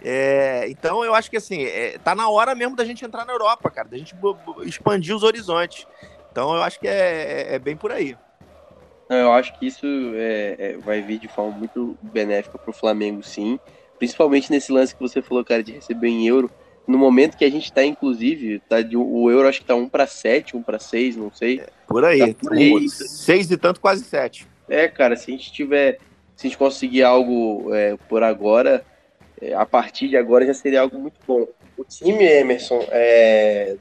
É, 0.02 0.68
então 0.70 1.06
eu 1.06 1.16
acho 1.16 1.30
que 1.30 1.38
assim, 1.38 1.64
é, 1.64 1.98
tá 1.98 2.14
na 2.14 2.28
hora 2.28 2.54
mesmo 2.54 2.76
da 2.76 2.84
gente 2.84 3.06
entrar 3.06 3.24
na 3.24 3.32
Europa, 3.32 3.70
cara, 3.70 3.88
da 3.88 3.98
gente 3.98 4.14
expandir 4.66 5.16
os 5.16 5.24
horizontes. 5.24 5.88
Então 6.32 6.54
eu 6.56 6.64
acho 6.64 6.80
que 6.80 6.88
é, 6.88 7.52
é, 7.52 7.56
é 7.56 7.60
bem 7.60 7.78
por 7.78 7.92
aí. 7.92 8.18
Eu 9.14 9.34
acho 9.34 9.58
que 9.58 9.68
isso 9.68 9.86
é, 10.16 10.56
é, 10.58 10.78
vai 10.78 11.02
vir 11.02 11.20
de 11.20 11.28
forma 11.28 11.58
muito 11.58 11.98
benéfica 12.02 12.58
para 12.58 12.70
o 12.70 12.74
Flamengo, 12.74 13.24
sim. 13.24 13.60
Principalmente 13.98 14.52
nesse 14.52 14.72
lance 14.72 14.96
que 14.96 15.02
você 15.02 15.22
falou, 15.22 15.44
cara, 15.44 15.64
de 15.64 15.72
receber 15.72 16.08
em 16.08 16.28
euro 16.28 16.50
no 16.88 16.98
momento 16.98 17.38
que 17.38 17.46
a 17.46 17.50
gente 17.50 17.66
está, 17.66 17.84
inclusive, 17.84 18.60
tá 18.68 18.82
de, 18.82 18.98
o 18.98 19.32
euro 19.32 19.48
acho 19.48 19.62
que 19.62 19.66
tá 19.66 19.76
1 19.76 19.88
para 19.88 20.06
7, 20.06 20.58
1 20.58 20.64
para 20.64 20.80
6, 20.80 21.16
não 21.16 21.32
sei. 21.32 21.62
É, 21.62 21.68
por 21.88 22.04
aí. 22.04 22.34
Tá 22.34 22.40
por 22.42 22.54
aí. 22.54 22.90
6 22.90 23.52
e 23.52 23.58
tanto, 23.58 23.80
quase 23.80 24.04
7. 24.04 24.48
É, 24.70 24.88
cara, 24.88 25.16
se 25.16 25.32
a 25.32 25.34
gente 25.34 25.52
tiver. 25.52 26.00
Se 26.36 26.48
a 26.48 26.50
gente 26.50 26.58
conseguir 26.58 27.04
algo 27.04 27.74
é, 27.74 27.96
por 28.10 28.24
agora, 28.24 28.84
é, 29.40 29.54
a 29.54 29.66
partir 29.66 30.10
de 30.10 30.18
agora 30.18 30.46
já 30.46 30.54
seria 30.54 30.82
algo 30.82 30.98
muito 30.98 31.20
bom. 31.28 31.48
O 31.78 31.84
time, 31.84 32.24
Emerson, 32.24 32.84
é, 32.90 33.76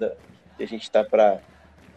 que 0.57 0.62
a 0.62 0.66
gente 0.66 0.83
está 0.83 1.03
para 1.03 1.40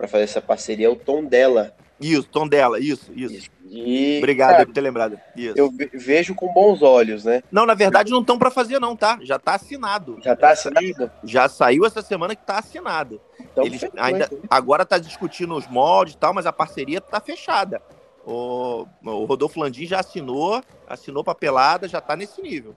fazer 0.08 0.24
essa 0.24 0.42
parceria 0.42 0.88
é 0.88 0.90
o 0.90 0.96
Tom 0.96 1.26
dela. 1.26 1.76
Isso, 2.00 2.28
Tom 2.28 2.48
dela, 2.48 2.80
isso, 2.80 3.12
isso. 3.16 3.50
E, 3.70 4.18
Obrigado 4.18 4.52
cara, 4.52 4.66
por 4.66 4.74
ter 4.74 4.82
lembrado. 4.82 5.20
Isso. 5.36 5.54
Eu 5.58 5.72
vejo 5.94 6.36
com 6.36 6.52
bons 6.54 6.82
olhos, 6.82 7.24
né? 7.24 7.42
Não, 7.52 7.66
na 7.66 7.74
verdade 7.74 8.12
não 8.12 8.22
estão 8.22 8.38
para 8.38 8.52
fazer 8.52 8.80
não, 8.80 8.96
tá? 8.96 9.18
Já 9.22 9.40
tá 9.40 9.56
assinado. 9.56 10.20
Já 10.22 10.36
tá 10.36 10.52
assinado? 10.52 11.12
Já 11.24 11.48
saiu 11.48 11.86
essa 11.86 12.02
semana 12.02 12.36
que 12.36 12.46
tá 12.46 12.60
assinado. 12.60 13.22
Então, 13.40 13.66
Eles 13.66 13.86
ainda 13.98 14.30
agora 14.50 14.86
tá 14.86 14.98
discutindo 14.98 15.56
os 15.56 15.68
moldes 15.68 16.14
e 16.14 16.18
tal, 16.18 16.34
mas 16.34 16.46
a 16.46 16.54
parceria 16.54 17.00
tá 17.00 17.20
fechada. 17.22 17.82
O, 18.26 18.86
o 19.04 19.26
Rodolfo 19.26 19.60
Landim 19.60 19.86
já 19.86 20.00
assinou, 20.00 20.62
assinou 20.88 21.24
papelada, 21.24 21.88
já 21.88 22.02
tá 22.02 22.16
nesse 22.16 22.42
nível. 22.42 22.76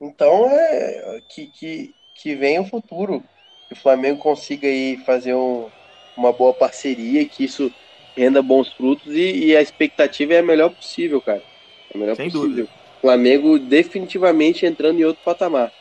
Então 0.00 0.48
é 0.50 1.20
que, 1.30 1.46
que, 1.46 1.94
que 2.16 2.34
vem 2.34 2.58
o 2.58 2.66
futuro. 2.66 3.22
Que 3.68 3.74
o 3.74 3.76
Flamengo 3.76 4.18
consiga 4.18 4.66
aí 4.66 4.98
fazer 5.06 5.34
um, 5.34 5.68
uma 6.16 6.32
boa 6.32 6.52
parceria, 6.52 7.26
que 7.26 7.44
isso 7.44 7.72
renda 8.16 8.42
bons 8.42 8.72
frutos 8.72 9.12
e, 9.12 9.46
e, 9.46 9.56
a 9.56 9.62
expectativa 9.62 10.34
é 10.34 10.38
a 10.38 10.42
melhor 10.42 10.70
possível, 10.70 11.20
cara. 11.20 11.42
É 11.92 11.96
a 11.96 11.98
melhor 11.98 12.16
Sem 12.16 12.30
possível. 12.30 12.48
Dúvida. 12.48 12.68
Flamengo 13.00 13.58
definitivamente 13.58 14.64
entrando 14.64 14.98
em 14.98 15.04
outro 15.04 15.22
patamar. 15.24 15.72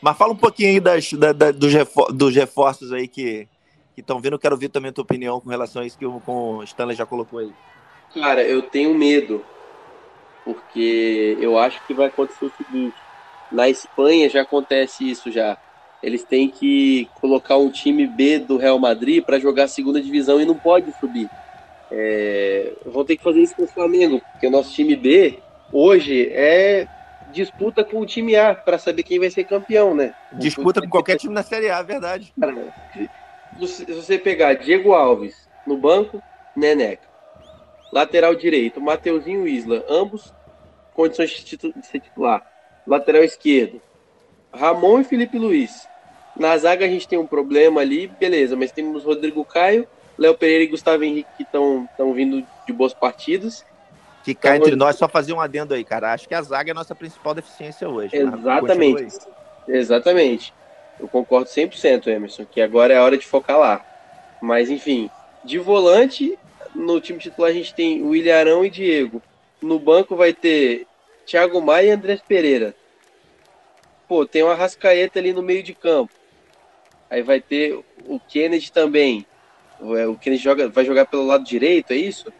Mas 0.00 0.16
fala 0.16 0.32
um 0.32 0.36
pouquinho 0.36 0.70
aí 0.70 0.80
das, 0.80 1.12
da, 1.12 1.32
da, 1.32 1.50
dos, 1.50 1.72
refor 1.72 2.12
dos 2.12 2.34
reforços 2.34 2.92
aí 2.92 3.08
que 3.08 3.48
estão 3.96 4.20
vindo. 4.20 4.38
Quero 4.38 4.54
ouvir 4.54 4.68
também 4.68 4.90
a 4.90 4.92
tua 4.92 5.02
opinião 5.02 5.40
com 5.40 5.50
relação 5.50 5.82
a 5.82 5.86
isso 5.86 5.98
que 5.98 6.06
o, 6.06 6.22
o 6.26 6.62
Stanley 6.62 6.96
já 6.96 7.04
colocou 7.04 7.40
aí. 7.40 7.52
Cara, 8.14 8.42
eu 8.42 8.62
tenho 8.62 8.94
medo, 8.94 9.44
porque 10.44 11.36
eu 11.40 11.58
acho 11.58 11.84
que 11.86 11.92
vai 11.92 12.06
acontecer 12.06 12.46
o 12.46 12.52
seguinte: 12.56 12.96
na 13.50 13.68
Espanha 13.68 14.30
já 14.30 14.42
acontece 14.42 15.08
isso 15.08 15.30
já. 15.30 15.58
Eles 16.02 16.22
têm 16.24 16.48
que 16.48 17.08
colocar 17.20 17.56
um 17.56 17.70
time 17.70 18.06
B 18.06 18.38
do 18.38 18.56
Real 18.56 18.78
Madrid 18.78 19.24
para 19.24 19.38
jogar 19.38 19.64
a 19.64 19.68
segunda 19.68 20.00
divisão 20.00 20.40
e 20.40 20.44
não 20.44 20.54
pode 20.54 20.92
subir. 21.00 21.28
É, 21.90 22.72
vão 22.84 23.04
ter 23.04 23.16
que 23.16 23.22
fazer 23.22 23.40
isso 23.40 23.54
com 23.54 23.64
o 23.64 23.68
Flamengo, 23.68 24.20
porque 24.32 24.46
o 24.46 24.50
nosso 24.50 24.72
time 24.72 24.96
B 24.96 25.38
hoje 25.72 26.28
é 26.32 26.88
disputa 27.32 27.84
com 27.84 28.00
o 28.00 28.06
time 28.06 28.34
A 28.36 28.54
para 28.54 28.78
saber 28.78 29.02
quem 29.02 29.18
vai 29.18 29.30
ser 29.30 29.44
campeão, 29.44 29.94
né? 29.94 30.14
Disputa 30.32 30.80
com 30.80 30.88
qualquer 30.88 31.16
time 31.16 31.34
na 31.34 31.42
Série 31.42 31.70
A, 31.70 31.78
é 31.78 31.84
verdade. 31.84 32.32
Cara, 32.40 32.74
se 33.66 33.84
você 33.86 34.18
pegar 34.18 34.54
Diego 34.54 34.92
Alves 34.92 35.48
no 35.66 35.76
banco, 35.76 36.22
Neneca. 36.56 37.06
Lateral 37.92 38.34
direito, 38.34 38.80
Mateuzinho 38.80 39.46
Isla, 39.46 39.84
ambos 39.88 40.32
condições 40.94 41.30
de 41.30 41.58
ser 41.82 42.00
titular. 42.00 42.44
Lateral 42.86 43.22
esquerdo, 43.22 43.80
Ramon 44.52 45.00
e 45.00 45.04
Felipe 45.04 45.38
Luiz. 45.38 45.88
Na 46.36 46.56
zaga 46.56 46.84
a 46.84 46.88
gente 46.88 47.08
tem 47.08 47.18
um 47.18 47.26
problema 47.26 47.80
ali, 47.80 48.06
beleza, 48.06 48.56
mas 48.56 48.72
temos 48.72 49.04
Rodrigo 49.04 49.44
Caio, 49.44 49.86
Léo 50.18 50.36
Pereira 50.36 50.64
e 50.64 50.68
Gustavo 50.68 51.04
Henrique 51.04 51.28
que 51.36 51.42
estão 51.42 51.88
vindo 52.14 52.46
de 52.66 52.72
boas 52.72 52.94
partidas. 52.94 53.64
Que 54.24 54.34
cá 54.34 54.56
então, 54.56 54.66
entre 54.66 54.76
nós, 54.76 54.96
só 54.96 55.08
fazer 55.08 55.32
um 55.32 55.40
adendo 55.40 55.74
aí, 55.74 55.84
cara. 55.84 56.12
Acho 56.12 56.26
que 56.26 56.34
a 56.34 56.42
zaga 56.42 56.70
é 56.70 56.72
a 56.72 56.74
nossa 56.74 56.94
principal 56.94 57.34
deficiência 57.34 57.88
hoje. 57.88 58.16
Exatamente. 58.16 59.18
Exatamente. 59.68 60.54
Eu 60.98 61.06
concordo 61.06 61.48
100%, 61.48 62.08
Emerson, 62.08 62.44
que 62.44 62.60
agora 62.60 62.94
é 62.94 62.96
a 62.96 63.04
hora 63.04 63.16
de 63.16 63.26
focar 63.26 63.58
lá. 63.58 63.84
Mas, 64.40 64.70
enfim, 64.70 65.10
de 65.44 65.58
volante, 65.58 66.38
no 66.74 67.00
time 67.00 67.18
titular 67.18 67.50
a 67.50 67.54
gente 67.54 67.74
tem 67.74 68.02
o 68.02 68.14
Ilharão 68.14 68.64
e 68.64 68.70
Diego. 68.70 69.22
No 69.62 69.78
banco 69.78 70.16
vai 70.16 70.32
ter 70.32 70.86
Thiago 71.24 71.60
Maia 71.60 71.88
e 71.88 71.90
Andrés 71.90 72.20
Pereira. 72.20 72.74
Pô, 74.08 74.26
tem 74.26 74.42
o 74.42 74.48
Arrascaeta 74.48 75.18
ali 75.18 75.32
no 75.32 75.42
meio 75.42 75.62
de 75.62 75.74
campo. 75.74 76.12
Aí 77.08 77.22
vai 77.22 77.40
ter 77.40 77.78
o 78.06 78.18
Kennedy 78.18 78.72
também. 78.72 79.26
É, 79.80 80.06
o 80.06 80.16
Kennedy 80.16 80.42
joga, 80.42 80.68
vai 80.68 80.84
jogar 80.84 81.06
pelo 81.06 81.26
lado 81.26 81.44
direito, 81.44 81.92
é 81.92 81.96
isso? 81.96 82.32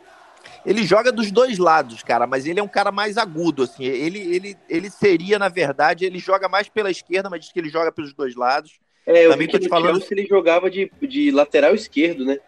Ele 0.65 0.85
joga 0.85 1.13
dos 1.13 1.31
dois 1.31 1.59
lados, 1.59 2.03
cara, 2.03 2.27
mas 2.27 2.45
ele 2.45 2.59
é 2.59 2.63
um 2.63 2.69
cara 2.69 2.91
mais 2.91 3.17
agudo, 3.17 3.63
assim. 3.63 3.85
Ele, 3.85 4.19
ele, 4.19 4.57
ele 4.69 4.91
seria, 4.91 5.39
na 5.39 5.49
verdade, 5.49 6.05
ele 6.05 6.19
joga 6.19 6.49
mais 6.49 6.69
pela 6.69 6.91
esquerda, 6.91 7.31
mas 7.31 7.41
diz 7.41 7.53
que 7.53 7.61
ele 7.61 7.69
joga 7.69 7.93
pelos 7.93 8.13
dois 8.13 8.35
lados. 8.35 8.81
É, 9.07 9.27
eu 9.27 9.31
Também 9.31 9.47
tô 9.47 9.59
te 9.59 9.69
falando 9.69 10.01
que 10.01 10.13
ele 10.13 10.27
jogava 10.27 10.69
de, 10.69 10.91
de 11.03 11.31
lateral 11.31 11.73
esquerdo, 11.75 12.25
né? 12.25 12.39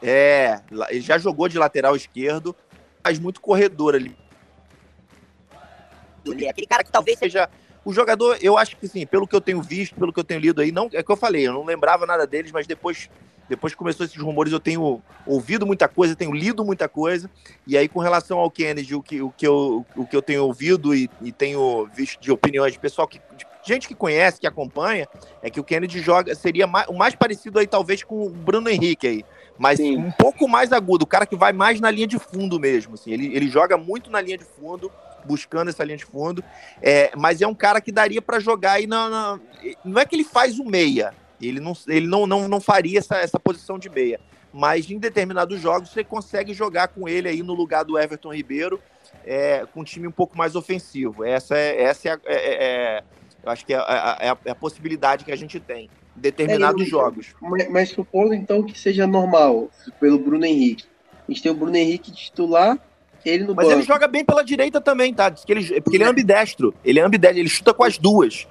É, 0.00 0.60
ele 0.90 1.00
já 1.00 1.18
jogou 1.18 1.48
de 1.48 1.58
lateral 1.58 1.96
esquerdo, 1.96 2.54
faz 3.02 3.18
muito 3.18 3.40
corredor 3.40 3.96
ali. 3.96 4.16
É 6.40 6.48
aquele 6.48 6.66
cara 6.66 6.84
que 6.84 6.92
talvez 6.92 7.18
seja 7.18 7.48
o 7.84 7.92
jogador, 7.92 8.36
eu 8.40 8.58
acho 8.58 8.76
que 8.76 8.86
sim, 8.86 9.06
pelo 9.06 9.26
que 9.26 9.34
eu 9.34 9.40
tenho 9.40 9.62
visto, 9.62 9.94
pelo 9.94 10.12
que 10.12 10.18
eu 10.18 10.24
tenho 10.24 10.40
lido 10.40 10.60
aí, 10.60 10.72
não 10.72 10.88
é 10.92 11.02
que 11.02 11.10
eu 11.10 11.16
falei, 11.16 11.46
eu 11.46 11.52
não 11.52 11.64
lembrava 11.64 12.04
nada 12.04 12.26
deles, 12.26 12.50
mas 12.50 12.66
depois 12.66 13.08
depois 13.48 13.72
que 13.72 13.78
começou 13.78 14.04
esses 14.04 14.16
rumores, 14.16 14.52
eu 14.52 14.60
tenho 14.60 15.02
ouvido 15.26 15.66
muita 15.66 15.88
coisa, 15.88 16.16
tenho 16.16 16.32
lido 16.32 16.64
muita 16.64 16.88
coisa. 16.88 17.30
E 17.66 17.76
aí, 17.76 17.88
com 17.88 18.00
relação 18.00 18.38
ao 18.38 18.50
Kennedy, 18.50 18.94
o 18.94 19.02
que, 19.02 19.22
o 19.22 19.30
que, 19.30 19.46
eu, 19.46 19.84
o 19.94 20.06
que 20.06 20.16
eu 20.16 20.22
tenho 20.22 20.44
ouvido 20.44 20.94
e, 20.94 21.10
e 21.22 21.32
tenho 21.32 21.88
visto 21.94 22.20
de 22.20 22.30
opiniões 22.30 22.72
de 22.72 22.78
pessoal 22.78 23.06
que. 23.06 23.20
De 23.36 23.46
gente 23.66 23.88
que 23.88 23.94
conhece, 23.94 24.40
que 24.40 24.46
acompanha, 24.46 25.08
é 25.42 25.50
que 25.50 25.58
o 25.58 25.64
Kennedy 25.64 26.00
joga, 26.00 26.34
seria 26.36 26.66
mais, 26.66 26.86
o 26.86 26.92
mais 26.92 27.16
parecido 27.16 27.58
aí, 27.58 27.66
talvez, 27.66 28.02
com 28.04 28.26
o 28.26 28.30
Bruno 28.30 28.70
Henrique 28.70 29.08
aí. 29.08 29.24
Mas 29.58 29.78
Sim. 29.78 29.96
um 29.96 30.10
pouco 30.12 30.46
mais 30.46 30.72
agudo, 30.72 31.02
o 31.04 31.06
cara 31.06 31.26
que 31.26 31.34
vai 31.34 31.52
mais 31.52 31.80
na 31.80 31.90
linha 31.90 32.06
de 32.06 32.18
fundo 32.18 32.60
mesmo. 32.60 32.94
Assim. 32.94 33.10
Ele, 33.10 33.34
ele 33.34 33.48
joga 33.48 33.76
muito 33.76 34.10
na 34.10 34.20
linha 34.20 34.38
de 34.38 34.44
fundo 34.44 34.90
buscando 35.24 35.68
essa 35.68 35.82
linha 35.82 35.96
de 35.96 36.04
fundo. 36.04 36.44
É, 36.80 37.10
mas 37.16 37.42
é 37.42 37.46
um 37.46 37.54
cara 37.54 37.80
que 37.80 37.90
daria 37.90 38.22
para 38.22 38.38
jogar 38.38 38.72
aí 38.72 38.86
na, 38.86 39.08
na, 39.08 39.40
Não 39.84 40.00
é 40.00 40.04
que 40.04 40.14
ele 40.14 40.24
faz 40.24 40.58
o 40.58 40.64
meia. 40.64 41.12
Ele 41.40 41.60
não, 41.60 41.72
ele 41.86 42.06
não, 42.06 42.26
não, 42.26 42.48
não 42.48 42.60
faria 42.60 42.98
essa, 42.98 43.16
essa 43.16 43.38
posição 43.38 43.78
de 43.78 43.88
meia. 43.88 44.20
Mas 44.52 44.90
em 44.90 44.98
determinados 44.98 45.60
jogos 45.60 45.90
você 45.90 46.02
consegue 46.02 46.54
jogar 46.54 46.88
com 46.88 47.08
ele 47.08 47.28
aí 47.28 47.42
no 47.42 47.52
lugar 47.52 47.84
do 47.84 47.98
Everton 47.98 48.32
Ribeiro, 48.32 48.80
é, 49.24 49.66
com 49.72 49.80
um 49.80 49.84
time 49.84 50.06
um 50.06 50.12
pouco 50.12 50.36
mais 50.36 50.56
ofensivo. 50.56 51.24
Essa 51.24 51.56
é, 51.56 51.82
essa 51.82 52.08
é, 52.08 52.12
é, 52.12 52.34
é, 52.34 52.64
é 52.64 53.04
eu 53.42 53.52
acho 53.52 53.64
que 53.64 53.74
é, 53.74 53.76
é, 53.76 53.80
a, 53.80 54.38
é 54.44 54.50
a 54.50 54.54
possibilidade 54.54 55.24
que 55.24 55.30
a 55.30 55.36
gente 55.36 55.60
tem 55.60 55.90
em 56.16 56.20
determinados 56.20 56.82
é, 56.82 56.86
jogos. 56.86 57.34
Mas, 57.40 57.70
mas 57.70 57.88
supondo 57.90 58.34
então 58.34 58.62
que 58.62 58.78
seja 58.78 59.06
normal 59.06 59.70
pelo 60.00 60.18
Bruno 60.18 60.44
Henrique. 60.44 60.84
A 61.28 61.30
gente 61.30 61.42
tem 61.42 61.52
o 61.52 61.54
Bruno 61.54 61.76
Henrique 61.76 62.10
titular 62.10 62.78
ele 63.30 63.44
no 63.44 63.54
Mas 63.54 63.66
banco. 63.66 63.78
ele 63.78 63.86
joga 63.86 64.06
bem 64.06 64.24
pela 64.24 64.42
direita 64.42 64.80
também, 64.80 65.12
tá? 65.12 65.28
Diz 65.28 65.44
que 65.44 65.52
ele, 65.52 65.80
porque 65.80 65.96
ele 65.96 66.04
é 66.04 66.06
ambidestro. 66.06 66.74
Ele 66.84 67.00
é 67.00 67.02
ambidestro, 67.02 67.38
ele 67.40 67.48
chuta 67.48 67.74
com 67.74 67.84
as 67.84 67.98
duas. 67.98 68.46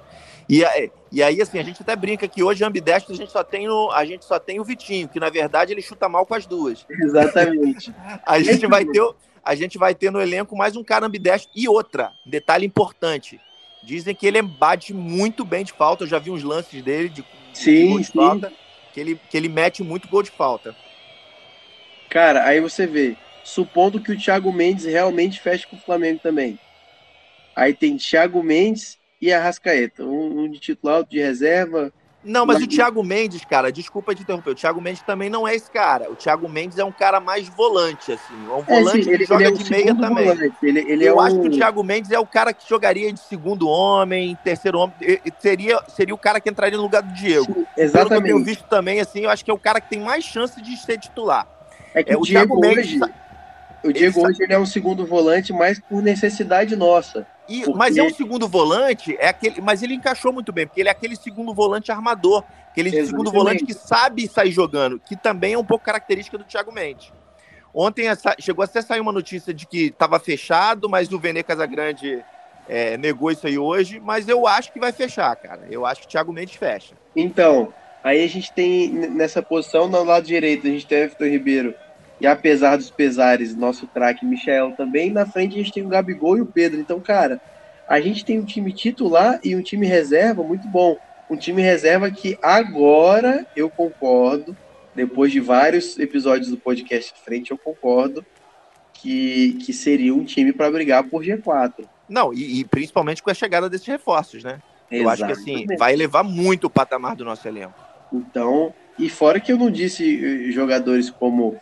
E, 0.48 0.62
e 1.10 1.22
aí, 1.22 1.42
assim, 1.42 1.58
a 1.58 1.62
gente 1.62 1.82
até 1.82 1.96
brinca 1.96 2.28
que 2.28 2.42
hoje 2.42 2.64
ambidestro 2.64 3.12
a 3.12 3.16
gente 3.16 3.32
só 3.32 3.42
tem 3.42 3.68
o, 3.68 3.90
a 3.90 4.04
gente 4.04 4.24
só 4.24 4.38
tem 4.38 4.60
o 4.60 4.64
Vitinho, 4.64 5.08
que 5.08 5.18
na 5.18 5.28
verdade 5.28 5.72
ele 5.72 5.82
chuta 5.82 6.08
mal 6.08 6.24
com 6.24 6.34
as 6.34 6.46
duas. 6.46 6.86
Exatamente. 6.88 7.92
a 8.24 8.40
gente 8.40 8.66
vai 8.66 8.84
ter 8.84 9.02
a 9.46 9.54
gente 9.54 9.78
vai 9.78 9.94
ter 9.94 10.10
no 10.10 10.20
elenco 10.20 10.56
mais 10.56 10.74
um 10.74 10.82
cara 10.82 11.06
ambidestro 11.06 11.52
e 11.54 11.68
outra, 11.68 12.12
detalhe 12.26 12.66
importante. 12.66 13.40
Dizem 13.80 14.12
que 14.12 14.26
ele 14.26 14.42
bate 14.42 14.92
muito 14.92 15.44
bem 15.44 15.64
de 15.64 15.72
falta, 15.72 16.02
eu 16.02 16.08
já 16.08 16.18
vi 16.18 16.32
uns 16.32 16.42
lances 16.42 16.82
dele 16.82 17.08
de, 17.08 17.24
sim, 17.54 17.92
de 17.92 17.98
de 17.98 18.04
sim. 18.06 18.12
falta, 18.12 18.52
que 18.92 18.98
ele, 18.98 19.20
que 19.30 19.36
ele 19.36 19.48
mete 19.48 19.84
muito 19.84 20.08
gol 20.08 20.24
de 20.24 20.32
falta. 20.32 20.74
Cara, 22.10 22.44
aí 22.44 22.60
você 22.60 22.88
vê, 22.88 23.16
supondo 23.44 24.00
que 24.00 24.10
o 24.10 24.18
Thiago 24.18 24.52
Mendes 24.52 24.84
realmente 24.84 25.40
feche 25.40 25.64
com 25.64 25.76
o 25.76 25.80
Flamengo 25.80 26.18
também. 26.20 26.58
Aí 27.54 27.72
tem 27.72 27.96
Thiago 27.96 28.42
Mendes 28.42 28.98
e 29.20 29.32
Arrascaeta, 29.32 30.04
um, 30.04 30.40
um 30.40 30.50
de 30.50 30.58
titular, 30.58 30.98
outro 30.98 31.12
de 31.12 31.20
reserva. 31.20 31.92
Não, 32.26 32.44
mas 32.44 32.60
o 32.60 32.66
Thiago 32.66 33.04
Mendes, 33.04 33.44
cara, 33.44 33.70
desculpa 33.70 34.12
te 34.12 34.22
interromper, 34.22 34.50
o 34.50 34.54
Thiago 34.54 34.80
Mendes 34.80 35.00
também 35.02 35.30
não 35.30 35.46
é 35.46 35.54
esse 35.54 35.70
cara. 35.70 36.10
O 36.10 36.16
Thiago 36.16 36.48
Mendes 36.48 36.76
é 36.76 36.84
um 36.84 36.90
cara 36.90 37.20
mais 37.20 37.48
volante, 37.48 38.10
assim. 38.10 38.34
É 38.34 38.52
um 38.52 38.64
é, 38.66 38.80
volante 38.80 39.00
é, 39.00 39.02
sim, 39.04 39.10
ele, 39.10 39.18
que 39.18 39.26
joga 39.26 39.44
ele 39.44 39.54
é 39.54 39.56
de 39.56 39.70
meia 39.70 39.94
também. 39.94 40.28
Ele, 40.60 40.80
ele 40.80 41.04
Eu 41.04 41.20
é 41.20 41.24
acho 41.24 41.36
um... 41.36 41.42
que 41.42 41.48
o 41.48 41.50
Thiago 41.52 41.84
Mendes 41.84 42.10
é 42.10 42.18
o 42.18 42.26
cara 42.26 42.52
que 42.52 42.68
jogaria 42.68 43.12
de 43.12 43.20
segundo 43.20 43.68
homem, 43.68 44.36
terceiro 44.42 44.80
homem. 44.80 44.96
Seria, 45.38 45.80
seria 45.86 46.14
o 46.14 46.18
cara 46.18 46.40
que 46.40 46.50
entraria 46.50 46.76
no 46.76 46.82
lugar 46.82 47.02
do 47.02 47.12
Diego. 47.14 47.44
Sim, 47.44 47.66
exatamente. 47.76 47.92
Pelo 47.92 48.08
que 48.08 48.14
eu 48.14 48.22
tenho 48.22 48.44
visto 48.44 48.64
também, 48.64 49.00
assim, 49.00 49.20
eu 49.20 49.30
acho 49.30 49.44
que 49.44 49.50
é 49.50 49.54
o 49.54 49.58
cara 49.58 49.80
que 49.80 49.88
tem 49.88 50.00
mais 50.00 50.24
chance 50.24 50.60
de 50.60 50.76
ser 50.76 50.98
titular. 50.98 51.46
É 51.94 52.02
que 52.02 52.12
é, 52.12 52.16
o, 52.16 52.20
o 52.20 52.24
Diego 52.24 52.58
Mendes. 52.58 53.00
Hoje 53.00 53.12
o 53.82 53.92
Diego 53.92 54.20
ele... 54.20 54.28
hoje 54.28 54.42
ele 54.42 54.52
é 54.52 54.58
um 54.58 54.66
segundo 54.66 55.06
volante, 55.06 55.52
mas 55.52 55.78
por 55.78 56.02
necessidade 56.02 56.76
nossa. 56.76 57.26
E, 57.48 57.62
porque... 57.62 57.78
Mas 57.78 57.96
é 57.96 58.02
um 58.02 58.12
segundo 58.12 58.48
volante, 58.48 59.16
é 59.18 59.28
aquele, 59.28 59.60
mas 59.60 59.82
ele 59.82 59.94
encaixou 59.94 60.32
muito 60.32 60.52
bem, 60.52 60.66
porque 60.66 60.80
ele 60.80 60.88
é 60.88 60.92
aquele 60.92 61.16
segundo 61.16 61.54
volante 61.54 61.92
armador, 61.92 62.42
aquele 62.70 62.88
Exatamente. 62.88 63.10
segundo 63.10 63.30
volante 63.30 63.64
que 63.64 63.74
sabe 63.74 64.26
sair 64.26 64.50
jogando, 64.50 64.98
que 64.98 65.16
também 65.16 65.54
é 65.54 65.58
um 65.58 65.64
pouco 65.64 65.84
característica 65.84 66.36
do 66.36 66.44
Thiago 66.44 66.72
Mendes. 66.72 67.12
Ontem 67.72 68.08
essa, 68.08 68.34
chegou 68.38 68.64
até 68.64 68.78
a 68.78 68.82
sair 68.82 69.00
uma 69.00 69.12
notícia 69.12 69.52
de 69.52 69.66
que 69.66 69.86
estava 69.86 70.18
fechado, 70.18 70.88
mas 70.88 71.12
o 71.12 71.18
Vene 71.18 71.42
Casagrande 71.42 72.24
é, 72.68 72.96
negou 72.96 73.30
isso 73.30 73.46
aí 73.46 73.58
hoje, 73.58 74.00
mas 74.00 74.28
eu 74.28 74.46
acho 74.46 74.72
que 74.72 74.80
vai 74.80 74.92
fechar, 74.92 75.36
cara. 75.36 75.66
Eu 75.70 75.84
acho 75.84 76.00
que 76.00 76.06
o 76.06 76.10
Thiago 76.10 76.32
Mendes 76.32 76.56
fecha. 76.56 76.94
Então, 77.14 77.72
aí 78.02 78.24
a 78.24 78.28
gente 78.28 78.52
tem 78.52 78.88
nessa 78.88 79.42
posição, 79.42 79.88
no 79.88 80.02
lado 80.02 80.26
direito, 80.26 80.66
a 80.66 80.70
gente 80.70 80.86
tem 80.86 80.98
o 80.98 81.02
Everton 81.02 81.24
Ribeiro 81.26 81.74
e 82.20 82.26
apesar 82.26 82.76
dos 82.76 82.90
pesares, 82.90 83.54
nosso 83.54 83.86
craque 83.86 84.24
Michel 84.24 84.72
também. 84.72 85.10
Na 85.10 85.26
frente 85.26 85.54
a 85.54 85.58
gente 85.58 85.72
tem 85.72 85.84
o 85.84 85.88
Gabigol 85.88 86.38
e 86.38 86.40
o 86.40 86.46
Pedro. 86.46 86.80
Então, 86.80 86.98
cara, 87.00 87.40
a 87.86 88.00
gente 88.00 88.24
tem 88.24 88.38
um 88.38 88.44
time 88.44 88.72
titular 88.72 89.38
e 89.44 89.54
um 89.54 89.62
time 89.62 89.86
reserva 89.86 90.42
muito 90.42 90.66
bom. 90.66 90.96
Um 91.28 91.36
time 91.36 91.60
reserva 91.60 92.10
que 92.10 92.38
agora 92.42 93.46
eu 93.54 93.68
concordo, 93.68 94.56
depois 94.94 95.30
de 95.30 95.40
vários 95.40 95.98
episódios 95.98 96.50
do 96.50 96.56
podcast 96.56 97.12
frente, 97.22 97.50
eu 97.50 97.58
concordo 97.58 98.24
que, 98.94 99.58
que 99.64 99.72
seria 99.72 100.14
um 100.14 100.24
time 100.24 100.52
para 100.52 100.70
brigar 100.70 101.04
por 101.04 101.22
G4. 101.22 101.86
Não, 102.08 102.32
e, 102.32 102.60
e, 102.60 102.64
principalmente 102.64 103.22
com 103.22 103.30
a 103.30 103.34
chegada 103.34 103.68
desses 103.68 103.86
reforços, 103.86 104.42
né? 104.42 104.60
Exatamente. 104.90 105.02
Eu 105.02 105.10
acho 105.10 105.26
que 105.26 105.32
assim, 105.32 105.66
vai 105.76 105.92
elevar 105.92 106.24
muito 106.24 106.68
o 106.68 106.70
patamar 106.70 107.14
do 107.14 107.24
nosso 107.24 107.46
elenco. 107.46 107.74
Então, 108.12 108.72
e 108.98 109.10
fora 109.10 109.40
que 109.40 109.52
eu 109.52 109.58
não 109.58 109.70
disse 109.70 110.50
jogadores 110.52 111.10
como 111.10 111.56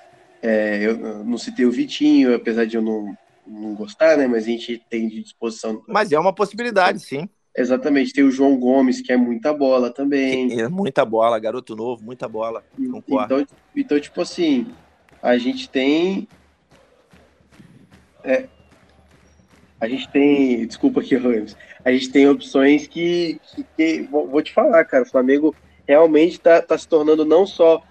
é, 0.44 0.86
eu 0.86 1.24
não 1.24 1.38
citei 1.38 1.64
o 1.64 1.72
Vitinho, 1.72 2.34
apesar 2.34 2.66
de 2.66 2.76
eu 2.76 2.82
não, 2.82 3.16
não 3.46 3.74
gostar, 3.74 4.18
né? 4.18 4.26
Mas 4.26 4.44
a 4.44 4.48
gente 4.48 4.76
tem 4.90 5.08
de 5.08 5.22
disposição. 5.22 5.82
Mas 5.88 6.12
é 6.12 6.18
uma 6.18 6.34
possibilidade, 6.34 7.00
sim. 7.00 7.26
Exatamente. 7.56 8.12
Tem 8.12 8.22
o 8.22 8.30
João 8.30 8.54
Gomes, 8.58 9.00
que 9.00 9.10
é 9.10 9.16
muita 9.16 9.54
bola 9.54 9.90
também. 9.90 10.60
É 10.60 10.68
muita 10.68 11.02
bola, 11.02 11.38
garoto 11.38 11.74
novo, 11.74 12.04
muita 12.04 12.28
bola. 12.28 12.62
Concordo. 12.76 13.40
Então, 13.40 13.56
então 13.74 14.00
tipo 14.00 14.20
assim, 14.20 14.66
a 15.22 15.38
gente 15.38 15.66
tem. 15.66 16.28
É, 18.22 18.46
a 19.80 19.88
gente 19.88 20.10
tem. 20.10 20.66
Desculpa 20.66 21.00
aqui, 21.00 21.16
Ramos. 21.16 21.56
A 21.82 21.90
gente 21.90 22.10
tem 22.10 22.28
opções 22.28 22.86
que, 22.86 23.40
que, 23.54 23.64
que. 23.76 24.02
vou 24.10 24.42
te 24.42 24.52
falar, 24.52 24.84
cara. 24.84 25.04
O 25.04 25.08
Flamengo 25.08 25.56
realmente 25.88 26.32
está 26.32 26.60
tá 26.60 26.76
se 26.76 26.86
tornando 26.86 27.24
não 27.24 27.46
só 27.46 27.82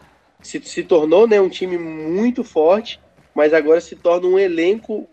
se, 0.44 0.62
se 0.62 0.84
tornou 0.84 1.28
né, 1.28 1.42
um 1.42 1.50
time 1.50 1.78
muito 1.78 2.44
forte, 2.44 3.00
mas 3.34 3.54
agora 3.54 3.82
se 3.82 3.96
torna 3.96 4.28
um 4.28 4.38
elenco 4.38 5.08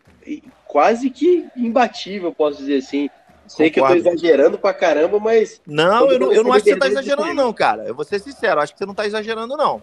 quase 0.67 1.11
que 1.11 1.47
imbatível, 1.57 2.33
posso 2.33 2.59
dizer 2.59 2.79
assim. 2.79 3.09
Sei 3.47 3.69
Concordo. 3.69 3.95
que 3.95 3.99
eu 3.99 4.05
tô 4.05 4.11
exagerando 4.11 4.59
pra 4.59 4.73
caramba, 4.73 5.19
mas. 5.19 5.61
Não, 5.67 6.11
eu 6.11 6.19
não, 6.21 6.33
eu 6.33 6.45
não 6.45 6.53
acho 6.53 6.65
que 6.65 6.71
você 6.71 6.79
tá 6.79 6.87
exagerando, 6.87 7.35
não, 7.35 7.53
cara. 7.53 7.85
Eu 7.85 7.95
vou 7.95 8.05
ser 8.05 8.21
sincero, 8.21 8.61
acho 8.61 8.73
que 8.73 8.79
você 8.79 8.87
não 8.87 8.95
tá 8.95 9.07
exagerando, 9.07 9.57
não. 9.57 9.83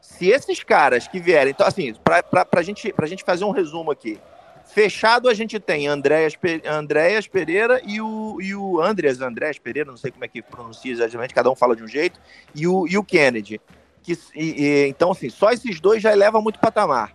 Se 0.00 0.28
esses 0.28 0.62
caras 0.62 1.08
que 1.08 1.18
vierem. 1.18 1.50
Então, 1.50 1.66
assim, 1.66 1.92
pra, 2.04 2.22
pra, 2.22 2.44
pra, 2.44 2.62
gente, 2.62 2.92
pra 2.92 3.08
gente 3.08 3.24
fazer 3.24 3.44
um 3.44 3.50
resumo 3.50 3.90
aqui. 3.90 4.20
Fechado 4.64 5.28
a 5.28 5.34
gente 5.34 5.58
tem 5.58 5.88
Andréas, 5.88 6.34
Andréas 6.64 7.26
Pereira 7.26 7.82
e 7.84 8.00
o, 8.00 8.40
e 8.40 8.54
o 8.54 8.80
Andreas 8.80 9.20
Andréas 9.20 9.58
Pereira, 9.58 9.90
não 9.90 9.96
sei 9.96 10.12
como 10.12 10.24
é 10.24 10.28
que 10.28 10.40
pronuncia 10.40 10.92
exatamente, 10.92 11.34
cada 11.34 11.50
um 11.50 11.56
fala 11.56 11.74
de 11.74 11.82
um 11.82 11.88
jeito, 11.88 12.20
e 12.54 12.68
o, 12.68 12.86
e 12.86 12.96
o 12.96 13.02
Kennedy. 13.02 13.60
Que, 14.02 14.18
e, 14.34 14.64
e, 14.64 14.88
então, 14.88 15.12
assim, 15.12 15.28
só 15.28 15.50
esses 15.50 15.80
dois 15.80 16.02
já 16.02 16.12
elevam 16.12 16.42
muito 16.42 16.58
patamar. 16.58 17.14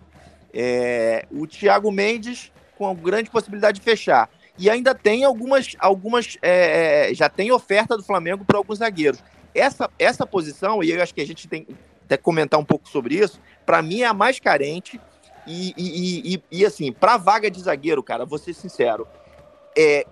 É, 0.52 1.26
o 1.30 1.46
Thiago 1.46 1.90
Mendes 1.92 2.52
com 2.76 2.94
grande 2.94 3.30
possibilidade 3.30 3.78
de 3.78 3.84
fechar. 3.84 4.28
E 4.58 4.70
ainda 4.70 4.94
tem 4.94 5.24
algumas, 5.24 5.76
algumas 5.78 6.38
é, 6.40 7.10
é 7.10 7.14
já 7.14 7.28
tem 7.28 7.50
oferta 7.52 7.96
do 7.96 8.02
Flamengo 8.02 8.44
para 8.44 8.58
alguns 8.58 8.78
zagueiros. 8.78 9.22
Essa, 9.54 9.90
essa 9.98 10.26
posição, 10.26 10.82
e 10.82 10.90
eu 10.90 11.02
acho 11.02 11.14
que 11.14 11.20
a 11.20 11.26
gente 11.26 11.48
tem 11.48 11.66
até 12.04 12.16
comentar 12.16 12.58
um 12.58 12.64
pouco 12.64 12.88
sobre 12.88 13.16
isso, 13.16 13.40
para 13.64 13.82
mim 13.82 14.02
é 14.02 14.06
a 14.06 14.14
mais 14.14 14.38
carente. 14.38 15.00
E, 15.46 15.74
e, 15.76 16.34
e, 16.34 16.42
e 16.50 16.66
assim, 16.66 16.92
para 16.92 17.16
vaga 17.16 17.50
de 17.50 17.60
zagueiro, 17.60 18.02
cara, 18.02 18.24
vou 18.24 18.38
ser 18.38 18.52
sincero, 18.52 19.06
é, 19.78 20.04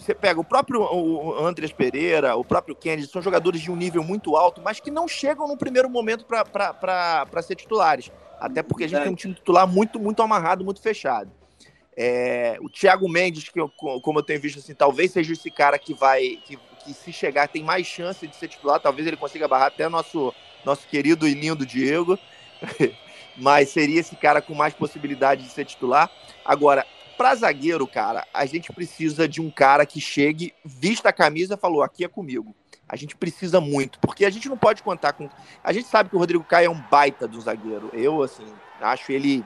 você 0.00 0.14
pega 0.14 0.40
o 0.40 0.44
próprio 0.44 0.80
o 0.80 1.44
Andres 1.44 1.72
Pereira, 1.72 2.34
o 2.34 2.44
próprio 2.44 2.74
Kennedy, 2.74 3.06
são 3.06 3.20
jogadores 3.20 3.60
de 3.60 3.70
um 3.70 3.76
nível 3.76 4.02
muito 4.02 4.34
alto, 4.34 4.62
mas 4.64 4.80
que 4.80 4.90
não 4.90 5.06
chegam 5.06 5.46
no 5.46 5.58
primeiro 5.58 5.90
momento 5.90 6.24
para 6.24 7.42
ser 7.42 7.54
titulares. 7.54 8.10
Até 8.40 8.62
porque 8.62 8.84
a 8.84 8.88
gente 8.88 9.02
tem 9.02 9.12
um 9.12 9.14
time 9.14 9.34
titular 9.34 9.66
muito, 9.66 10.00
muito 10.00 10.22
amarrado, 10.22 10.64
muito 10.64 10.80
fechado. 10.80 11.30
É, 11.94 12.56
o 12.62 12.70
Thiago 12.70 13.06
Mendes, 13.10 13.50
que 13.50 13.60
eu, 13.60 13.68
como 13.68 14.20
eu 14.20 14.22
tenho 14.22 14.40
visto, 14.40 14.58
assim, 14.58 14.74
talvez 14.74 15.12
seja 15.12 15.34
esse 15.34 15.50
cara 15.50 15.78
que 15.78 15.92
vai, 15.92 16.38
que, 16.46 16.58
que 16.82 16.94
se 16.94 17.12
chegar 17.12 17.46
tem 17.48 17.62
mais 17.62 17.86
chance 17.86 18.26
de 18.26 18.34
ser 18.34 18.48
titular, 18.48 18.80
talvez 18.80 19.06
ele 19.06 19.18
consiga 19.18 19.46
barrar 19.46 19.66
até 19.66 19.86
nosso, 19.86 20.32
nosso 20.64 20.86
querido 20.88 21.28
e 21.28 21.34
lindo 21.34 21.66
Diego, 21.66 22.18
mas 23.36 23.68
seria 23.68 24.00
esse 24.00 24.16
cara 24.16 24.40
com 24.40 24.54
mais 24.54 24.72
possibilidade 24.72 25.42
de 25.42 25.50
ser 25.50 25.66
titular. 25.66 26.10
Agora, 26.42 26.86
para 27.20 27.34
zagueiro, 27.34 27.86
cara, 27.86 28.26
a 28.32 28.46
gente 28.46 28.72
precisa 28.72 29.28
de 29.28 29.42
um 29.42 29.50
cara 29.50 29.84
que 29.84 30.00
chegue, 30.00 30.54
vista 30.64 31.10
a 31.10 31.12
camisa 31.12 31.52
e 31.52 31.58
falou: 31.58 31.82
aqui 31.82 32.02
é 32.02 32.08
comigo. 32.08 32.56
A 32.88 32.96
gente 32.96 33.14
precisa 33.14 33.60
muito, 33.60 34.00
porque 34.00 34.24
a 34.24 34.30
gente 34.30 34.48
não 34.48 34.56
pode 34.56 34.82
contar 34.82 35.12
com. 35.12 35.28
A 35.62 35.70
gente 35.70 35.86
sabe 35.86 36.08
que 36.08 36.16
o 36.16 36.18
Rodrigo 36.18 36.42
Caio 36.42 36.68
é 36.68 36.70
um 36.70 36.80
baita 36.90 37.28
do 37.28 37.38
zagueiro. 37.38 37.90
Eu, 37.92 38.22
assim, 38.22 38.46
acho 38.80 39.12
ele 39.12 39.44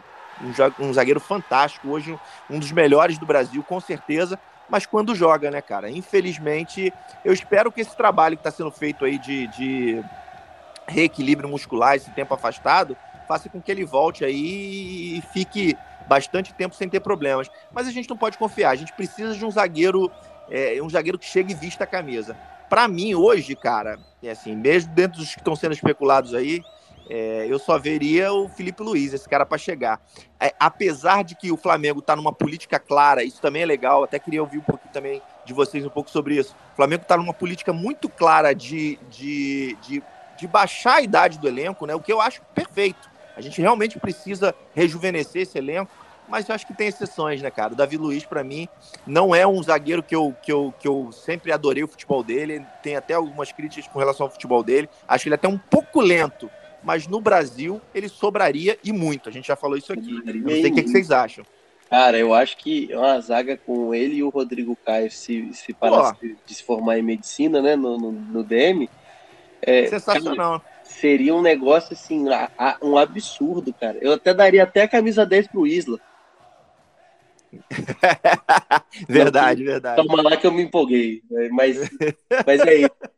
um, 0.78 0.92
zagueiro 0.92 1.18
fantástico, 1.18 1.88
hoje 1.88 2.16
um 2.48 2.60
dos 2.60 2.70
melhores 2.70 3.18
do 3.18 3.26
Brasil, 3.26 3.60
com 3.64 3.80
certeza, 3.80 4.38
mas 4.70 4.86
quando 4.86 5.12
joga, 5.12 5.50
né, 5.50 5.60
cara? 5.60 5.90
Infelizmente, 5.90 6.92
eu 7.24 7.32
espero 7.32 7.72
que 7.72 7.80
esse 7.80 7.96
trabalho 7.96 8.36
que 8.36 8.40
está 8.40 8.52
sendo 8.52 8.70
feito 8.70 9.04
aí 9.04 9.18
de, 9.18 9.48
de 9.48 10.00
reequilíbrio 10.86 11.48
muscular, 11.48 11.96
esse 11.96 12.12
tempo 12.12 12.32
afastado, 12.32 12.96
faça 13.26 13.48
com 13.48 13.60
que 13.60 13.72
ele 13.72 13.84
volte 13.84 14.24
aí 14.24 15.16
e 15.16 15.22
fique 15.32 15.76
bastante 16.06 16.54
tempo 16.54 16.74
sem 16.74 16.88
ter 16.88 17.00
problemas. 17.00 17.50
Mas 17.72 17.86
a 17.86 17.90
gente 17.90 18.08
não 18.08 18.16
pode 18.16 18.38
confiar, 18.38 18.70
a 18.70 18.76
gente 18.76 18.92
precisa 18.92 19.34
de 19.34 19.44
um 19.44 19.50
zagueiro, 19.50 20.10
é, 20.50 20.80
um 20.82 20.88
zagueiro 20.88 21.18
que 21.18 21.26
chegue 21.26 21.52
e 21.52 21.56
vista 21.56 21.84
a 21.84 21.86
camisa. 21.86 22.36
Para 22.68 22.88
mim, 22.88 23.14
hoje, 23.14 23.54
cara, 23.54 23.98
é 24.22 24.30
assim, 24.30 24.56
mesmo 24.56 24.92
dentro 24.94 25.18
dos 25.18 25.34
que 25.34 25.40
estão 25.40 25.54
sendo 25.54 25.72
especulados 25.72 26.34
aí, 26.34 26.62
é, 27.08 27.46
eu 27.48 27.58
só 27.58 27.78
veria 27.78 28.32
o 28.32 28.48
Felipe 28.48 28.82
Luiz, 28.82 29.12
esse 29.12 29.28
cara 29.28 29.44
para 29.44 29.58
chegar. 29.58 30.00
É, 30.40 30.54
apesar 30.58 31.22
de 31.22 31.34
que 31.34 31.52
o 31.52 31.56
Flamengo 31.56 32.00
está 32.00 32.16
numa 32.16 32.32
política 32.32 32.78
clara, 32.78 33.22
isso 33.22 33.40
também 33.40 33.62
é 33.62 33.66
legal, 33.66 34.02
até 34.02 34.18
queria 34.18 34.42
ouvir 34.42 34.58
um 34.58 34.62
pouquinho 34.62 34.92
também 34.92 35.22
de 35.44 35.52
vocês 35.52 35.84
um 35.84 35.90
pouco 35.90 36.10
sobre 36.10 36.36
isso. 36.36 36.54
O 36.72 36.76
Flamengo 36.76 37.02
está 37.02 37.16
numa 37.16 37.34
política 37.34 37.72
muito 37.72 38.08
clara 38.08 38.54
de, 38.54 38.98
de, 39.10 39.76
de, 39.82 40.02
de, 40.38 40.46
baixar 40.46 40.96
a 40.96 41.02
idade 41.02 41.38
do 41.38 41.46
elenco, 41.46 41.86
né? 41.86 41.94
o 41.94 42.00
que 42.00 42.12
eu 42.12 42.20
acho 42.20 42.40
perfeito. 42.54 43.10
A 43.36 43.40
gente 43.40 43.60
realmente 43.60 43.98
precisa 43.98 44.54
rejuvenescer 44.74 45.42
esse 45.42 45.58
elenco, 45.58 45.90
mas 46.28 46.48
eu 46.48 46.54
acho 46.54 46.66
que 46.66 46.74
tem 46.74 46.88
exceções, 46.88 47.42
né, 47.42 47.50
cara? 47.50 47.72
O 47.72 47.76
Davi 47.76 47.96
Luiz, 47.96 48.24
para 48.24 48.42
mim, 48.42 48.68
não 49.06 49.34
é 49.34 49.46
um 49.46 49.62
zagueiro 49.62 50.02
que 50.02 50.16
eu, 50.16 50.34
que, 50.42 50.50
eu, 50.50 50.72
que 50.78 50.88
eu 50.88 51.10
sempre 51.12 51.52
adorei 51.52 51.82
o 51.82 51.88
futebol 51.88 52.22
dele, 52.22 52.64
tem 52.82 52.96
até 52.96 53.14
algumas 53.14 53.52
críticas 53.52 53.86
com 53.88 53.98
relação 53.98 54.26
ao 54.26 54.32
futebol 54.32 54.62
dele. 54.62 54.88
Acho 55.06 55.24
que 55.24 55.28
ele 55.28 55.34
é 55.34 55.36
até 55.36 55.48
um 55.48 55.58
pouco 55.58 56.00
lento 56.00 56.50
mas 56.84 57.06
no 57.06 57.20
Brasil 57.20 57.80
ele 57.94 58.08
sobraria 58.08 58.78
e 58.84 58.92
muito. 58.92 59.28
A 59.28 59.32
gente 59.32 59.48
já 59.48 59.56
falou 59.56 59.76
isso 59.76 59.92
aqui. 59.92 60.12
Não 60.12 60.50
sei 60.50 60.70
o 60.70 60.74
que, 60.74 60.82
que, 60.82 60.90
vocês 60.90 61.10
acham. 61.10 61.44
Cara, 61.88 62.18
eu 62.18 62.34
acho 62.34 62.56
que 62.56 62.88
uma 62.92 63.20
zaga 63.20 63.56
com 63.56 63.94
ele 63.94 64.16
e 64.16 64.22
o 64.22 64.28
Rodrigo 64.28 64.76
Caio, 64.84 65.10
se, 65.10 65.52
se 65.52 65.72
parasse 65.72 66.36
de 66.44 66.54
se 66.54 66.62
formar 66.62 66.98
em 66.98 67.02
medicina, 67.02 67.62
né, 67.62 67.74
no, 67.76 67.96
no, 67.98 68.12
no 68.12 68.44
DM. 68.44 68.88
É, 69.62 69.86
Sensacional. 69.86 70.60
Cara, 70.60 70.73
seria 71.00 71.34
um 71.34 71.42
negócio 71.42 71.92
assim, 71.92 72.24
um 72.82 72.96
absurdo, 72.96 73.72
cara. 73.72 73.98
Eu 74.00 74.12
até 74.12 74.32
daria 74.32 74.62
até 74.62 74.82
a 74.82 74.88
camisa 74.88 75.26
10 75.26 75.48
pro 75.48 75.66
Isla. 75.66 75.98
verdade, 79.08 79.64
verdade. 79.64 79.96
Toma 79.96 80.22
lá 80.22 80.36
que 80.36 80.46
eu 80.46 80.52
me 80.52 80.62
empolguei. 80.62 81.22
Mas, 81.50 81.90
mas 82.46 82.60
é 82.60 82.74
isso. 82.76 82.90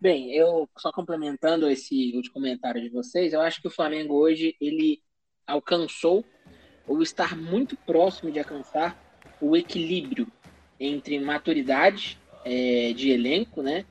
Bem, 0.00 0.32
eu 0.32 0.68
só 0.78 0.92
complementando 0.92 1.68
esse 1.68 2.12
último 2.14 2.34
comentário 2.34 2.80
de 2.80 2.88
vocês, 2.88 3.32
eu 3.32 3.40
acho 3.40 3.60
que 3.60 3.66
o 3.66 3.70
Flamengo 3.70 4.14
hoje 4.14 4.54
ele 4.60 5.02
alcançou 5.44 6.24
ou 6.86 7.02
está 7.02 7.34
muito 7.34 7.76
próximo 7.78 8.30
de 8.30 8.38
alcançar 8.38 8.96
o 9.40 9.56
equilíbrio 9.56 10.28
entre 10.78 11.18
maturidade 11.18 12.16
é, 12.44 12.92
de 12.92 13.10
elenco, 13.10 13.60
né, 13.60 13.84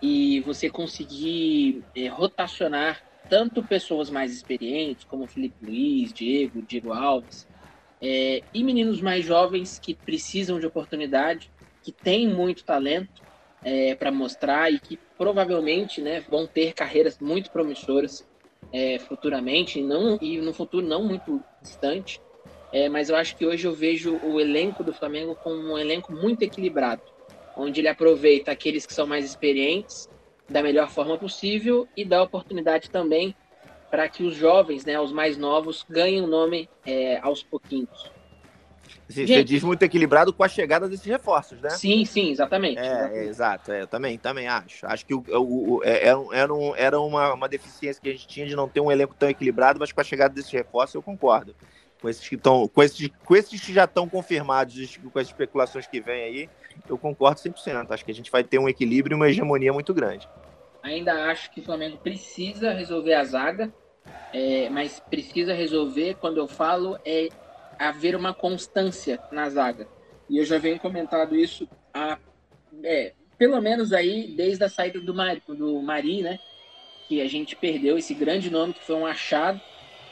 e 0.00 0.40
você 0.40 0.70
conseguir 0.70 1.84
é, 1.94 2.08
rotacionar 2.08 3.02
tanto 3.28 3.66
pessoas 3.66 4.10
mais 4.10 4.32
experientes 4.32 5.04
como 5.04 5.26
Felipe 5.28 5.64
Luiz, 5.64 6.12
Diego, 6.12 6.62
Diego 6.62 6.92
Alves, 6.92 7.46
é, 8.00 8.44
e 8.52 8.62
meninos 8.62 9.00
mais 9.00 9.24
jovens 9.24 9.78
que 9.78 9.94
precisam 9.94 10.60
de 10.60 10.66
oportunidade, 10.66 11.50
que 11.82 11.92
têm 11.92 12.28
muito 12.28 12.64
talento 12.64 13.22
é, 13.64 13.94
para 13.94 14.12
mostrar 14.12 14.72
e 14.72 14.78
que 14.78 15.00
provavelmente 15.16 16.00
né, 16.00 16.20
vão 16.20 16.46
ter 16.46 16.72
carreiras 16.74 17.18
muito 17.18 17.50
promissoras 17.50 18.24
é, 18.72 18.98
futuramente 18.98 19.82
não, 19.82 20.18
e 20.20 20.40
no 20.40 20.52
futuro 20.52 20.86
não 20.86 21.04
muito 21.04 21.44
distante. 21.60 22.22
É, 22.72 22.88
mas 22.88 23.08
eu 23.08 23.16
acho 23.16 23.36
que 23.36 23.46
hoje 23.46 23.66
eu 23.66 23.74
vejo 23.74 24.18
o 24.22 24.40
elenco 24.40 24.84
do 24.84 24.92
Flamengo 24.92 25.36
como 25.36 25.56
um 25.72 25.78
elenco 25.78 26.12
muito 26.12 26.42
equilibrado, 26.42 27.02
onde 27.56 27.80
ele 27.80 27.88
aproveita 27.88 28.50
aqueles 28.52 28.84
que 28.84 28.92
são 28.92 29.06
mais 29.06 29.24
experientes 29.24 30.08
da 30.48 30.62
melhor 30.62 30.88
forma 30.90 31.18
possível 31.18 31.88
e 31.96 32.04
dá 32.04 32.22
oportunidade 32.22 32.90
também 32.90 33.34
para 33.90 34.08
que 34.08 34.22
os 34.22 34.34
jovens, 34.34 34.84
né, 34.84 35.00
os 35.00 35.12
mais 35.12 35.36
novos, 35.36 35.84
ganhem 35.88 36.20
o 36.20 36.26
nome 36.26 36.68
é, 36.84 37.18
aos 37.18 37.42
pouquinhos. 37.42 38.10
Você 39.08 39.26
Gente, 39.26 39.46
diz 39.46 39.62
muito 39.62 39.82
equilibrado 39.82 40.32
com 40.32 40.42
a 40.42 40.48
chegada 40.48 40.88
desses 40.88 41.06
reforços, 41.06 41.60
né? 41.60 41.70
Sim, 41.70 42.04
sim, 42.04 42.30
exatamente. 42.30 42.78
É, 42.78 43.10
é 43.12 43.24
exato, 43.24 43.72
é, 43.72 43.82
eu 43.82 43.86
também, 43.86 44.18
também 44.18 44.48
acho. 44.48 44.84
Acho 44.86 45.06
que 45.06 45.14
o, 45.14 45.24
o, 45.28 45.76
o, 45.76 45.84
é, 45.84 46.06
era, 46.06 46.18
era, 46.32 46.52
era 46.76 47.00
uma, 47.00 47.34
uma 47.34 47.48
deficiência 47.48 48.00
que 48.02 48.08
a 48.08 48.12
gente 48.12 48.26
tinha 48.26 48.46
de 48.46 48.56
não 48.56 48.68
ter 48.68 48.80
um 48.80 48.90
elenco 48.90 49.14
tão 49.16 49.28
equilibrado, 49.28 49.78
mas 49.78 49.92
com 49.92 50.00
a 50.00 50.04
chegada 50.04 50.34
desses 50.34 50.50
reforços 50.50 50.94
eu 50.96 51.02
concordo. 51.02 51.54
Com 52.00 52.08
esses 52.08 52.28
que, 52.28 52.34
estão, 52.34 52.68
com 52.68 52.82
esses, 52.82 53.10
com 53.24 53.34
esses 53.34 53.60
que 53.60 53.72
já 53.72 53.84
estão 53.84 54.08
confirmados, 54.08 54.98
com 55.12 55.18
as 55.18 55.28
especulações 55.28 55.86
que 55.86 56.00
vêm 56.00 56.24
aí, 56.24 56.50
eu 56.88 56.98
concordo 56.98 57.40
100%. 57.40 57.90
Acho 57.90 58.04
que 58.04 58.10
a 58.10 58.14
gente 58.14 58.30
vai 58.30 58.44
ter 58.44 58.58
um 58.58 58.68
equilíbrio 58.68 59.14
e 59.14 59.16
uma 59.16 59.28
hegemonia 59.28 59.72
muito 59.72 59.94
grande. 59.94 60.28
Ainda 60.82 61.30
acho 61.30 61.50
que 61.50 61.60
o 61.60 61.64
Flamengo 61.64 61.96
precisa 61.96 62.72
resolver 62.72 63.14
a 63.14 63.24
zaga, 63.24 63.72
é, 64.32 64.68
mas 64.68 65.00
precisa 65.00 65.52
resolver, 65.52 66.16
quando 66.20 66.36
eu 66.36 66.46
falo, 66.46 66.98
é 67.04 67.28
haver 67.78 68.14
uma 68.14 68.32
constância 68.32 69.18
na 69.32 69.48
zaga. 69.48 69.88
E 70.28 70.38
eu 70.38 70.44
já 70.44 70.58
venho 70.58 70.78
comentado 70.78 71.34
isso 71.34 71.68
há, 71.92 72.18
é, 72.84 73.14
pelo 73.38 73.60
menos 73.60 73.92
aí 73.92 74.28
desde 74.28 74.64
a 74.64 74.68
saída 74.68 75.00
do, 75.00 75.14
Mar, 75.14 75.36
do 75.48 75.80
Mari, 75.82 76.22
né? 76.22 76.38
Que 77.08 77.20
a 77.20 77.28
gente 77.28 77.54
perdeu 77.54 77.96
esse 77.98 78.14
grande 78.14 78.50
nome 78.50 78.72
que 78.72 78.84
foi 78.84 78.96
um 78.96 79.06
achado 79.06 79.60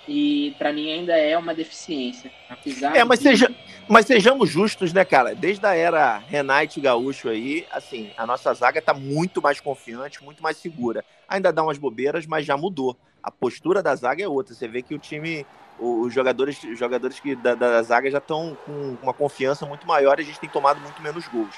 e 0.06 0.54
para 0.58 0.72
mim 0.72 0.90
ainda 0.92 1.16
é 1.16 1.36
uma 1.36 1.54
deficiência. 1.54 2.30
Apesar 2.48 2.96
é, 2.96 3.04
mas, 3.04 3.20
seja, 3.20 3.50
mas 3.88 4.06
sejamos 4.06 4.50
justos, 4.50 4.92
né, 4.92 5.04
cara? 5.04 5.34
Desde 5.34 5.64
a 5.66 5.74
era 5.74 6.18
Renate 6.18 6.80
Gaúcho 6.80 7.28
aí, 7.28 7.66
assim, 7.70 8.10
a 8.16 8.26
nossa 8.26 8.52
zaga 8.54 8.80
tá 8.82 8.92
muito 8.92 9.40
mais 9.40 9.60
confiante, 9.60 10.22
muito 10.22 10.42
mais 10.42 10.56
segura. 10.56 11.04
Ainda 11.28 11.52
dá 11.52 11.62
umas 11.62 11.78
bobeiras, 11.78 12.26
mas 12.26 12.44
já 12.44 12.56
mudou. 12.56 12.96
A 13.22 13.30
postura 13.30 13.82
da 13.82 13.94
zaga 13.94 14.22
é 14.22 14.28
outra. 14.28 14.54
Você 14.54 14.68
vê 14.68 14.82
que 14.82 14.94
o 14.94 14.98
time 14.98 15.46
os 15.78 16.12
jogadores, 16.12 16.62
os 16.62 16.78
jogadores 16.78 17.18
que 17.18 17.34
da, 17.34 17.54
da 17.54 17.82
zaga 17.82 18.10
já 18.10 18.18
estão 18.18 18.56
com 18.64 18.96
uma 19.02 19.12
confiança 19.12 19.66
muito 19.66 19.86
maior 19.86 20.18
e 20.18 20.22
a 20.22 20.24
gente 20.24 20.38
tem 20.38 20.48
tomado 20.48 20.80
muito 20.80 21.02
menos 21.02 21.26
gols. 21.28 21.54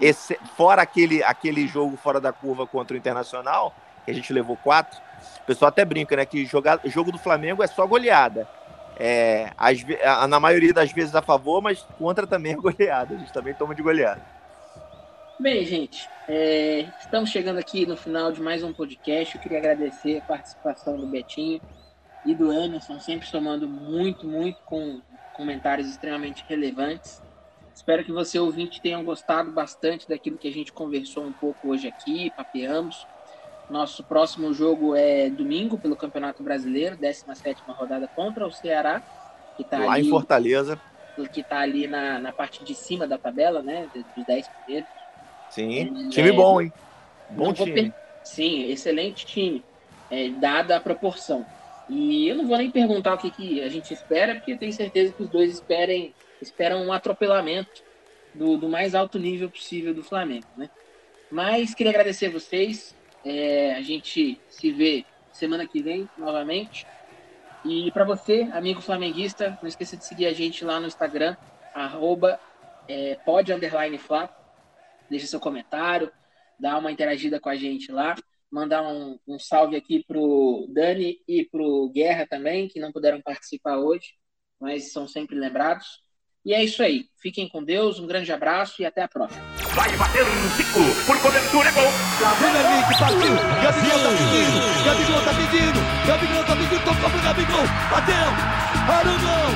Esse, 0.00 0.38
fora 0.56 0.82
aquele, 0.82 1.22
aquele 1.22 1.66
jogo 1.66 1.96
fora 1.96 2.20
da 2.20 2.32
curva 2.32 2.66
contra 2.66 2.94
o 2.94 2.98
Internacional, 2.98 3.74
que 4.04 4.10
a 4.10 4.14
gente 4.14 4.32
levou 4.32 4.56
quatro, 4.56 5.00
o 5.42 5.46
pessoal 5.46 5.68
até 5.68 5.84
brinca, 5.84 6.16
né? 6.16 6.24
Que 6.24 6.44
jogar, 6.46 6.80
jogo 6.84 7.12
do 7.12 7.18
Flamengo 7.18 7.62
é 7.62 7.66
só 7.66 7.86
goleada. 7.86 8.48
É, 8.96 9.50
as, 9.56 9.78
na 10.28 10.38
maioria 10.38 10.72
das 10.72 10.92
vezes 10.92 11.14
a 11.14 11.22
favor, 11.22 11.60
mas 11.60 11.80
contra 11.98 12.26
também 12.26 12.52
é 12.52 12.56
goleada. 12.56 13.14
A 13.14 13.18
gente 13.18 13.32
também 13.32 13.54
toma 13.54 13.74
de 13.74 13.82
goleada. 13.82 14.22
Bem, 15.38 15.64
gente, 15.64 16.08
é, 16.28 16.86
estamos 17.00 17.28
chegando 17.28 17.58
aqui 17.58 17.84
no 17.86 17.96
final 17.96 18.30
de 18.30 18.40
mais 18.40 18.62
um 18.62 18.72
podcast. 18.72 19.34
Eu 19.34 19.40
queria 19.42 19.58
agradecer 19.58 20.18
a 20.18 20.20
participação 20.22 20.96
do 20.96 21.06
Betinho 21.06 21.60
e 22.24 22.34
do 22.34 22.52
Emerson, 22.52 23.00
sempre 23.00 23.26
somando 23.26 23.68
muito, 23.68 24.26
muito 24.26 24.60
com 24.62 25.00
comentários 25.34 25.88
extremamente 25.88 26.44
relevantes. 26.48 27.20
Espero 27.74 28.04
que 28.04 28.12
você, 28.12 28.38
ouvinte, 28.38 28.80
tenha 28.80 29.02
gostado 29.02 29.50
bastante 29.50 30.08
daquilo 30.08 30.38
que 30.38 30.46
a 30.46 30.52
gente 30.52 30.72
conversou 30.72 31.24
um 31.24 31.32
pouco 31.32 31.68
hoje 31.68 31.88
aqui, 31.88 32.30
papeamos. 32.30 33.04
Nosso 33.68 34.04
próximo 34.04 34.52
jogo 34.52 34.94
é 34.94 35.30
domingo 35.30 35.78
pelo 35.78 35.96
Campeonato 35.96 36.42
Brasileiro, 36.42 36.96
17 36.96 37.62
rodada 37.68 38.08
contra 38.14 38.46
o 38.46 38.52
Ceará, 38.52 39.02
que 39.56 39.62
está 39.62 39.78
Lá 39.78 39.92
ali, 39.94 40.06
em 40.06 40.10
Fortaleza. 40.10 40.80
que 41.32 41.42
tá 41.42 41.60
ali 41.60 41.86
na, 41.86 42.18
na 42.20 42.32
parte 42.32 42.64
de 42.64 42.74
cima 42.74 43.06
da 43.06 43.18
tabela, 43.18 43.62
né? 43.62 43.88
Dos 44.16 44.24
10 44.26 44.48
primeiros. 44.48 44.90
Sim. 45.48 45.80
É, 45.80 46.08
Time 46.10 46.32
bom, 46.32 46.60
hein? 46.60 46.72
Bom 47.30 47.52
time. 47.52 47.72
per- 47.72 47.94
Sim, 48.22 48.64
excelente 48.64 49.26
time, 49.26 49.62
é, 50.10 50.30
dada 50.30 50.76
a 50.76 50.80
proporção. 50.80 51.44
E 51.88 52.26
eu 52.26 52.36
não 52.36 52.46
vou 52.46 52.56
nem 52.56 52.70
perguntar 52.70 53.14
o 53.14 53.18
que, 53.18 53.30
que 53.30 53.60
a 53.60 53.68
gente 53.68 53.92
espera, 53.92 54.34
porque 54.34 54.52
eu 54.52 54.58
tenho 54.58 54.72
certeza 54.72 55.12
que 55.12 55.22
os 55.22 55.28
dois 55.28 55.52
esperem, 55.52 56.14
esperam 56.40 56.86
um 56.86 56.92
atropelamento 56.92 57.82
do, 58.32 58.56
do 58.56 58.68
mais 58.68 58.94
alto 58.94 59.18
nível 59.18 59.50
possível 59.50 59.94
do 59.94 60.02
Flamengo, 60.02 60.46
né? 60.56 60.68
Mas 61.30 61.74
queria 61.74 61.90
agradecer 61.90 62.26
a 62.26 62.30
vocês. 62.30 62.96
É, 63.24 63.74
a 63.74 63.82
gente 63.82 64.40
se 64.48 64.70
vê 64.70 65.04
semana 65.32 65.66
que 65.66 65.82
vem 65.82 66.08
novamente. 66.18 66.86
E 67.64 67.90
para 67.92 68.04
você, 68.04 68.42
amigo 68.52 68.80
flamenguista, 68.80 69.58
não 69.62 69.68
esqueça 69.68 69.96
de 69.96 70.04
seguir 70.04 70.26
a 70.26 70.32
gente 70.32 70.64
lá 70.64 70.78
no 70.78 70.86
Instagram, 70.86 71.36
arroba 71.74 72.38
é, 72.86 73.18
Fla. 73.98 74.30
Deixa 75.08 75.26
seu 75.26 75.40
comentário, 75.40 76.12
dá 76.58 76.76
uma 76.76 76.92
interagida 76.92 77.40
com 77.40 77.48
a 77.48 77.56
gente 77.56 77.90
lá. 77.90 78.14
Mandar 78.50 78.82
um, 78.82 79.18
um 79.26 79.38
salve 79.38 79.76
aqui 79.76 80.04
pro 80.06 80.66
Dani 80.68 81.18
e 81.26 81.44
pro 81.44 81.90
Guerra 81.92 82.26
também, 82.26 82.68
que 82.68 82.78
não 82.78 82.92
puderam 82.92 83.20
participar 83.20 83.78
hoje, 83.78 84.12
mas 84.60 84.92
são 84.92 85.08
sempre 85.08 85.36
lembrados. 85.36 86.04
E 86.44 86.52
é 86.52 86.62
isso 86.62 86.82
aí. 86.82 87.08
Fiquem 87.16 87.48
com 87.48 87.64
Deus, 87.64 87.98
um 87.98 88.06
grande 88.06 88.30
abraço 88.32 88.82
e 88.82 88.84
até 88.84 89.02
a 89.02 89.08
próxima 89.08 89.53
vai 89.74 89.90
bater 89.96 90.22
um 90.22 90.50
cinco, 90.56 90.80
por 91.04 91.18
cobertura 91.18 91.68
é 91.68 91.72
gol. 91.72 91.92
Gabriel 92.20 92.70
Henrique 92.70 92.94
é 92.94 92.96
partiu, 92.98 93.34
Gabigol 93.62 93.98
tá 93.98 94.10
pedindo, 94.10 94.60
Gabigol 94.84 95.20
tá 95.22 95.34
pedindo, 95.34 95.80
Gabigol 96.06 96.44
tá 96.44 96.56
pedindo, 96.56 96.84
tocou 96.84 97.10
pro 97.10 97.20
Gabigol, 97.20 97.66
bateu, 97.90 98.28
Arugão, 98.88 99.50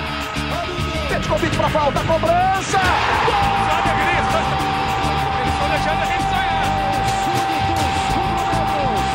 o 0.94 1.08
Petkovic 1.08 1.56
pra 1.56 1.70
falta, 1.70 2.00
cobrança, 2.00 2.78
gol! 3.26 3.34
Sabe 3.68 3.88
a 3.88 3.94
grita, 3.94 4.40
eles 5.40 5.52
estão 5.54 5.68
deixando 5.68 6.02
a 6.02 6.06
gente 6.06 6.24
sonhar. 6.28 6.66
Súbitos, 7.24 7.92
rubro-negros, 8.14 9.06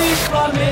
eis 0.00 0.12
o 0.12 0.24
Flamengo! 0.30 0.71